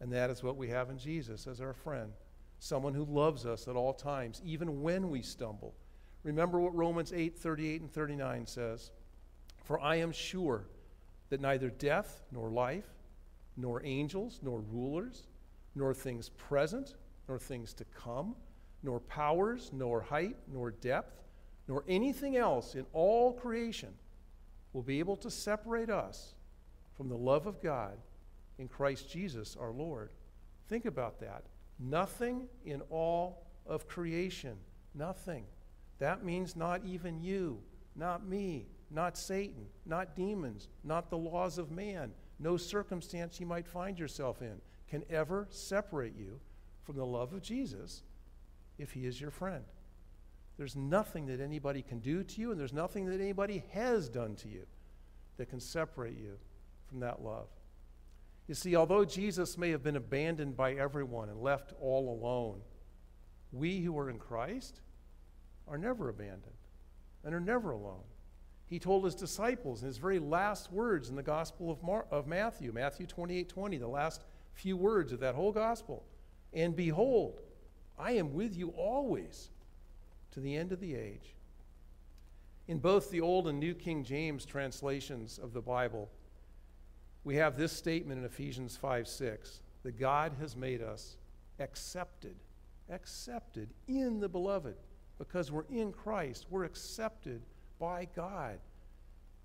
And 0.00 0.12
that 0.12 0.28
is 0.28 0.42
what 0.42 0.56
we 0.56 0.66
have 0.70 0.90
in 0.90 0.98
Jesus 0.98 1.46
as 1.46 1.60
our 1.60 1.72
friend. 1.72 2.10
Someone 2.58 2.94
who 2.94 3.04
loves 3.04 3.46
us 3.46 3.68
at 3.68 3.76
all 3.76 3.94
times, 3.94 4.42
even 4.44 4.82
when 4.82 5.08
we 5.08 5.22
stumble. 5.22 5.72
Remember 6.24 6.58
what 6.58 6.74
Romans 6.74 7.12
8 7.12 7.38
38 7.38 7.82
and 7.82 7.92
39 7.92 8.46
says. 8.48 8.90
For 9.62 9.80
I 9.80 9.96
am 9.96 10.10
sure 10.10 10.64
that 11.30 11.40
neither 11.40 11.70
death 11.70 12.22
nor 12.32 12.50
life, 12.50 12.88
nor 13.56 13.84
angels, 13.84 14.40
nor 14.42 14.60
rulers, 14.60 15.26
nor 15.74 15.94
things 15.94 16.30
present, 16.30 16.94
nor 17.28 17.38
things 17.38 17.72
to 17.74 17.84
come, 17.84 18.34
nor 18.82 19.00
powers, 19.00 19.70
nor 19.72 20.00
height, 20.00 20.36
nor 20.52 20.70
depth, 20.70 21.22
nor 21.68 21.84
anything 21.88 22.36
else 22.36 22.74
in 22.74 22.86
all 22.92 23.32
creation 23.32 23.92
will 24.72 24.82
be 24.82 24.98
able 24.98 25.16
to 25.16 25.30
separate 25.30 25.90
us 25.90 26.34
from 26.96 27.08
the 27.08 27.16
love 27.16 27.46
of 27.46 27.62
God 27.62 27.96
in 28.58 28.68
Christ 28.68 29.10
Jesus 29.10 29.56
our 29.58 29.72
Lord. 29.72 30.10
Think 30.68 30.84
about 30.84 31.20
that. 31.20 31.44
Nothing 31.78 32.48
in 32.64 32.80
all 32.90 33.46
of 33.66 33.88
creation. 33.88 34.56
Nothing. 34.94 35.44
That 35.98 36.24
means 36.24 36.56
not 36.56 36.82
even 36.84 37.20
you, 37.20 37.58
not 37.94 38.26
me, 38.26 38.66
not 38.90 39.16
Satan, 39.16 39.66
not 39.84 40.14
demons, 40.14 40.68
not 40.84 41.10
the 41.10 41.18
laws 41.18 41.58
of 41.58 41.70
man. 41.70 42.12
No 42.38 42.56
circumstance 42.56 43.40
you 43.40 43.46
might 43.46 43.66
find 43.66 43.98
yourself 43.98 44.42
in 44.42 44.60
can 44.88 45.02
ever 45.10 45.46
separate 45.50 46.14
you 46.16 46.38
from 46.84 46.96
the 46.96 47.06
love 47.06 47.32
of 47.32 47.42
Jesus 47.42 48.02
if 48.78 48.92
he 48.92 49.06
is 49.06 49.20
your 49.20 49.30
friend. 49.30 49.64
There's 50.56 50.76
nothing 50.76 51.26
that 51.26 51.40
anybody 51.40 51.82
can 51.82 51.98
do 51.98 52.22
to 52.22 52.40
you, 52.40 52.50
and 52.50 52.58
there's 52.58 52.72
nothing 52.72 53.06
that 53.06 53.20
anybody 53.20 53.64
has 53.72 54.08
done 54.08 54.36
to 54.36 54.48
you 54.48 54.64
that 55.36 55.50
can 55.50 55.60
separate 55.60 56.16
you 56.16 56.38
from 56.88 57.00
that 57.00 57.22
love. 57.22 57.48
You 58.46 58.54
see, 58.54 58.76
although 58.76 59.04
Jesus 59.04 59.58
may 59.58 59.70
have 59.70 59.82
been 59.82 59.96
abandoned 59.96 60.56
by 60.56 60.74
everyone 60.74 61.28
and 61.28 61.40
left 61.40 61.72
all 61.80 62.08
alone, 62.08 62.60
we 63.52 63.80
who 63.80 63.98
are 63.98 64.08
in 64.08 64.18
Christ 64.18 64.80
are 65.68 65.78
never 65.78 66.08
abandoned 66.08 66.54
and 67.24 67.34
are 67.34 67.40
never 67.40 67.72
alone. 67.72 68.04
He 68.68 68.78
told 68.78 69.04
his 69.04 69.14
disciples 69.14 69.82
in 69.82 69.86
his 69.86 69.98
very 69.98 70.18
last 70.18 70.72
words 70.72 71.08
in 71.08 71.16
the 71.16 71.22
Gospel 71.22 71.70
of, 71.70 71.82
Mar- 71.82 72.06
of 72.10 72.26
Matthew, 72.26 72.72
Matthew 72.72 73.06
28 73.06 73.48
20, 73.48 73.76
the 73.78 73.86
last 73.86 74.24
few 74.54 74.76
words 74.76 75.12
of 75.12 75.20
that 75.20 75.34
whole 75.34 75.52
Gospel. 75.52 76.04
And 76.52 76.74
behold, 76.74 77.40
I 77.98 78.12
am 78.12 78.34
with 78.34 78.56
you 78.56 78.70
always 78.70 79.50
to 80.32 80.40
the 80.40 80.56
end 80.56 80.72
of 80.72 80.80
the 80.80 80.94
age. 80.94 81.34
In 82.68 82.78
both 82.78 83.10
the 83.10 83.20
Old 83.20 83.46
and 83.46 83.60
New 83.60 83.74
King 83.74 84.02
James 84.02 84.44
translations 84.44 85.38
of 85.38 85.52
the 85.52 85.60
Bible, 85.60 86.10
we 87.22 87.36
have 87.36 87.56
this 87.56 87.72
statement 87.72 88.18
in 88.18 88.24
Ephesians 88.24 88.76
5 88.76 89.06
6 89.06 89.60
that 89.84 89.98
God 89.98 90.32
has 90.40 90.56
made 90.56 90.82
us 90.82 91.16
accepted, 91.60 92.36
accepted 92.90 93.68
in 93.86 94.18
the 94.18 94.28
beloved. 94.28 94.74
Because 95.18 95.52
we're 95.52 95.64
in 95.70 95.92
Christ, 95.92 96.46
we're 96.50 96.64
accepted 96.64 97.42
by 97.78 98.08
God, 98.14 98.58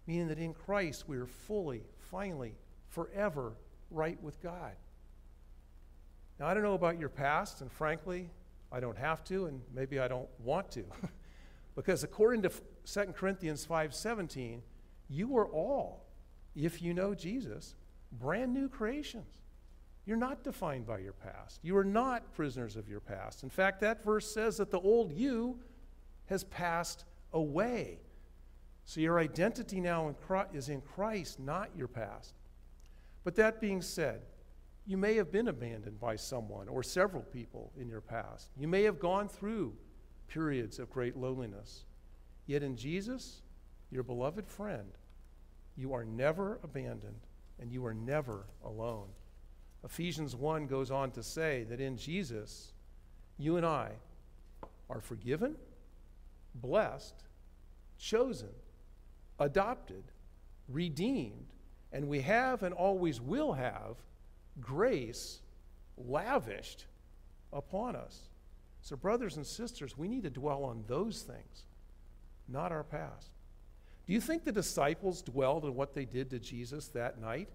meaning 0.08 0.28
that 0.28 0.40
in 0.40 0.54
Christ 0.54 1.08
we 1.08 1.18
are 1.18 1.26
fully, 1.26 1.84
finally, 1.98 2.56
forever 2.88 3.54
right 3.90 4.22
with 4.22 4.42
God. 4.42 4.74
Now, 6.40 6.48
I 6.48 6.54
don't 6.54 6.64
know 6.64 6.74
about 6.74 7.00
your 7.00 7.10
past, 7.10 7.62
and 7.62 7.72
frankly, 7.72 8.30
I 8.72 8.80
don't 8.80 8.98
have 8.98 9.24
to, 9.26 9.46
and 9.46 9.62
maybe 9.74 10.00
I 10.00 10.08
don't 10.08 10.30
want 10.40 10.72
to. 10.72 10.84
because 11.76 12.04
according 12.04 12.42
to 12.44 12.52
2 12.86 13.14
Corinthians 13.14 13.66
5:17, 13.66 14.62
you 15.10 15.38
are 15.38 15.48
all, 15.48 16.06
if 16.56 16.82
you 16.82 16.94
know 16.94 17.14
Jesus, 17.14 17.76
brand 18.12 18.54
new 18.54 18.70
creations. 18.70 19.42
You're 20.06 20.18
not 20.18 20.44
defined 20.44 20.88
by 20.88 21.00
your 21.00 21.14
past. 21.14 21.60
You 21.62 21.78
are 21.78 21.84
not 21.84 22.34
prisoners 22.34 22.76
of 22.76 22.90
your 22.90 23.00
past. 23.00 23.44
In 23.44 23.50
fact, 23.50 23.82
that 23.82 24.04
verse 24.04 24.32
says 24.32 24.58
that 24.58 24.72
the 24.72 24.80
old 24.80 25.12
you 25.12 25.60
has 26.26 26.44
passed 26.46 27.06
away. 27.34 28.00
So 28.92 29.00
your 29.00 29.20
identity 29.20 29.80
now 29.80 30.10
in 30.10 30.16
Christ, 30.16 30.50
is 30.54 30.68
in 30.68 30.82
Christ, 30.82 31.40
not 31.40 31.70
your 31.78 31.88
past. 31.88 32.34
But 33.24 33.36
that 33.36 33.62
being 33.62 33.82
said, 33.82 34.24
you 34.86 34.98
may 34.98 35.16
have 35.16 35.32
been 35.32 35.48
abandoned 35.48 35.98
by 35.98 36.18
someone 36.18 36.68
or 36.68 36.84
several 36.84 37.24
people 37.24 37.72
in 37.80 37.88
your 37.88 38.02
past. 38.02 38.50
You 38.58 38.68
may 38.68 38.84
have 38.84 39.00
gone 39.00 39.30
through 39.30 39.76
periods 40.28 40.78
of 40.78 40.90
great 40.90 41.16
loneliness. 41.16 41.86
Yet 42.48 42.64
in 42.64 42.76
Jesus, 42.76 43.44
your 43.92 44.04
beloved 44.04 44.46
friend, 44.46 44.92
you 45.78 45.94
are 45.94 46.04
never 46.04 46.60
abandoned 46.62 47.22
and 47.62 47.72
you 47.72 47.86
are 47.86 47.94
never 47.94 48.46
alone. 48.66 49.08
Ephesians 49.86 50.36
1 50.36 50.68
goes 50.68 50.92
on 50.92 51.12
to 51.12 51.24
say 51.24 51.64
that 51.70 51.80
in 51.80 51.96
Jesus, 51.96 52.74
you 53.38 53.56
and 53.56 53.66
I 53.66 53.92
are 54.90 55.00
forgiven, 55.00 55.56
blessed, 56.56 57.24
chosen, 57.98 58.50
adopted, 59.42 60.04
redeemed, 60.70 61.48
and 61.92 62.08
we 62.08 62.22
have 62.22 62.64
and 62.64 62.74
always 62.74 63.20
will 63.20 63.54
have 63.54 63.98
grace 64.62 65.42
lavished 65.98 66.86
upon 67.52 67.96
us. 67.96 68.30
So, 68.82 68.96
brothers 68.96 69.38
and 69.38 69.46
sisters, 69.46 69.98
we 69.98 70.08
need 70.08 70.24
to 70.24 70.30
dwell 70.30 70.64
on 70.64 70.84
those 70.88 71.22
things, 71.22 71.66
not 72.48 72.72
our 72.72 72.84
past. 72.84 73.32
Do 74.08 74.14
you 74.14 74.22
think 74.22 74.44
the 74.44 74.52
disciples 74.52 75.22
dwelled 75.22 75.66
on 75.66 75.76
what 75.76 75.94
they 75.94 76.06
did 76.06 76.30
to 76.32 76.40
Jesus 76.40 76.88
that 76.90 77.20
night? 77.20 77.50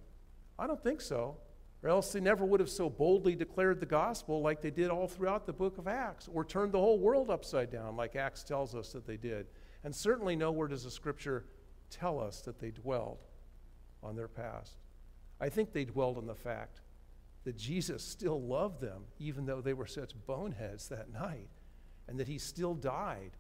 I 0.59 0.67
don't 0.67 0.83
think 0.83 1.01
so. 1.01 1.37
Or 1.83 1.91
else 1.91 2.13
they 2.13 2.21
never 2.21 2.45
would 2.45 2.61
have 2.61 2.71
so 2.71 2.89
boldly 2.89 3.35
declared 3.35 3.81
the 3.81 3.87
gospel 3.87 4.41
like 4.41 4.61
they 4.61 4.71
did 4.71 4.91
all 4.91 5.07
throughout 5.07 5.47
the 5.47 5.53
book 5.53 5.79
of 5.79 5.87
Acts, 5.87 6.29
or 6.33 6.45
turned 6.45 6.73
the 6.73 6.81
whole 6.81 6.99
world 6.99 7.31
upside 7.31 7.71
down 7.71 7.97
like 7.97 8.17
Acts 8.17 8.43
tells 8.43 8.75
us 8.75 8.93
that 8.93 9.07
they 9.07 9.17
did. 9.17 9.47
And 9.85 9.95
certainly 9.95 10.37
nowhere 10.37 10.69
does 10.69 10.85
the 10.85 10.91
scripture 10.91 11.45
tell 11.91 12.21
us 12.21 12.41
that 12.43 12.59
they 12.59 12.71
dwelled 12.71 13.25
on 14.03 14.17
their 14.17 14.29
past. 14.29 14.77
I 15.41 15.49
think 15.49 15.73
they 15.73 15.85
dwelled 15.85 16.19
on 16.19 16.27
the 16.27 16.35
fact 16.35 16.81
that 17.45 17.57
Jesus 17.57 18.03
still 18.03 18.41
loved 18.41 18.81
them, 18.81 19.05
even 19.19 19.47
though 19.47 19.61
they 19.61 19.75
were 19.75 19.87
such 19.87 20.13
boneheads 20.27 20.89
that 20.89 21.13
night, 21.13 21.49
and 22.09 22.19
that 22.19 22.29
he 22.29 22.39
still 22.39 22.75
died 22.75 23.33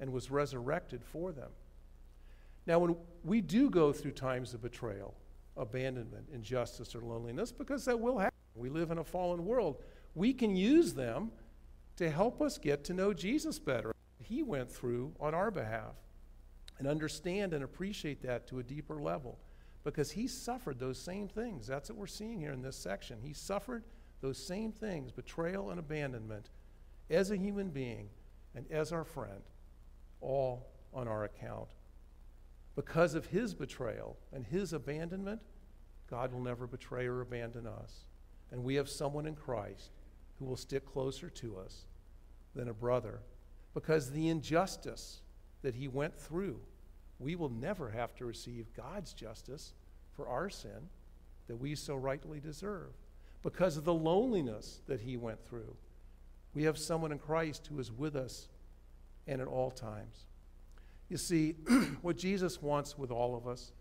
and 0.00 0.12
was 0.12 0.30
resurrected 0.30 1.04
for 1.04 1.32
them. 1.32 1.50
Now, 2.66 2.78
when 2.78 2.96
we 3.24 3.40
do 3.40 3.70
go 3.70 3.92
through 3.92 4.12
times 4.12 4.54
of 4.54 4.62
betrayal, 4.62 5.14
abandonment, 5.56 6.28
injustice, 6.32 6.94
or 6.94 7.00
loneliness, 7.00 7.52
because 7.52 7.84
that 7.84 7.98
will 7.98 8.18
happen, 8.18 8.32
we 8.54 8.68
live 8.68 8.90
in 8.90 8.98
a 8.98 9.04
fallen 9.04 9.44
world, 9.44 9.82
we 10.14 10.32
can 10.32 10.56
use 10.56 10.94
them 10.94 11.30
to 11.96 12.10
help 12.10 12.40
us 12.40 12.58
get 12.58 12.84
to 12.84 12.94
know 12.94 13.12
Jesus 13.12 13.58
better. 13.58 13.92
He 14.20 14.42
went 14.42 14.70
through 14.70 15.12
on 15.20 15.34
our 15.34 15.50
behalf 15.50 15.94
and 16.82 16.90
understand 16.90 17.54
and 17.54 17.62
appreciate 17.62 18.20
that 18.22 18.44
to 18.48 18.58
a 18.58 18.62
deeper 18.64 19.00
level 19.00 19.38
because 19.84 20.10
he 20.10 20.26
suffered 20.26 20.80
those 20.80 20.98
same 20.98 21.28
things. 21.28 21.64
That's 21.64 21.88
what 21.88 21.96
we're 21.96 22.08
seeing 22.08 22.40
here 22.40 22.50
in 22.50 22.60
this 22.60 22.76
section. 22.76 23.20
He 23.22 23.32
suffered 23.32 23.84
those 24.20 24.36
same 24.36 24.72
things 24.72 25.12
betrayal 25.12 25.70
and 25.70 25.78
abandonment 25.78 26.50
as 27.08 27.30
a 27.30 27.36
human 27.36 27.70
being 27.70 28.08
and 28.56 28.66
as 28.68 28.90
our 28.90 29.04
friend, 29.04 29.42
all 30.20 30.72
on 30.92 31.06
our 31.06 31.22
account. 31.22 31.68
Because 32.74 33.14
of 33.14 33.26
his 33.26 33.54
betrayal 33.54 34.16
and 34.32 34.44
his 34.44 34.72
abandonment, 34.72 35.40
God 36.10 36.32
will 36.32 36.42
never 36.42 36.66
betray 36.66 37.06
or 37.06 37.20
abandon 37.20 37.64
us. 37.64 38.06
And 38.50 38.64
we 38.64 38.74
have 38.74 38.88
someone 38.88 39.26
in 39.26 39.36
Christ 39.36 39.92
who 40.40 40.46
will 40.46 40.56
stick 40.56 40.84
closer 40.84 41.30
to 41.30 41.58
us 41.58 41.86
than 42.56 42.68
a 42.68 42.74
brother 42.74 43.20
because 43.72 44.10
the 44.10 44.28
injustice 44.28 45.20
that 45.62 45.76
he 45.76 45.86
went 45.86 46.18
through 46.18 46.58
we 47.22 47.36
will 47.36 47.48
never 47.48 47.90
have 47.90 48.14
to 48.16 48.24
receive 48.24 48.72
God's 48.74 49.12
justice 49.12 49.72
for 50.14 50.28
our 50.28 50.50
sin 50.50 50.88
that 51.46 51.56
we 51.56 51.74
so 51.74 51.94
rightly 51.94 52.40
deserve 52.40 52.92
because 53.42 53.76
of 53.76 53.84
the 53.84 53.94
loneliness 53.94 54.80
that 54.86 55.00
he 55.00 55.16
went 55.16 55.44
through. 55.44 55.76
We 56.54 56.64
have 56.64 56.78
someone 56.78 57.12
in 57.12 57.18
Christ 57.18 57.66
who 57.66 57.78
is 57.78 57.90
with 57.90 58.14
us 58.16 58.48
and 59.26 59.40
at 59.40 59.48
all 59.48 59.70
times. 59.70 60.26
You 61.08 61.16
see, 61.16 61.52
what 62.02 62.16
Jesus 62.16 62.62
wants 62.62 62.96
with 62.96 63.10
all 63.10 63.36
of 63.36 63.46
us, 63.46 63.72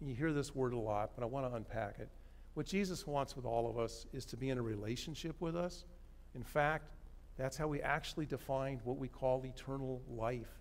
you 0.00 0.14
hear 0.14 0.32
this 0.32 0.54
word 0.54 0.72
a 0.72 0.78
lot, 0.78 1.10
but 1.14 1.22
I 1.22 1.26
want 1.26 1.50
to 1.50 1.56
unpack 1.56 1.96
it. 1.98 2.08
What 2.54 2.66
Jesus 2.66 3.06
wants 3.06 3.36
with 3.36 3.44
all 3.44 3.68
of 3.68 3.78
us 3.78 4.06
is 4.12 4.24
to 4.26 4.36
be 4.36 4.50
in 4.50 4.58
a 4.58 4.62
relationship 4.62 5.36
with 5.40 5.56
us. 5.56 5.84
In 6.34 6.42
fact, 6.42 6.92
that's 7.36 7.56
how 7.56 7.68
we 7.68 7.80
actually 7.80 8.26
defined 8.26 8.80
what 8.84 8.98
we 8.98 9.08
call 9.08 9.44
eternal 9.44 10.02
life 10.08 10.58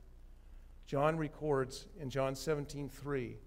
John 0.88 1.18
records 1.18 1.86
in 2.00 2.10
John 2.10 2.34
17, 2.34 2.90
3, 2.90 3.38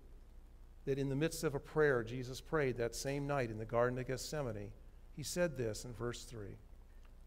that 0.84 0.98
in 0.98 1.08
the 1.08 1.16
midst 1.16 1.42
of 1.42 1.54
a 1.54 1.60
prayer 1.60 2.02
Jesus 2.04 2.40
prayed 2.40 2.76
that 2.76 2.94
same 2.94 3.26
night 3.26 3.50
in 3.50 3.58
the 3.58 3.64
Garden 3.64 3.98
of 3.98 4.06
Gethsemane, 4.06 4.70
he 5.16 5.22
said 5.22 5.56
this 5.56 5.84
in 5.84 5.92
verse 5.92 6.24
3. 6.24 6.48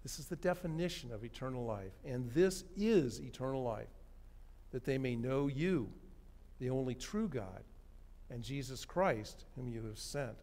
This 0.04 0.20
is 0.20 0.28
the 0.28 0.36
definition 0.36 1.12
of 1.12 1.24
eternal 1.24 1.66
life. 1.66 1.94
And 2.06 2.30
this 2.32 2.64
is 2.76 3.22
eternal 3.22 3.64
life, 3.64 3.88
that 4.72 4.86
they 4.86 4.98
may 4.98 5.16
know 5.16 5.48
you, 5.48 5.90
the 6.60 6.70
only 6.70 6.94
true 6.94 7.28
God, 7.28 7.64
and 8.30 8.44
Jesus 8.44 8.86
Christ, 8.86 9.46
whom 9.56 9.68
you 9.68 9.84
have 9.86 10.00
sent. 10.00 10.36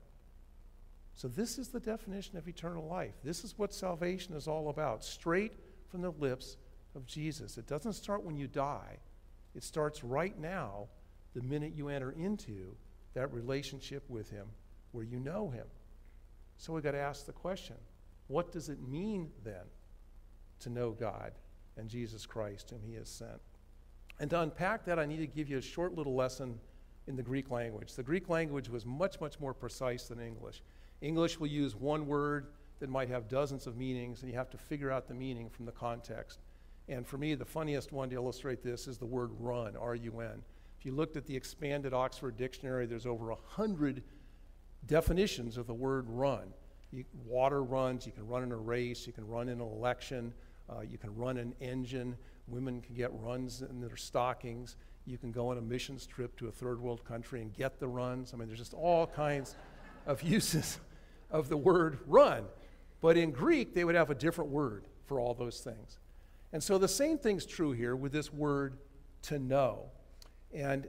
So, 1.14 1.28
this 1.28 1.58
is 1.58 1.68
the 1.68 1.80
definition 1.80 2.38
of 2.38 2.48
eternal 2.48 2.86
life. 2.86 3.14
This 3.22 3.44
is 3.44 3.58
what 3.58 3.74
salvation 3.74 4.34
is 4.34 4.48
all 4.48 4.70
about, 4.70 5.04
straight 5.04 5.52
from 5.88 6.00
the 6.00 6.12
lips 6.12 6.56
of 6.94 7.04
Jesus. 7.04 7.58
It 7.58 7.66
doesn't 7.66 7.92
start 7.92 8.24
when 8.24 8.36
you 8.36 8.46
die, 8.46 8.98
it 9.54 9.62
starts 9.62 10.04
right 10.04 10.38
now, 10.38 10.86
the 11.34 11.42
minute 11.42 11.72
you 11.74 11.88
enter 11.88 12.12
into 12.12 12.74
that 13.14 13.32
relationship 13.32 14.04
with 14.08 14.30
Him 14.30 14.46
where 14.92 15.04
you 15.04 15.18
know 15.20 15.50
Him. 15.50 15.66
So, 16.56 16.72
we've 16.72 16.82
got 16.82 16.92
to 16.92 16.98
ask 16.98 17.26
the 17.26 17.32
question 17.32 17.76
what 18.28 18.52
does 18.52 18.68
it 18.68 18.78
mean 18.86 19.30
then 19.44 19.64
to 20.60 20.70
know 20.70 20.90
God 20.90 21.32
and 21.76 21.88
Jesus 21.88 22.26
Christ, 22.26 22.70
whom 22.70 22.80
He 22.86 22.94
has 22.94 23.08
sent? 23.08 23.40
And 24.20 24.30
to 24.30 24.40
unpack 24.40 24.84
that, 24.84 24.98
I 24.98 25.06
need 25.06 25.18
to 25.18 25.26
give 25.26 25.48
you 25.48 25.58
a 25.58 25.62
short 25.62 25.94
little 25.94 26.14
lesson 26.14 26.60
in 27.06 27.16
the 27.16 27.22
Greek 27.22 27.50
language. 27.50 27.94
The 27.94 28.02
Greek 28.02 28.28
language 28.28 28.68
was 28.68 28.84
much, 28.84 29.20
much 29.20 29.40
more 29.40 29.54
precise 29.54 30.04
than 30.04 30.20
English. 30.20 30.62
English 31.00 31.40
will 31.40 31.48
use 31.48 31.74
one 31.74 32.06
word 32.06 32.48
that 32.78 32.88
might 32.88 33.08
have 33.08 33.28
dozens 33.28 33.66
of 33.66 33.76
meanings, 33.76 34.22
and 34.22 34.30
you 34.30 34.36
have 34.36 34.50
to 34.50 34.58
figure 34.58 34.90
out 34.90 35.08
the 35.08 35.14
meaning 35.14 35.48
from 35.48 35.64
the 35.64 35.72
context. 35.72 36.38
And 36.90 37.06
for 37.06 37.18
me, 37.18 37.36
the 37.36 37.44
funniest 37.44 37.92
one 37.92 38.10
to 38.10 38.16
illustrate 38.16 38.64
this 38.64 38.88
is 38.88 38.98
the 38.98 39.06
word 39.06 39.30
run, 39.38 39.76
R 39.76 39.94
U 39.94 40.20
N. 40.20 40.42
If 40.76 40.84
you 40.84 40.92
looked 40.92 41.16
at 41.16 41.24
the 41.24 41.36
expanded 41.36 41.94
Oxford 41.94 42.36
Dictionary, 42.36 42.84
there's 42.84 43.06
over 43.06 43.30
a 43.30 43.36
hundred 43.46 44.02
definitions 44.86 45.56
of 45.56 45.68
the 45.68 45.74
word 45.74 46.06
run. 46.08 46.52
You, 46.90 47.04
water 47.24 47.62
runs, 47.62 48.06
you 48.06 48.12
can 48.12 48.26
run 48.26 48.42
in 48.42 48.50
a 48.50 48.56
race, 48.56 49.06
you 49.06 49.12
can 49.12 49.24
run 49.28 49.48
in 49.48 49.60
an 49.60 49.66
election, 49.66 50.34
uh, 50.68 50.80
you 50.80 50.98
can 50.98 51.14
run 51.14 51.36
an 51.36 51.54
engine, 51.60 52.16
women 52.48 52.80
can 52.80 52.96
get 52.96 53.12
runs 53.12 53.62
in 53.62 53.80
their 53.80 53.96
stockings, 53.96 54.74
you 55.06 55.16
can 55.16 55.30
go 55.30 55.50
on 55.50 55.58
a 55.58 55.60
missions 55.60 56.06
trip 56.06 56.36
to 56.38 56.48
a 56.48 56.50
third 56.50 56.80
world 56.80 57.04
country 57.04 57.40
and 57.40 57.54
get 57.54 57.78
the 57.78 57.86
runs. 57.86 58.34
I 58.34 58.36
mean, 58.36 58.48
there's 58.48 58.58
just 58.58 58.74
all 58.74 59.06
kinds 59.06 59.54
of 60.06 60.22
uses 60.24 60.80
of 61.30 61.48
the 61.48 61.56
word 61.56 62.00
run. 62.08 62.46
But 63.00 63.16
in 63.16 63.30
Greek, 63.30 63.74
they 63.74 63.84
would 63.84 63.94
have 63.94 64.10
a 64.10 64.14
different 64.14 64.50
word 64.50 64.86
for 65.06 65.20
all 65.20 65.34
those 65.34 65.60
things. 65.60 65.98
And 66.52 66.62
so 66.62 66.78
the 66.78 66.88
same 66.88 67.18
thing's 67.18 67.46
true 67.46 67.72
here 67.72 67.94
with 67.94 68.12
this 68.12 68.32
word 68.32 68.78
to 69.22 69.38
know. 69.38 69.90
And 70.52 70.88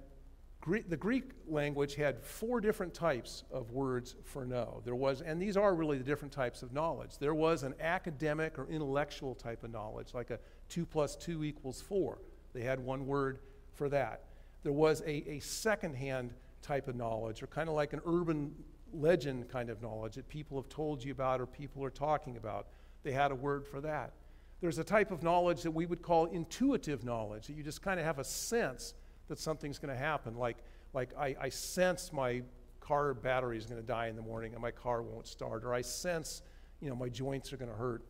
Greek, 0.62 0.90
the 0.90 0.98
Greek 0.98 1.32
language 1.48 1.96
had 1.96 2.24
four 2.24 2.62
different 2.62 2.94
types 2.94 3.44
of 3.52 3.72
words 3.72 4.16
for 4.24 4.46
know. 4.46 4.82
There 4.86 4.96
was, 4.96 5.22
and 5.22 5.42
these 5.42 5.58
are 5.58 5.74
really 5.74 5.98
the 5.98 6.04
different 6.04 6.32
types 6.32 6.62
of 6.62 6.72
knowledge. 6.72 7.18
There 7.18 7.34
was 7.34 7.64
an 7.64 7.74
academic 7.80 8.60
or 8.60 8.68
intellectual 8.70 9.34
type 9.34 9.64
of 9.64 9.72
knowledge, 9.72 10.14
like 10.14 10.30
a 10.30 10.40
two 10.70 10.86
plus 10.86 11.16
two 11.16 11.44
equals 11.44 11.82
four. 11.82 12.20
They 12.54 12.62
had 12.62 12.80
one 12.80 13.08
word 13.08 13.40
for 13.74 13.90
that. 13.90 14.26
There 14.62 14.72
was 14.72 15.02
a, 15.02 15.32
a 15.32 15.40
secondhand 15.40 16.34
type 16.62 16.88
of 16.88 16.96
knowledge, 16.96 17.42
or 17.42 17.48
kind 17.48 17.68
of 17.68 17.74
like 17.74 17.94
an 17.94 18.02
urban 18.06 18.54
legend 18.94 19.50
kind 19.50 19.70
of 19.70 19.82
knowledge 19.82 20.16
that 20.16 20.28
people 20.28 20.58
have 20.62 20.70
told 20.70 21.04
you 21.04 21.12
about 21.12 21.42
or 21.42 21.48
people 21.48 21.84
are 21.84 21.90
talking 21.90 22.38
about. 22.38 22.68
They 23.04 23.14
had 23.14 23.32
a 23.32 23.36
word 23.36 23.66
for 23.66 23.82
that. 23.82 24.14
There's 24.62 24.78
a 24.78 24.84
type 24.84 25.12
of 25.12 25.24
knowledge 25.24 25.64
that 25.64 25.72
we 25.72 25.86
would 25.86 26.02
call 26.02 26.26
intuitive 26.28 27.04
knowledge, 27.04 27.48
that 27.48 27.54
you 27.54 27.64
just 27.64 27.82
kind 27.82 28.00
of 28.00 28.06
have 28.06 28.20
a 28.20 28.24
sense 28.24 28.94
that 29.28 29.40
something's 29.40 29.80
going 29.80 29.94
to 29.94 30.00
happen. 30.00 30.36
Like, 30.36 30.58
like 30.94 31.10
I, 31.18 31.36
I 31.42 31.50
sense 31.50 32.14
my 32.14 32.44
car 32.80 33.14
battery 33.14 33.58
is 33.58 33.66
going 33.66 33.82
to 33.82 33.88
die 33.88 34.08
in 34.08 34.16
the 34.16 34.22
morning 34.22 34.54
and 34.54 34.62
my 34.62 34.72
car 34.72 35.02
won't 35.02 35.26
start, 35.28 35.64
or 35.64 35.74
I 35.74 35.82
sense, 35.82 36.44
you 36.80 36.90
know, 36.90 36.96
my 36.96 37.10
joints 37.10 37.52
are 37.52 37.58
going 37.58 37.72
to 37.72 37.78
hurt 37.78 38.04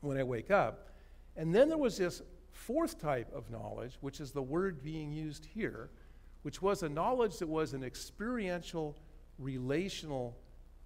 when 0.00 0.18
I 0.18 0.24
wake 0.24 0.50
up. 0.50 0.90
And 1.36 1.54
then 1.54 1.68
there 1.68 1.78
was 1.78 1.96
this 1.96 2.20
fourth 2.52 3.00
type 3.00 3.32
of 3.34 3.50
knowledge, 3.50 3.96
which 4.00 4.20
is 4.20 4.32
the 4.32 4.42
word 4.42 4.82
being 4.82 5.12
used 5.12 5.46
here, 5.46 5.90
which 6.42 6.60
was 6.60 6.82
a 6.82 6.88
knowledge 6.88 7.38
that 7.38 7.48
was 7.48 7.72
an 7.72 7.82
experiential, 7.82 8.96
relational, 9.38 10.36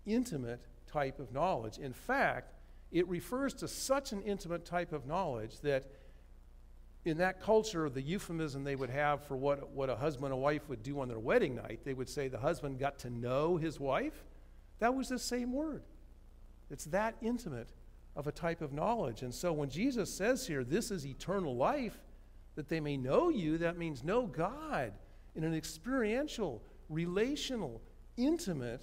intimate 0.07 0.61
type 0.87 1.19
of 1.19 1.33
knowledge. 1.33 1.79
In 1.79 1.93
fact, 1.93 2.53
it 2.93 3.09
refers 3.09 3.55
to 3.55 3.69
such 3.69 4.13
an 4.13 4.23
intimate 4.23 4.65
type 4.65 4.93
of 4.93 5.07
knowledge 5.07 5.61
that 5.61 5.85
in 7.05 7.17
that 7.19 7.41
culture, 7.41 7.89
the 7.89 8.03
euphemism 8.03 8.63
they 8.63 8.77
would 8.77 8.91
have 8.91 9.25
for 9.25 9.37
what, 9.37 9.71
what 9.71 9.91
a 9.91 9.97
husband 9.97 10.33
and 10.33 10.41
wife 10.41 10.69
would 10.69 10.83
do 10.83 11.01
on 11.01 11.09
their 11.09 11.19
wedding 11.19 11.57
night, 11.57 11.81
they 11.85 11.95
would 11.95 12.09
say 12.09 12.29
the 12.29 12.39
husband 12.39 12.79
got 12.79 12.99
to 13.01 13.11
know 13.11 13.57
his 13.57 13.81
wife. 13.81 14.25
That 14.79 14.95
was 14.95 15.09
the 15.09 15.19
same 15.19 15.53
word. 15.53 15.83
It's 16.71 16.85
that 16.87 17.17
intimate 17.21 17.71
of 18.15 18.27
a 18.27 18.33
type 18.33 18.61
of 18.61 18.73
knowledge. 18.73 19.23
And 19.23 19.35
so 19.35 19.53
when 19.53 19.69
Jesus 19.69 20.15
says 20.15 20.47
here, 20.47 20.63
this 20.63 20.91
is 20.91 21.05
eternal 21.07 21.57
life, 21.57 21.99
that 22.55 22.69
they 22.69 22.81
may 22.81 22.97
know 22.97 23.31
you, 23.31 23.59
that 23.59 23.79
means 23.79 24.05
know 24.05 24.27
God 24.27 24.93
in 25.35 25.45
an 25.45 25.55
experiential, 25.55 26.63
relational, 26.89 27.81
intimate 28.17 28.83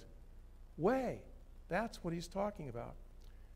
way. 0.76 1.20
That's 1.68 2.02
what 2.02 2.12
he's 2.12 2.26
talking 2.26 2.68
about. 2.68 2.96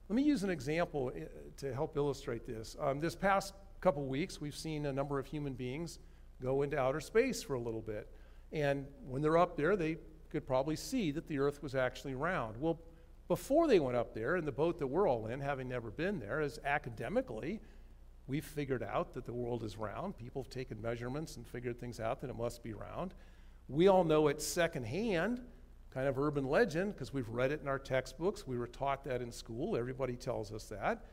Let 0.09 0.17
me 0.17 0.23
use 0.23 0.43
an 0.43 0.51
example 0.51 1.13
uh, 1.15 1.21
to 1.59 1.73
help 1.73 1.97
illustrate 1.97 2.47
this. 2.47 2.77
Um, 2.79 3.01
this 3.01 3.15
past 3.15 3.55
couple 3.81 4.05
weeks, 4.05 4.41
we've 4.41 4.57
seen 4.57 4.87
a 4.87 4.93
number 4.93 5.19
of 5.19 5.27
human 5.27 5.55
beings 5.55 5.99
go 6.43 6.63
into 6.63 6.79
outer 6.79 7.01
space 7.01 7.43
for 7.43 7.55
a 7.55 7.61
little 7.61 7.81
bit. 7.81 8.11
And 8.53 8.87
when 9.09 9.23
they're 9.23 9.39
up 9.39 9.57
there, 9.57 9.77
they 9.77 9.97
could 10.31 10.47
probably 10.47 10.77
see 10.77 11.11
that 11.13 11.27
the 11.27 11.39
Earth 11.39 11.63
was 11.63 11.75
actually 11.75 12.15
round. 12.15 12.57
Well, 12.59 12.81
before 13.29 13.67
they 13.67 13.81
went 13.81 13.97
up 13.97 14.15
there, 14.15 14.37
in 14.37 14.45
the 14.45 14.53
boat 14.53 14.79
that 14.79 14.87
we're 14.87 15.09
all 15.09 15.27
in, 15.27 15.41
having 15.41 15.69
never 15.69 15.91
been 15.91 16.19
there, 16.19 16.43
is 16.43 16.59
academically, 16.65 17.61
we've 18.27 18.45
figured 18.45 18.83
out 18.83 19.15
that 19.15 19.25
the 19.25 19.33
world 19.33 19.65
is 19.65 19.79
round. 19.79 20.19
People 20.19 20.43
have 20.43 20.51
taken 20.51 20.83
measurements 20.83 21.37
and 21.37 21.47
figured 21.47 21.81
things 21.81 21.99
out 21.99 22.21
that 22.21 22.29
it 22.29 22.37
must 22.37 22.63
be 22.63 22.75
round. 22.75 23.15
We 23.69 23.89
all 23.89 24.05
know 24.05 24.29
it 24.29 24.43
secondhand, 24.43 25.41
kind 25.95 26.09
of 26.09 26.19
urban 26.19 26.45
legend, 26.45 26.95
because 26.95 27.15
we've 27.15 27.29
read 27.29 27.53
it 27.53 27.61
in 27.63 27.69
our 27.69 27.79
textbooks. 27.79 28.47
We 28.47 28.59
were 28.59 28.67
taught 28.67 29.05
that 29.05 29.23
in 29.23 29.31
school. 29.33 29.77
Everybody 29.77 30.17
tells 30.17 30.53
us 30.53 30.65
that 30.65 31.05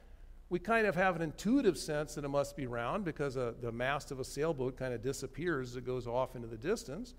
we 0.52 0.60
kind 0.60 0.86
of 0.86 0.96
have 0.96 1.16
an 1.16 1.22
intuitive 1.22 1.78
sense 1.78 2.16
that 2.16 2.26
it 2.26 2.28
must 2.28 2.58
be 2.58 2.68
round 2.68 3.06
because 3.06 3.38
uh, 3.38 3.54
the 3.62 3.72
mast 3.72 4.12
of 4.12 4.20
a 4.20 4.24
sailboat 4.26 4.76
kind 4.76 4.94
of 4.94 5.02
disappears 5.02 5.70
as 5.70 5.76
it 5.78 5.86
goes 5.86 6.08
off 6.08 6.36
into 6.36 6.48
the 6.50 6.58
distance. 6.58 7.14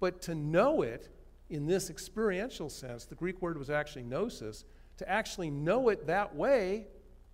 But 0.00 0.20
to 0.22 0.34
know 0.34 0.82
it 0.82 1.08
in 1.50 1.68
this 1.68 1.88
experiential 1.88 2.68
sense, 2.68 3.04
the 3.04 3.14
Greek 3.14 3.40
word 3.40 3.56
was 3.56 3.70
actually 3.70 4.02
gnosis, 4.02 4.64
to 4.96 5.08
actually 5.08 5.50
know 5.50 5.88
it 5.88 6.08
that 6.08 6.34
way, 6.34 6.88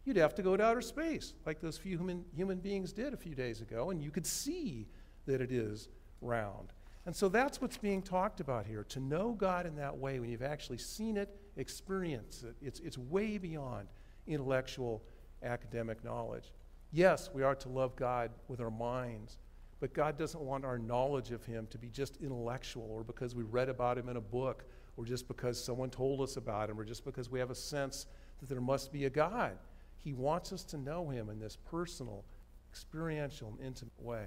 you'd 0.04 0.18
have 0.18 0.34
to 0.34 0.42
go 0.42 0.58
to 0.58 0.62
outer 0.62 0.82
space, 0.82 1.32
like 1.46 1.62
those 1.62 1.78
few 1.78 1.96
human, 1.96 2.26
human 2.36 2.58
beings 2.58 2.92
did 2.92 3.14
a 3.14 3.16
few 3.16 3.34
days 3.34 3.62
ago, 3.62 3.88
and 3.88 4.02
you 4.02 4.10
could 4.10 4.26
see 4.26 4.88
that 5.24 5.40
it 5.40 5.50
is 5.50 5.88
round. 6.20 6.74
And 7.08 7.16
so 7.16 7.30
that's 7.30 7.58
what's 7.58 7.78
being 7.78 8.02
talked 8.02 8.40
about 8.40 8.66
here. 8.66 8.84
To 8.90 9.00
know 9.00 9.32
God 9.32 9.64
in 9.64 9.74
that 9.76 9.96
way, 9.96 10.20
when 10.20 10.28
you've 10.28 10.42
actually 10.42 10.76
seen 10.76 11.16
it, 11.16 11.34
experienced 11.56 12.44
it, 12.44 12.54
it's, 12.60 12.80
it's 12.80 12.98
way 12.98 13.38
beyond 13.38 13.88
intellectual 14.26 15.02
academic 15.42 16.04
knowledge. 16.04 16.52
Yes, 16.92 17.30
we 17.32 17.42
are 17.42 17.54
to 17.54 17.70
love 17.70 17.96
God 17.96 18.30
with 18.46 18.60
our 18.60 18.70
minds, 18.70 19.38
but 19.80 19.94
God 19.94 20.18
doesn't 20.18 20.42
want 20.42 20.66
our 20.66 20.78
knowledge 20.78 21.30
of 21.30 21.46
Him 21.46 21.66
to 21.70 21.78
be 21.78 21.88
just 21.88 22.18
intellectual 22.18 22.86
or 22.90 23.02
because 23.02 23.34
we 23.34 23.42
read 23.42 23.70
about 23.70 23.96
Him 23.96 24.10
in 24.10 24.18
a 24.18 24.20
book 24.20 24.66
or 24.98 25.06
just 25.06 25.28
because 25.28 25.58
someone 25.58 25.88
told 25.88 26.20
us 26.20 26.36
about 26.36 26.68
Him 26.68 26.78
or 26.78 26.84
just 26.84 27.06
because 27.06 27.30
we 27.30 27.38
have 27.38 27.50
a 27.50 27.54
sense 27.54 28.04
that 28.40 28.50
there 28.50 28.60
must 28.60 28.92
be 28.92 29.06
a 29.06 29.10
God. 29.10 29.56
He 29.96 30.12
wants 30.12 30.52
us 30.52 30.62
to 30.64 30.76
know 30.76 31.08
Him 31.08 31.30
in 31.30 31.38
this 31.38 31.56
personal, 31.56 32.26
experiential, 32.70 33.48
and 33.56 33.66
intimate 33.66 33.98
way. 33.98 34.26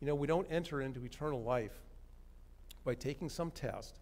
You 0.00 0.06
know, 0.06 0.14
we 0.14 0.26
don't 0.26 0.46
enter 0.50 0.80
into 0.80 1.04
eternal 1.04 1.42
life 1.42 1.80
by 2.84 2.94
taking 2.94 3.28
some 3.28 3.50
test 3.50 3.98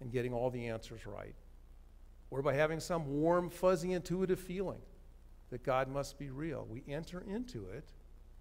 and 0.00 0.10
getting 0.10 0.32
all 0.32 0.50
the 0.50 0.66
answers 0.66 1.06
right 1.06 1.34
or 2.30 2.42
by 2.42 2.54
having 2.54 2.80
some 2.80 3.06
warm, 3.06 3.50
fuzzy, 3.50 3.92
intuitive 3.92 4.40
feeling 4.40 4.80
that 5.50 5.62
God 5.62 5.88
must 5.88 6.18
be 6.18 6.30
real. 6.30 6.66
We 6.68 6.82
enter 6.88 7.24
into 7.28 7.66
it 7.68 7.92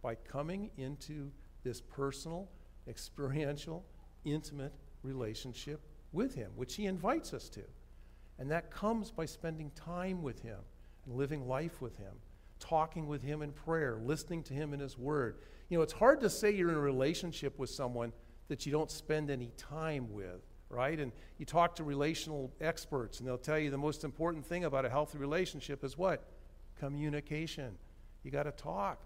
by 0.02 0.16
coming 0.16 0.70
into 0.78 1.32
this 1.64 1.82
personal, 1.82 2.50
experiential, 2.88 3.86
intimate 4.26 4.74
relationship 5.04 5.82
with 6.12 6.36
Him, 6.36 6.52
which 6.56 6.76
He 6.76 6.86
invites 6.86 7.34
us 7.34 7.50
to. 7.50 7.64
And 8.40 8.52
that 8.52 8.72
comes 8.72 9.10
by 9.10 9.26
spending 9.26 9.72
time 9.72 10.22
with 10.22 10.42
Him 10.42 10.60
and 11.06 11.16
living 11.16 11.48
life 11.48 11.82
with 11.82 11.98
Him, 11.98 12.14
talking 12.60 13.08
with 13.08 13.24
Him 13.24 13.42
in 13.42 13.52
prayer, 13.52 14.00
listening 14.04 14.44
to 14.44 14.54
Him 14.54 14.74
in 14.74 14.80
His 14.80 14.98
Word. 14.98 15.38
You 15.70 15.78
know, 15.78 15.84
it's 15.84 15.94
hard 15.94 16.22
to 16.22 16.30
say 16.30 16.52
you're 16.52 16.70
in 16.70 16.76
a 16.76 16.80
relationship 16.80 17.60
with 17.60 17.70
someone 17.70 18.14
that 18.48 18.66
you 18.66 18.72
don't 18.72 18.90
spend 18.90 19.30
any 19.30 19.52
time 19.58 20.14
with 20.14 20.42
right? 20.70 21.00
And 21.00 21.12
you 21.38 21.46
talk 21.46 21.76
to 21.76 21.84
relational 21.84 22.52
experts, 22.62 23.20
and 23.20 23.28
they'll 23.28 23.38
tell 23.38 23.60
you 23.60 23.70
the 23.70 23.78
most 23.78 24.04
important 24.04 24.46
thing 24.46 24.66
about 24.66 24.86
a 24.86 24.90
healthy 24.90 25.18
relationship 25.18 25.84
is 25.84 25.98
what? 25.98 26.26
Communication. 26.80 27.78
You 28.24 28.32
got 28.32 28.44
to 28.44 28.52
talk. 28.52 29.02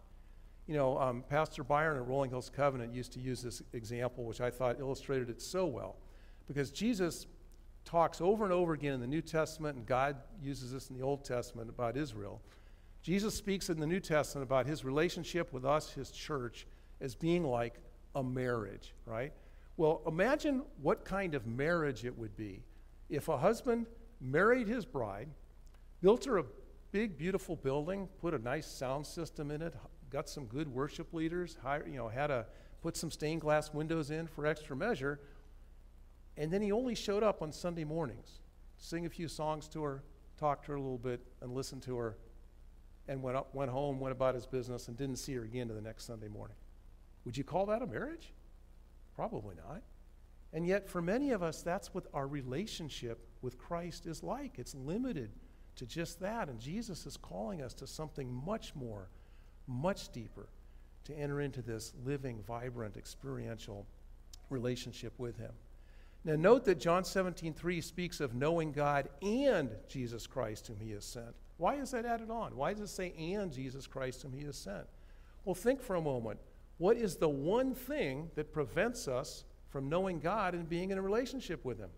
You 0.68 0.76
know, 0.76 0.98
um, 1.00 1.24
Pastor 1.28 1.64
Byron 1.64 1.98
at 1.98 2.08
Rolling 2.08 2.30
Hills 2.30 2.52
Covenant 2.54 2.94
used 2.94 3.14
to 3.14 3.20
use 3.20 3.42
this 3.42 3.62
example, 3.74 4.24
which 4.24 4.42
I 4.42 4.50
thought 4.50 4.80
illustrated 4.80 5.30
it 5.30 5.42
so 5.42 5.66
well. 5.66 5.98
Because 6.48 6.72
Jesus 6.72 7.28
talks 7.84 8.22
over 8.22 8.44
and 8.44 8.54
over 8.54 8.74
again 8.74 8.94
in 8.94 9.02
the 9.02 9.08
New 9.08 9.22
Testament, 9.22 9.78
and 9.78 9.86
God 9.86 10.18
uses 10.42 10.72
this 10.72 10.90
in 10.90 10.98
the 10.98 11.04
Old 11.04 11.26
Testament 11.26 11.70
about 11.70 11.98
Israel. 11.98 12.42
Jesus 13.02 13.34
speaks 13.34 13.70
in 13.70 13.80
the 13.80 13.88
New 13.88 14.00
Testament 14.00 14.48
about 14.48 14.68
his 14.68 14.86
relationship 14.86 15.52
with 15.52 15.66
us, 15.66 15.92
his 15.92 16.12
church, 16.12 16.68
as 17.00 17.16
being 17.16 17.44
like 17.44 17.76
a 18.16 18.24
marriage, 18.24 18.94
right? 19.06 19.34
Well, 19.78 20.02
imagine 20.06 20.62
what 20.82 21.06
kind 21.06 21.34
of 21.34 21.48
marriage 21.48 22.06
it 22.06 22.18
would 22.18 22.36
be 22.36 22.64
if 23.10 23.28
a 23.28 23.38
husband 23.38 23.88
married 24.20 24.68
his 24.68 24.86
bride, 24.86 25.30
built 26.02 26.26
her 26.26 26.38
a 26.38 26.46
big, 26.92 27.18
beautiful 27.18 27.56
building, 27.56 28.08
put 28.20 28.34
a 28.34 28.40
nice 28.40 28.68
sound 28.68 29.06
system 29.06 29.52
in 29.52 29.62
it, 29.62 29.74
got 30.10 30.30
some 30.30 30.46
good 30.46 30.68
worship 30.68 31.14
leaders, 31.14 31.58
hired, 31.62 31.88
you 31.88 31.98
know, 31.98 32.08
had 32.08 32.30
a 32.32 32.46
put 32.82 32.98
some 32.98 33.12
stained 33.12 33.42
glass 33.42 33.74
windows 33.74 34.12
in 34.12 34.28
for 34.28 34.46
extra 34.46 34.76
measure, 34.76 35.20
and 36.38 36.52
then 36.52 36.62
he 36.62 36.72
only 36.72 36.96
showed 36.96 37.24
up 37.24 37.42
on 37.42 37.52
Sunday 37.52 37.84
mornings, 37.84 38.40
sing 38.78 39.06
a 39.06 39.10
few 39.10 39.28
songs 39.28 39.68
to 39.68 39.84
her, 39.84 40.04
talk 40.38 40.64
to 40.64 40.72
her 40.72 40.78
a 40.78 40.82
little 40.82 40.98
bit, 40.98 41.22
and 41.42 41.54
listen 41.54 41.80
to 41.82 41.98
her, 41.98 42.18
and 43.08 43.22
went, 43.22 43.38
up, 43.38 43.54
went 43.54 43.72
home, 43.72 44.00
went 44.00 44.12
about 44.12 44.36
his 44.36 44.46
business, 44.46 44.88
and 44.88 44.98
didn't 44.98 45.18
see 45.18 45.34
her 45.34 45.44
again 45.44 45.68
to 45.68 45.74
the 45.74 45.82
next 45.82 46.06
Sunday 46.06 46.28
morning. 46.28 46.56
Would 47.26 47.38
you 47.38 47.44
call 47.44 47.66
that 47.68 47.82
a 47.82 47.88
marriage? 47.88 48.34
Probably 49.16 49.56
not. 49.56 49.82
And 50.54 50.66
yet, 50.66 50.90
for 50.90 51.02
many 51.02 51.32
of 51.32 51.42
us, 51.42 51.62
that's 51.62 51.94
what 51.94 52.06
our 52.14 52.28
relationship 52.28 53.26
with 53.42 53.58
Christ 53.58 54.06
is 54.06 54.22
like. 54.22 54.60
It's 54.60 54.76
limited 54.76 55.32
to 55.78 55.86
just 55.86 56.20
that. 56.20 56.50
And 56.50 56.60
Jesus 56.60 57.06
is 57.06 57.18
calling 57.18 57.62
us 57.62 57.74
to 57.76 57.88
something 57.88 58.32
much 58.32 58.76
more, 58.76 59.10
much 59.68 60.12
deeper, 60.12 60.50
to 61.06 61.14
enter 61.18 61.42
into 61.42 61.62
this 61.62 61.94
living, 62.04 62.44
vibrant, 62.46 62.98
experiential 62.98 63.88
relationship 64.50 65.14
with 65.18 65.38
Him. 65.38 65.52
Now, 66.24 66.36
note 66.36 66.66
that 66.66 66.80
John 66.80 67.04
17, 67.04 67.54
3 67.54 67.82
speaks 67.82 68.20
of 68.20 68.36
knowing 68.36 68.72
God 68.74 69.10
and 69.22 69.72
Jesus 69.88 70.28
Christ, 70.28 70.68
whom 70.68 70.80
He 70.80 70.92
has 70.92 71.06
sent. 71.06 71.34
Why 71.62 71.76
is 71.76 71.92
that 71.92 72.08
added 72.08 72.32
on? 72.32 72.56
Why 72.56 72.74
does 72.74 72.82
it 72.82 72.88
say, 72.88 73.14
and 73.20 73.54
Jesus 73.54 73.86
Christ, 73.86 74.24
whom 74.24 74.34
He 74.34 74.44
has 74.46 74.58
sent? 74.58 74.88
Well, 75.46 75.54
think 75.54 75.80
for 75.80 75.96
a 75.96 76.02
moment. 76.02 76.40
What 76.80 76.98
is 76.98 77.18
the 77.18 77.30
one 77.30 77.76
thing 77.76 78.32
that 78.34 78.52
prevents 78.52 79.08
us 79.08 79.44
from 79.70 79.88
knowing 79.88 80.20
God 80.20 80.56
and 80.56 80.68
being 80.68 80.90
in 80.90 80.98
a 80.98 81.04
relationship 81.04 81.64
with 81.64 81.78
Him? 81.78 81.92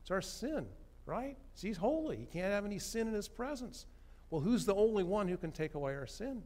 It's 0.00 0.10
our 0.10 0.22
sin, 0.22 0.64
right? 1.04 1.36
He's 1.60 1.76
holy. 1.76 2.16
He 2.16 2.24
can't 2.24 2.54
have 2.54 2.64
any 2.64 2.78
sin 2.78 3.06
in 3.06 3.12
His 3.12 3.28
presence. 3.28 3.84
Well, 4.30 4.40
who's 4.40 4.64
the 4.64 4.74
only 4.74 5.04
one 5.04 5.28
who 5.28 5.36
can 5.36 5.52
take 5.52 5.74
away 5.74 5.94
our 5.94 6.06
sin? 6.06 6.42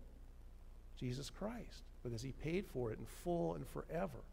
Jesus 0.99 1.31
Christ, 1.31 1.85
because 2.03 2.21
He 2.21 2.33
paid 2.33 2.67
for 2.67 2.91
it 2.91 2.99
in 2.99 3.07
full 3.23 3.55
and 3.55 3.65
forever. 3.65 4.25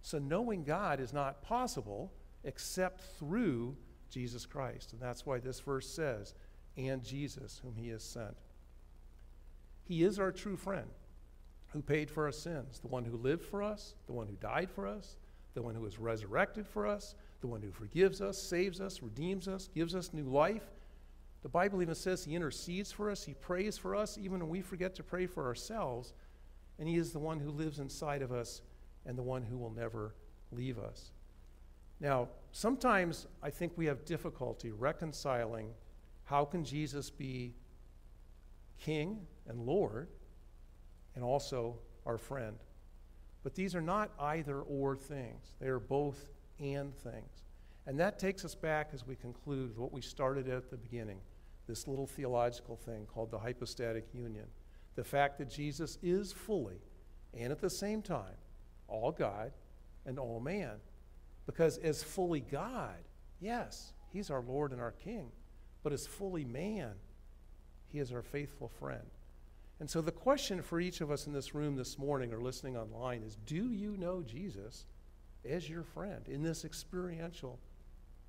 So 0.00 0.18
knowing 0.18 0.64
God 0.64 0.98
is 0.98 1.12
not 1.12 1.44
possible 1.44 2.12
except 2.42 3.02
through 3.20 3.76
Jesus 4.10 4.46
Christ. 4.46 4.94
And 4.94 5.00
that's 5.00 5.24
why 5.24 5.38
this 5.38 5.60
verse 5.60 5.88
says, 5.88 6.34
and 6.76 7.02
Jesus, 7.02 7.60
whom 7.62 7.74
he 7.76 7.88
has 7.88 8.02
sent. 8.02 8.36
He 9.84 10.04
is 10.04 10.18
our 10.18 10.32
true 10.32 10.56
friend 10.56 10.88
who 11.72 11.82
paid 11.82 12.10
for 12.10 12.26
our 12.26 12.32
sins, 12.32 12.78
the 12.80 12.88
one 12.88 13.04
who 13.04 13.16
lived 13.16 13.44
for 13.44 13.62
us, 13.62 13.94
the 14.06 14.12
one 14.12 14.26
who 14.26 14.36
died 14.36 14.70
for 14.70 14.86
us, 14.86 15.16
the 15.54 15.62
one 15.62 15.74
who 15.74 15.82
was 15.82 15.98
resurrected 15.98 16.66
for 16.66 16.86
us, 16.86 17.14
the 17.40 17.46
one 17.46 17.62
who 17.62 17.70
forgives 17.70 18.20
us, 18.20 18.40
saves 18.40 18.80
us, 18.80 19.02
redeems 19.02 19.48
us, 19.48 19.68
gives 19.74 19.94
us 19.94 20.12
new 20.12 20.24
life. 20.24 20.70
The 21.42 21.48
Bible 21.48 21.82
even 21.82 21.94
says 21.94 22.24
he 22.24 22.36
intercedes 22.36 22.92
for 22.92 23.10
us, 23.10 23.24
he 23.24 23.34
prays 23.34 23.76
for 23.76 23.96
us, 23.96 24.16
even 24.16 24.38
when 24.40 24.48
we 24.48 24.60
forget 24.60 24.94
to 24.96 25.02
pray 25.02 25.26
for 25.26 25.46
ourselves. 25.46 26.14
And 26.78 26.88
he 26.88 26.96
is 26.96 27.12
the 27.12 27.18
one 27.18 27.40
who 27.40 27.50
lives 27.50 27.78
inside 27.78 28.22
of 28.22 28.32
us 28.32 28.62
and 29.04 29.18
the 29.18 29.22
one 29.22 29.42
who 29.42 29.58
will 29.58 29.72
never 29.72 30.14
leave 30.52 30.78
us. 30.78 31.10
Now, 32.00 32.28
sometimes 32.52 33.26
I 33.42 33.50
think 33.50 33.72
we 33.76 33.86
have 33.86 34.04
difficulty 34.04 34.70
reconciling 34.70 35.70
how 36.32 36.46
can 36.46 36.64
Jesus 36.64 37.10
be 37.10 37.52
King 38.80 39.26
and 39.46 39.66
Lord 39.66 40.08
and 41.14 41.22
also 41.22 41.76
our 42.06 42.16
friend? 42.16 42.56
But 43.42 43.54
these 43.54 43.74
are 43.74 43.82
not 43.82 44.12
either 44.18 44.62
or 44.62 44.96
things, 44.96 45.54
they 45.60 45.68
are 45.68 45.78
both 45.78 46.30
and 46.58 46.96
things. 46.96 47.42
And 47.84 48.00
that 48.00 48.18
takes 48.18 48.46
us 48.46 48.54
back 48.54 48.92
as 48.94 49.06
we 49.06 49.14
conclude 49.14 49.76
what 49.76 49.92
we 49.92 50.00
started 50.00 50.48
at 50.48 50.70
the 50.70 50.78
beginning 50.78 51.20
this 51.68 51.86
little 51.86 52.06
theological 52.06 52.76
thing 52.76 53.04
called 53.04 53.30
the 53.30 53.38
hypostatic 53.38 54.06
union. 54.14 54.46
The 54.94 55.04
fact 55.04 55.36
that 55.36 55.50
Jesus 55.50 55.98
is 56.02 56.32
fully 56.32 56.80
and 57.34 57.52
at 57.52 57.60
the 57.60 57.70
same 57.70 58.00
time 58.00 58.38
all 58.88 59.12
God 59.12 59.52
and 60.06 60.18
all 60.18 60.40
man. 60.40 60.76
Because 61.44 61.76
as 61.76 62.02
fully 62.02 62.40
God, 62.40 63.04
yes, 63.38 63.92
He's 64.08 64.30
our 64.30 64.40
Lord 64.40 64.72
and 64.72 64.80
our 64.80 64.92
King, 64.92 65.30
but 65.82 65.92
as 65.92 66.06
fully 66.06 66.44
man, 66.44 66.92
He 67.88 67.98
is 67.98 68.12
our 68.12 68.22
faithful 68.22 68.68
friend. 68.68 69.06
And 69.80 69.90
so 69.90 70.00
the 70.00 70.12
question 70.12 70.62
for 70.62 70.80
each 70.80 71.00
of 71.00 71.10
us 71.10 71.26
in 71.26 71.32
this 71.32 71.54
room 71.54 71.74
this 71.74 71.98
morning 71.98 72.32
or 72.32 72.40
listening 72.40 72.76
online 72.76 73.22
is 73.22 73.36
do 73.46 73.72
you 73.72 73.96
know 73.96 74.22
Jesus 74.22 74.86
as 75.44 75.68
your 75.68 75.82
friend 75.82 76.28
in 76.28 76.42
this 76.42 76.64
experiential, 76.64 77.58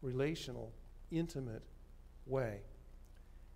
relational, 0.01 0.73
intimate 1.11 1.61
way? 2.25 2.61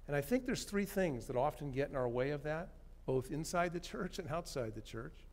And 0.07 0.15
I 0.15 0.21
think 0.21 0.45
there's 0.45 0.63
three 0.63 0.85
things 0.85 1.25
that 1.25 1.35
often 1.35 1.71
get 1.71 1.89
in 1.89 1.95
our 1.95 2.07
way 2.07 2.29
of 2.29 2.43
that, 2.43 2.69
both 3.05 3.31
inside 3.31 3.73
the 3.73 3.79
church 3.79 4.19
and 4.19 4.29
outside 4.29 4.75
the 4.75 4.81
church. 4.81 5.25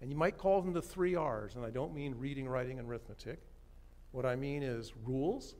And 0.00 0.10
you 0.10 0.16
might 0.16 0.38
call 0.38 0.62
them 0.62 0.72
the 0.72 0.82
three 0.82 1.14
R's, 1.14 1.54
and 1.54 1.64
I 1.64 1.70
don't 1.70 1.94
mean 1.94 2.14
reading, 2.16 2.48
writing, 2.48 2.78
and 2.78 2.88
arithmetic. 2.88 3.40
What 4.12 4.24
I 4.24 4.34
mean 4.34 4.62
is 4.62 4.94
rules, 5.04 5.54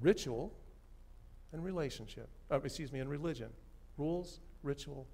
ritual, 0.00 0.52
and 1.52 1.64
relationship. 1.64 2.28
Uh, 2.50 2.60
excuse 2.60 2.92
me, 2.92 3.00
and 3.00 3.08
religion. 3.08 3.50
Rules, 3.96 4.40
ritual, 4.62 5.06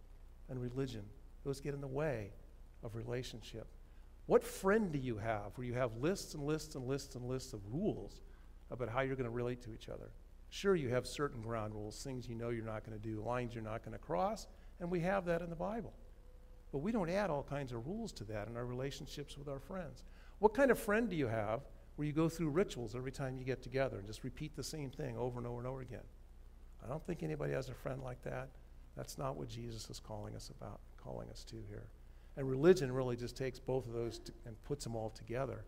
and 0.49 0.61
religion. 0.61 1.05
Those 1.45 1.61
get 1.61 1.75
in 1.75 1.81
the 1.81 1.87
way 1.87 2.33
of 2.83 2.97
relationship. 2.97 3.67
What 4.27 4.45
friend 4.45 4.93
do 4.93 4.99
you 4.99 5.19
have 5.19 5.57
where 5.57 5.67
you 5.67 5.75
have 5.75 5.97
lists 5.97 6.35
and 6.35 6.45
lists 6.45 6.75
and 6.75 6.87
lists 6.87 7.15
and 7.15 7.25
lists 7.27 7.53
of 7.53 7.61
rules 7.71 8.23
about 8.71 8.89
how 8.89 9.01
you're 9.01 9.17
going 9.17 9.25
to 9.25 9.31
relate 9.31 9.63
to 9.63 9.75
each 9.75 9.89
other? 9.89 10.11
Sure, 10.49 10.75
you 10.75 10.89
have 10.91 11.07
certain 11.07 11.41
ground 11.41 11.75
rules, 11.75 12.03
things 12.03 12.29
you 12.29 12.35
know 12.35 12.51
you're 12.51 12.65
not 12.65 12.85
going 12.85 12.99
to 12.99 13.03
do, 13.03 13.23
lines 13.23 13.55
you're 13.55 13.65
not 13.65 13.83
going 13.83 13.93
to 13.93 13.99
cross, 13.99 14.47
and 14.81 14.91
we 14.91 15.01
have 15.01 15.25
that 15.25 15.43
in 15.43 15.51
the 15.51 15.57
Bible. 15.57 15.93
But 16.73 16.79
we 16.79 16.93
don't 16.93 17.11
add 17.11 17.31
all 17.31 17.43
kinds 17.43 17.73
of 17.73 17.87
rules 17.87 18.13
to 18.13 18.25
that 18.25 18.49
in 18.49 18.57
our 18.57 18.67
relationships 18.67 19.37
with 19.37 19.49
our 19.49 19.61
friends. 19.61 20.05
What 20.39 20.55
kind 20.55 20.71
of 20.71 20.79
friend 20.79 21.09
do 21.09 21.17
you 21.17 21.27
have 21.27 21.61
where 21.97 22.07
you 22.07 22.13
go 22.13 22.29
through 22.29 22.49
rituals 22.51 22.95
every 22.95 23.13
time 23.13 23.37
you 23.37 23.45
get 23.45 23.63
together 23.63 23.99
and 23.99 24.07
just 24.07 24.25
repeat 24.25 24.57
the 24.57 24.65
same 24.65 24.91
thing 24.91 25.17
over 25.17 25.39
and 25.39 25.47
over 25.47 25.59
and 25.59 25.67
over 25.67 25.81
again? 25.81 26.05
I 26.85 26.89
don't 26.89 27.05
think 27.07 27.23
anybody 27.23 27.53
has 27.53 27.69
a 27.69 27.75
friend 27.75 28.03
like 28.03 28.23
that. 28.25 28.49
That's 28.97 29.19
not 29.19 29.37
what 29.37 29.49
Jesus 29.49 29.89
is 29.89 30.01
calling 30.01 30.35
us 30.35 30.51
about, 30.51 30.81
calling 31.03 31.29
us 31.31 31.45
to 31.45 31.57
here. 31.69 31.87
And 32.37 32.49
religion 32.49 32.91
really 32.93 33.17
just 33.17 33.37
takes 33.37 33.59
both 33.59 33.87
of 33.87 33.93
those 33.93 34.21
and 34.47 34.63
puts 34.65 34.85
them 34.85 34.97
all 34.97 35.11
together 35.11 35.65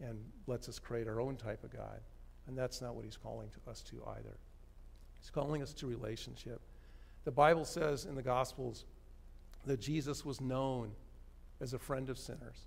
and 0.00 0.18
lets 0.46 0.68
us 0.68 0.78
create 0.78 1.08
our 1.08 1.20
own 1.20 1.36
type 1.36 1.64
of 1.64 1.72
God. 1.72 2.00
And 2.46 2.56
that's 2.56 2.80
not 2.80 2.94
what 2.94 3.04
he's 3.04 3.16
calling 3.16 3.48
to 3.50 3.70
us 3.70 3.82
to 3.82 4.02
either. 4.18 4.36
He's 5.20 5.30
calling 5.30 5.62
us 5.62 5.72
to 5.74 5.86
relationship. 5.86 6.60
The 7.24 7.30
Bible 7.30 7.64
says 7.64 8.06
in 8.06 8.14
the 8.14 8.22
Gospels, 8.22 8.86
that 9.66 9.80
Jesus 9.80 10.24
was 10.24 10.40
known 10.40 10.92
as 11.60 11.74
a 11.74 11.78
friend 11.78 12.08
of 12.08 12.18
sinners. 12.18 12.66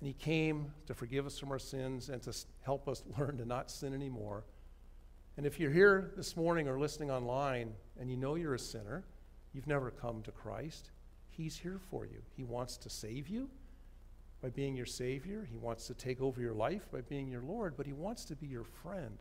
And 0.00 0.06
he 0.06 0.14
came 0.14 0.72
to 0.86 0.94
forgive 0.94 1.26
us 1.26 1.38
from 1.38 1.50
our 1.50 1.58
sins 1.58 2.08
and 2.08 2.22
to 2.22 2.32
help 2.62 2.88
us 2.88 3.02
learn 3.18 3.38
to 3.38 3.44
not 3.44 3.70
sin 3.70 3.94
anymore. 3.94 4.44
And 5.36 5.46
if 5.46 5.58
you're 5.60 5.70
here 5.70 6.12
this 6.16 6.36
morning 6.36 6.68
or 6.68 6.78
listening 6.78 7.10
online 7.10 7.72
and 8.00 8.10
you 8.10 8.16
know 8.16 8.34
you're 8.34 8.54
a 8.54 8.58
sinner, 8.58 9.04
you've 9.52 9.66
never 9.66 9.90
come 9.90 10.22
to 10.22 10.32
Christ, 10.32 10.90
he's 11.30 11.56
here 11.56 11.78
for 11.90 12.04
you. 12.04 12.22
He 12.36 12.44
wants 12.44 12.76
to 12.78 12.90
save 12.90 13.28
you 13.28 13.48
by 14.42 14.50
being 14.50 14.76
your 14.76 14.86
Savior, 14.86 15.46
he 15.50 15.56
wants 15.56 15.86
to 15.88 15.94
take 15.94 16.20
over 16.20 16.40
your 16.40 16.54
life 16.54 16.90
by 16.92 17.00
being 17.00 17.28
your 17.28 17.42
Lord, 17.42 17.76
but 17.76 17.86
he 17.86 17.92
wants 17.92 18.24
to 18.26 18.36
be 18.36 18.46
your 18.46 18.64
friend 18.64 19.18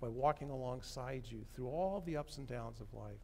by 0.00 0.08
walking 0.08 0.50
alongside 0.50 1.24
you 1.26 1.44
through 1.54 1.68
all 1.68 2.02
the 2.04 2.16
ups 2.16 2.38
and 2.38 2.46
downs 2.46 2.80
of 2.80 2.92
life. 2.94 3.20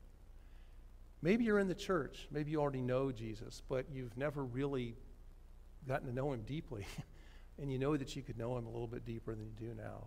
Maybe 1.23 1.45
you're 1.45 1.59
in 1.59 1.69
the 1.69 1.75
church, 1.75 2.29
maybe 2.31 2.51
you 2.51 2.61
already 2.61 2.83
know 2.83 3.11
Jesus, 3.11 3.63
but 3.69 3.87
you've 3.91 4.17
never 4.17 4.45
really 4.45 4.97
gotten 5.89 6.07
to 6.07 6.15
know 6.15 6.33
him 6.33 6.43
deeply, 6.43 6.87
and 7.59 7.71
you 7.73 7.79
know 7.79 7.97
that 7.97 8.15
you 8.17 8.23
could 8.23 8.39
know 8.39 8.57
him 8.57 8.67
a 8.67 8.71
little 8.71 8.87
bit 8.87 9.05
deeper 9.05 9.35
than 9.35 9.47
you 9.47 9.69
do 9.69 9.75
now. 9.75 10.05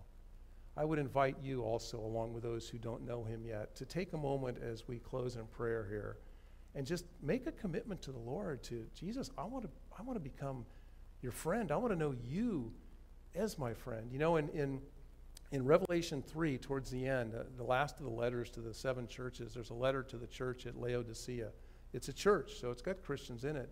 I 0.76 0.86
would 0.86 1.00
invite 1.00 1.38
you 1.42 1.62
also, 1.62 2.00
along 2.00 2.34
with 2.34 2.44
those 2.44 2.68
who 2.68 2.80
don't 2.80 3.06
know 3.06 3.24
him 3.24 3.46
yet, 3.46 3.76
to 3.76 3.86
take 3.86 4.14
a 4.14 4.18
moment 4.18 4.58
as 4.62 4.88
we 4.88 4.98
close 4.98 5.36
in 5.36 5.46
prayer 5.46 5.86
here 5.88 6.18
and 6.74 6.88
just 6.88 7.06
make 7.22 7.46
a 7.46 7.52
commitment 7.52 8.02
to 8.02 8.12
the 8.12 8.18
Lord 8.18 8.64
to 8.64 8.86
Jesus, 8.96 9.30
I 9.38 9.46
want 9.46 9.66
to, 9.66 9.70
I 9.98 10.02
want 10.02 10.16
to 10.16 10.20
become 10.20 10.66
your 11.22 11.32
friend. 11.32 11.72
I 11.72 11.78
want 11.78 11.94
to 11.94 12.00
know 12.00 12.16
you 12.24 12.74
as 13.36 13.60
my 13.60 13.74
friend. 13.74 14.10
You 14.12 14.18
know, 14.18 14.38
in, 14.38 14.50
in 14.50 14.82
in 15.54 15.64
Revelation 15.66 16.24
3, 16.24 16.58
towards 16.58 16.90
the 16.90 17.06
end, 17.06 17.36
uh, 17.36 17.44
the 17.58 17.64
last 17.64 18.00
of 18.00 18.06
the 18.06 18.12
letters 18.12 18.50
to 18.50 18.60
the 18.60 18.74
seven 18.74 19.08
churches, 19.08 19.54
there's 19.54 19.70
a 19.70 19.76
letter 19.76 20.02
to 20.02 20.18
the 20.18 20.26
church 20.26 20.66
at 20.66 20.76
Laodicea. 20.76 21.50
It's 21.94 22.08
a 22.08 22.14
church, 22.14 22.60
so 22.60 22.72
it's 22.72 22.82
got 22.82 23.04
Christians 23.04 23.46
in 23.46 23.56
it. 23.56 23.70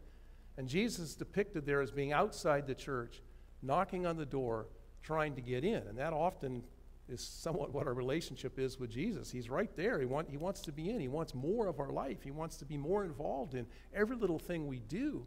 And 0.58 0.68
Jesus 0.68 0.99
is 0.99 1.16
depicted 1.16 1.66
there 1.66 1.82
as 1.82 1.91
being 1.91 2.12
outside 2.12 2.68
the 2.68 2.76
church, 2.76 3.22
knocking 3.62 4.06
on 4.06 4.18
the 4.18 4.26
door, 4.26 4.68
trying 5.02 5.36
to 5.36 5.41
get 5.41 5.64
in. 5.64 5.88
And 5.88 5.97
that 5.97 6.14
often 6.14 6.64
is 7.10 7.22
somewhat 7.22 7.74
what 7.74 7.88
our 7.88 7.93
relationship 7.93 8.60
is 8.60 8.80
with 8.80 8.89
Jesus. 8.89 9.32
He's 9.32 9.49
right 9.49 9.76
there. 9.76 9.99
He, 9.99 10.06
want, 10.06 10.30
he 10.30 10.38
wants 10.38 10.62
to 10.62 10.72
be 10.72 10.89
in. 10.89 10.99
He 10.99 11.08
wants 11.08 11.34
more 11.34 11.68
of 11.68 11.80
our 11.80 11.91
life. 11.91 12.24
He 12.24 12.32
wants 12.32 12.58
to 12.58 12.66
be 12.66 12.78
more 12.78 13.04
involved 13.04 13.56
in 13.56 13.66
every 13.93 14.16
little 14.16 14.39
thing 14.39 14.68
we 14.68 14.80
do. 14.80 15.26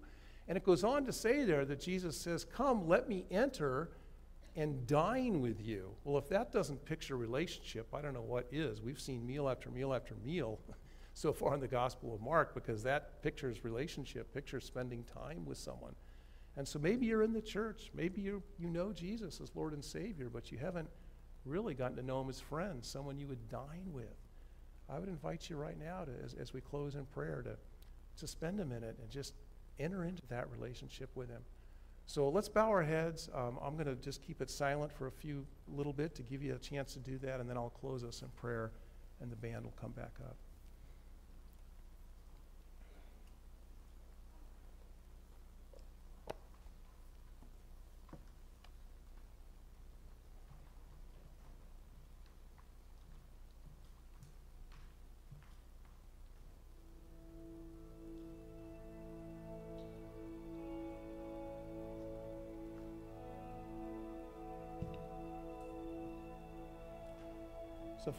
And 0.49 0.57
it 0.57 0.65
goes 0.65 0.85
on 0.85 1.07
to 1.07 1.13
say 1.13 1.45
there 1.45 1.65
that 1.65 1.81
Jesus 1.81 2.17
says, 2.17 2.45
Come, 2.45 2.87
let 2.87 3.09
me 3.09 3.25
enter 3.31 3.91
and 4.57 4.87
dine 4.87 5.41
with 5.41 5.61
you. 5.61 5.91
Well, 6.05 6.19
if 6.19 6.29
that 6.29 6.53
doesn't 6.53 6.85
picture 6.85 7.17
relationship, 7.17 7.89
I 7.93 8.01
don't 8.01 8.15
know 8.15 8.23
what 8.23 8.47
is. 8.53 8.81
We've 8.81 9.01
seen 9.01 9.27
meal 9.27 9.49
after 9.49 9.71
meal 9.71 9.93
after 9.93 10.15
meal 10.25 10.61
so 11.15 11.33
far 11.33 11.55
in 11.55 11.61
the 11.61 11.69
Gospel 11.69 12.13
of 12.13 12.21
Mark 12.21 12.55
because 12.55 12.83
that 12.83 13.23
pictures 13.23 13.65
relationship, 13.65 14.35
pictures 14.35 14.65
spending 14.65 15.05
time 15.05 15.45
with 15.47 15.57
someone. 15.57 15.95
And 16.57 16.67
so 16.67 16.79
maybe 16.79 17.07
you're 17.07 17.23
in 17.23 17.33
the 17.33 17.41
church, 17.41 17.91
maybe 17.95 18.21
you, 18.21 18.43
you 18.59 18.69
know 18.69 18.93
Jesus 18.93 19.41
as 19.41 19.51
Lord 19.55 19.73
and 19.73 19.85
Savior, 19.85 20.29
but 20.33 20.53
you 20.53 20.59
haven't 20.59 20.89
really 21.45 21.75
gotten 21.75 21.97
to 21.97 22.03
know 22.03 22.21
him 22.21 22.29
as 22.29 22.41
friend, 22.41 22.85
someone 22.85 23.19
you 23.19 23.27
would 23.29 23.49
dine 23.49 23.93
with. 23.93 24.17
I 24.89 24.99
would 24.99 25.09
invite 25.09 25.49
you 25.49 25.57
right 25.57 25.79
now 25.79 26.05
to, 26.05 26.13
as, 26.25 26.35
as 26.35 26.53
we 26.53 26.61
close 26.61 26.95
in 26.95 27.07
prayer 27.07 27.43
to, 27.43 27.57
to 28.19 28.27
spend 28.27 28.61
a 28.61 28.65
minute 28.65 28.97
and 29.01 29.11
just 29.11 29.35
enter 29.79 30.05
into 30.05 30.23
that 30.29 30.51
relationship 30.51 31.11
with 31.15 31.29
him. 31.29 31.43
So 32.07 32.29
let's 32.29 32.49
bow 32.49 32.69
our 32.69 32.83
heads. 32.83 33.31
Um, 33.35 33.59
I'm 33.63 33.75
going 33.75 33.87
to 33.87 33.97
just 33.97 34.23
keep 34.23 34.43
it 34.43 34.51
silent 34.51 34.93
for 34.93 35.07
a 35.07 35.13
few 35.13 35.47
little 35.69 35.93
bit 35.93 36.15
to 36.17 36.23
give 36.23 36.43
you 36.43 36.55
a 36.55 36.59
chance 36.59 36.93
to 36.95 36.99
do 36.99 37.19
that, 37.19 37.41
and 37.41 37.49
then 37.49 37.57
I'll 37.57 37.71
close 37.71 38.05
us 38.05 38.23
in 38.23 38.29
prayer, 38.29 38.73
and 39.21 39.33
the 39.33 39.37
band 39.37 39.65
will 39.65 39.75
come 39.81 39.93
back 39.93 40.13
up. 40.23 40.37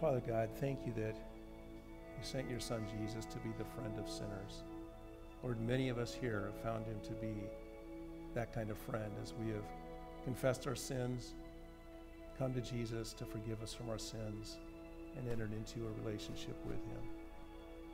Father 0.01 0.21
God, 0.27 0.49
thank 0.59 0.79
you 0.85 0.91
that 0.93 1.15
you 1.15 2.21
sent 2.21 2.49
your 2.49 2.59
Son 2.59 2.85
Jesus 2.99 3.23
to 3.25 3.37
be 3.37 3.49
the 3.57 3.63
friend 3.63 3.97
of 3.97 4.09
sinners. 4.09 4.63
Lord, 5.41 5.59
many 5.61 5.87
of 5.87 5.97
us 5.97 6.13
here 6.13 6.51
have 6.51 6.63
found 6.63 6.85
him 6.85 6.99
to 7.03 7.11
be 7.13 7.33
that 8.33 8.53
kind 8.53 8.69
of 8.69 8.77
friend 8.77 9.11
as 9.23 9.33
we 9.41 9.53
have 9.53 9.63
confessed 10.25 10.67
our 10.67 10.75
sins, 10.75 11.33
come 12.37 12.53
to 12.53 12.59
Jesus 12.59 13.13
to 13.13 13.25
forgive 13.25 13.63
us 13.63 13.73
from 13.73 13.89
our 13.89 13.97
sins, 13.97 14.57
and 15.17 15.29
entered 15.29 15.53
into 15.53 15.87
a 15.87 16.03
relationship 16.03 16.57
with 16.65 16.83
him. 16.87 17.09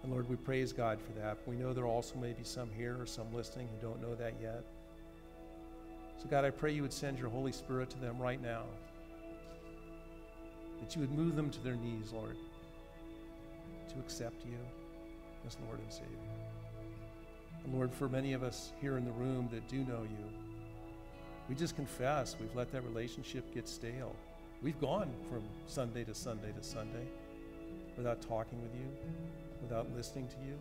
And 0.01 0.11
Lord, 0.11 0.27
we 0.27 0.37
praise 0.37 0.73
God 0.73 0.99
for 0.99 1.11
that. 1.19 1.37
We 1.45 1.55
know 1.55 1.71
there 1.71 1.85
also 1.85 2.17
may 2.17 2.33
be 2.33 2.43
some 2.43 2.71
here 2.75 2.97
or 2.99 3.05
some 3.05 3.31
listening 3.31 3.67
who 3.67 3.87
don't 3.87 4.01
know 4.01 4.15
that 4.15 4.33
yet. 4.41 4.63
So, 6.17 6.27
God, 6.27 6.45
I 6.45 6.49
pray 6.49 6.71
you 6.71 6.81
would 6.81 6.93
send 6.93 7.19
your 7.19 7.29
Holy 7.29 7.51
Spirit 7.51 7.91
to 7.91 7.99
them 7.99 8.17
right 8.17 8.41
now 8.41 8.63
that 10.81 10.95
you 10.95 11.01
would 11.01 11.11
move 11.11 11.35
them 11.35 11.49
to 11.49 11.59
their 11.61 11.75
knees, 11.75 12.11
Lord, 12.11 12.35
to 13.93 13.99
accept 13.99 14.45
you 14.45 14.57
as 15.47 15.55
Lord 15.65 15.79
and 15.79 15.91
Savior. 15.91 16.07
And 17.63 17.73
Lord, 17.73 17.93
for 17.93 18.09
many 18.09 18.33
of 18.33 18.43
us 18.43 18.73
here 18.81 18.97
in 18.97 19.05
the 19.05 19.11
room 19.11 19.47
that 19.51 19.67
do 19.67 19.77
know 19.77 20.01
you, 20.01 20.25
we 21.47 21.55
just 21.55 21.75
confess 21.75 22.35
we've 22.39 22.55
let 22.55 22.71
that 22.71 22.83
relationship 22.83 23.53
get 23.53 23.67
stale. 23.67 24.15
We've 24.61 24.79
gone 24.79 25.11
from 25.29 25.43
Sunday 25.67 26.03
to 26.03 26.13
Sunday 26.13 26.51
to 26.51 26.63
Sunday 26.63 27.07
without 27.97 28.21
talking 28.21 28.61
with 28.61 28.73
you, 28.73 28.87
without 29.61 29.87
listening 29.95 30.27
to 30.27 30.35
you. 30.47 30.57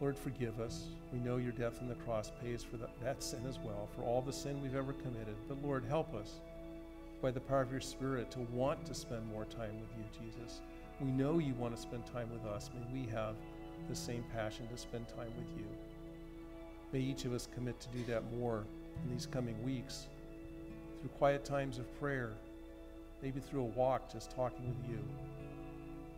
Lord, 0.00 0.18
forgive 0.18 0.60
us. 0.60 0.84
We 1.12 1.18
know 1.20 1.36
your 1.36 1.52
death 1.52 1.80
on 1.80 1.88
the 1.88 1.94
cross 1.94 2.32
pays 2.42 2.62
for 2.62 2.76
that, 2.78 2.90
that 3.02 3.22
sin 3.22 3.40
as 3.48 3.58
well, 3.58 3.88
for 3.94 4.02
all 4.02 4.22
the 4.22 4.32
sin 4.32 4.60
we've 4.60 4.74
ever 4.74 4.92
committed. 4.92 5.36
But 5.48 5.62
Lord, 5.62 5.84
help 5.88 6.14
us 6.14 6.40
by 7.24 7.30
the 7.30 7.40
power 7.40 7.62
of 7.62 7.72
your 7.72 7.80
Spirit 7.80 8.30
to 8.30 8.40
want 8.52 8.84
to 8.84 8.92
spend 8.92 9.26
more 9.28 9.46
time 9.46 9.72
with 9.80 9.88
you, 9.96 10.04
Jesus. 10.20 10.60
We 11.00 11.10
know 11.10 11.38
you 11.38 11.54
want 11.54 11.74
to 11.74 11.80
spend 11.80 12.04
time 12.04 12.28
with 12.30 12.44
us. 12.44 12.68
May 12.74 13.00
we 13.00 13.08
have 13.12 13.34
the 13.88 13.96
same 13.96 14.22
passion 14.34 14.68
to 14.68 14.76
spend 14.76 15.08
time 15.08 15.32
with 15.38 15.48
you. 15.56 15.64
May 16.92 16.98
each 16.98 17.24
of 17.24 17.32
us 17.32 17.48
commit 17.54 17.80
to 17.80 17.88
do 17.96 18.04
that 18.12 18.30
more 18.36 18.66
in 19.02 19.10
these 19.10 19.24
coming 19.24 19.56
weeks 19.64 20.06
through 21.00 21.08
quiet 21.16 21.46
times 21.46 21.78
of 21.78 21.98
prayer, 21.98 22.34
maybe 23.22 23.40
through 23.40 23.62
a 23.62 23.72
walk 23.74 24.12
just 24.12 24.30
talking 24.30 24.68
with 24.68 24.90
you, 24.90 24.98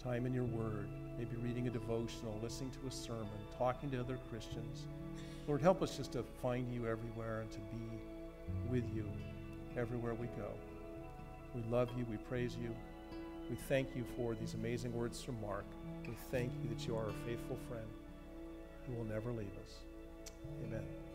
time 0.03 0.27
in 0.27 0.35
your 0.35 0.43
word, 0.43 0.89
maybe 1.19 1.37
reading 1.37 1.69
a 1.69 1.71
devotional, 1.71 2.37
listening 2.43 2.73
to 2.73 2.89
a 2.89 2.91
sermon, 2.91 3.29
talking 3.57 3.93
to 3.93 4.01
other 4.01 4.19
Christians. 4.29 4.89
Lord, 5.47 5.63
help 5.63 5.83
us 5.83 5.97
just 5.97 6.11
to 6.15 6.25
find 6.43 6.69
you 6.73 6.89
everywhere 6.89 7.43
and 7.43 7.51
to 7.53 7.61
be 7.61 8.01
with 8.69 8.85
you 8.93 9.05
everywhere 9.77 10.15
we 10.15 10.27
go. 10.37 10.51
We 11.57 11.63
love 11.71 11.89
you. 11.97 12.07
We 12.11 12.19
praise 12.19 12.57
you. 12.61 12.75
We 13.49 13.57
thank 13.69 13.89
you 13.97 14.05
for 14.17 14.35
these 14.35 14.55
amazing 14.55 14.93
words 14.93 15.23
from 15.23 15.41
Mark. 15.41 15.65
We 16.07 16.15
thank 16.31 16.53
you 16.63 16.69
that 16.69 16.87
you 16.87 16.97
are 16.97 17.09
a 17.09 17.13
faithful 17.27 17.59
friend 17.69 17.87
who 18.87 18.95
will 18.95 19.05
never 19.05 19.31
leave 19.31 19.57
us. 19.65 19.73
Amen. 20.65 21.06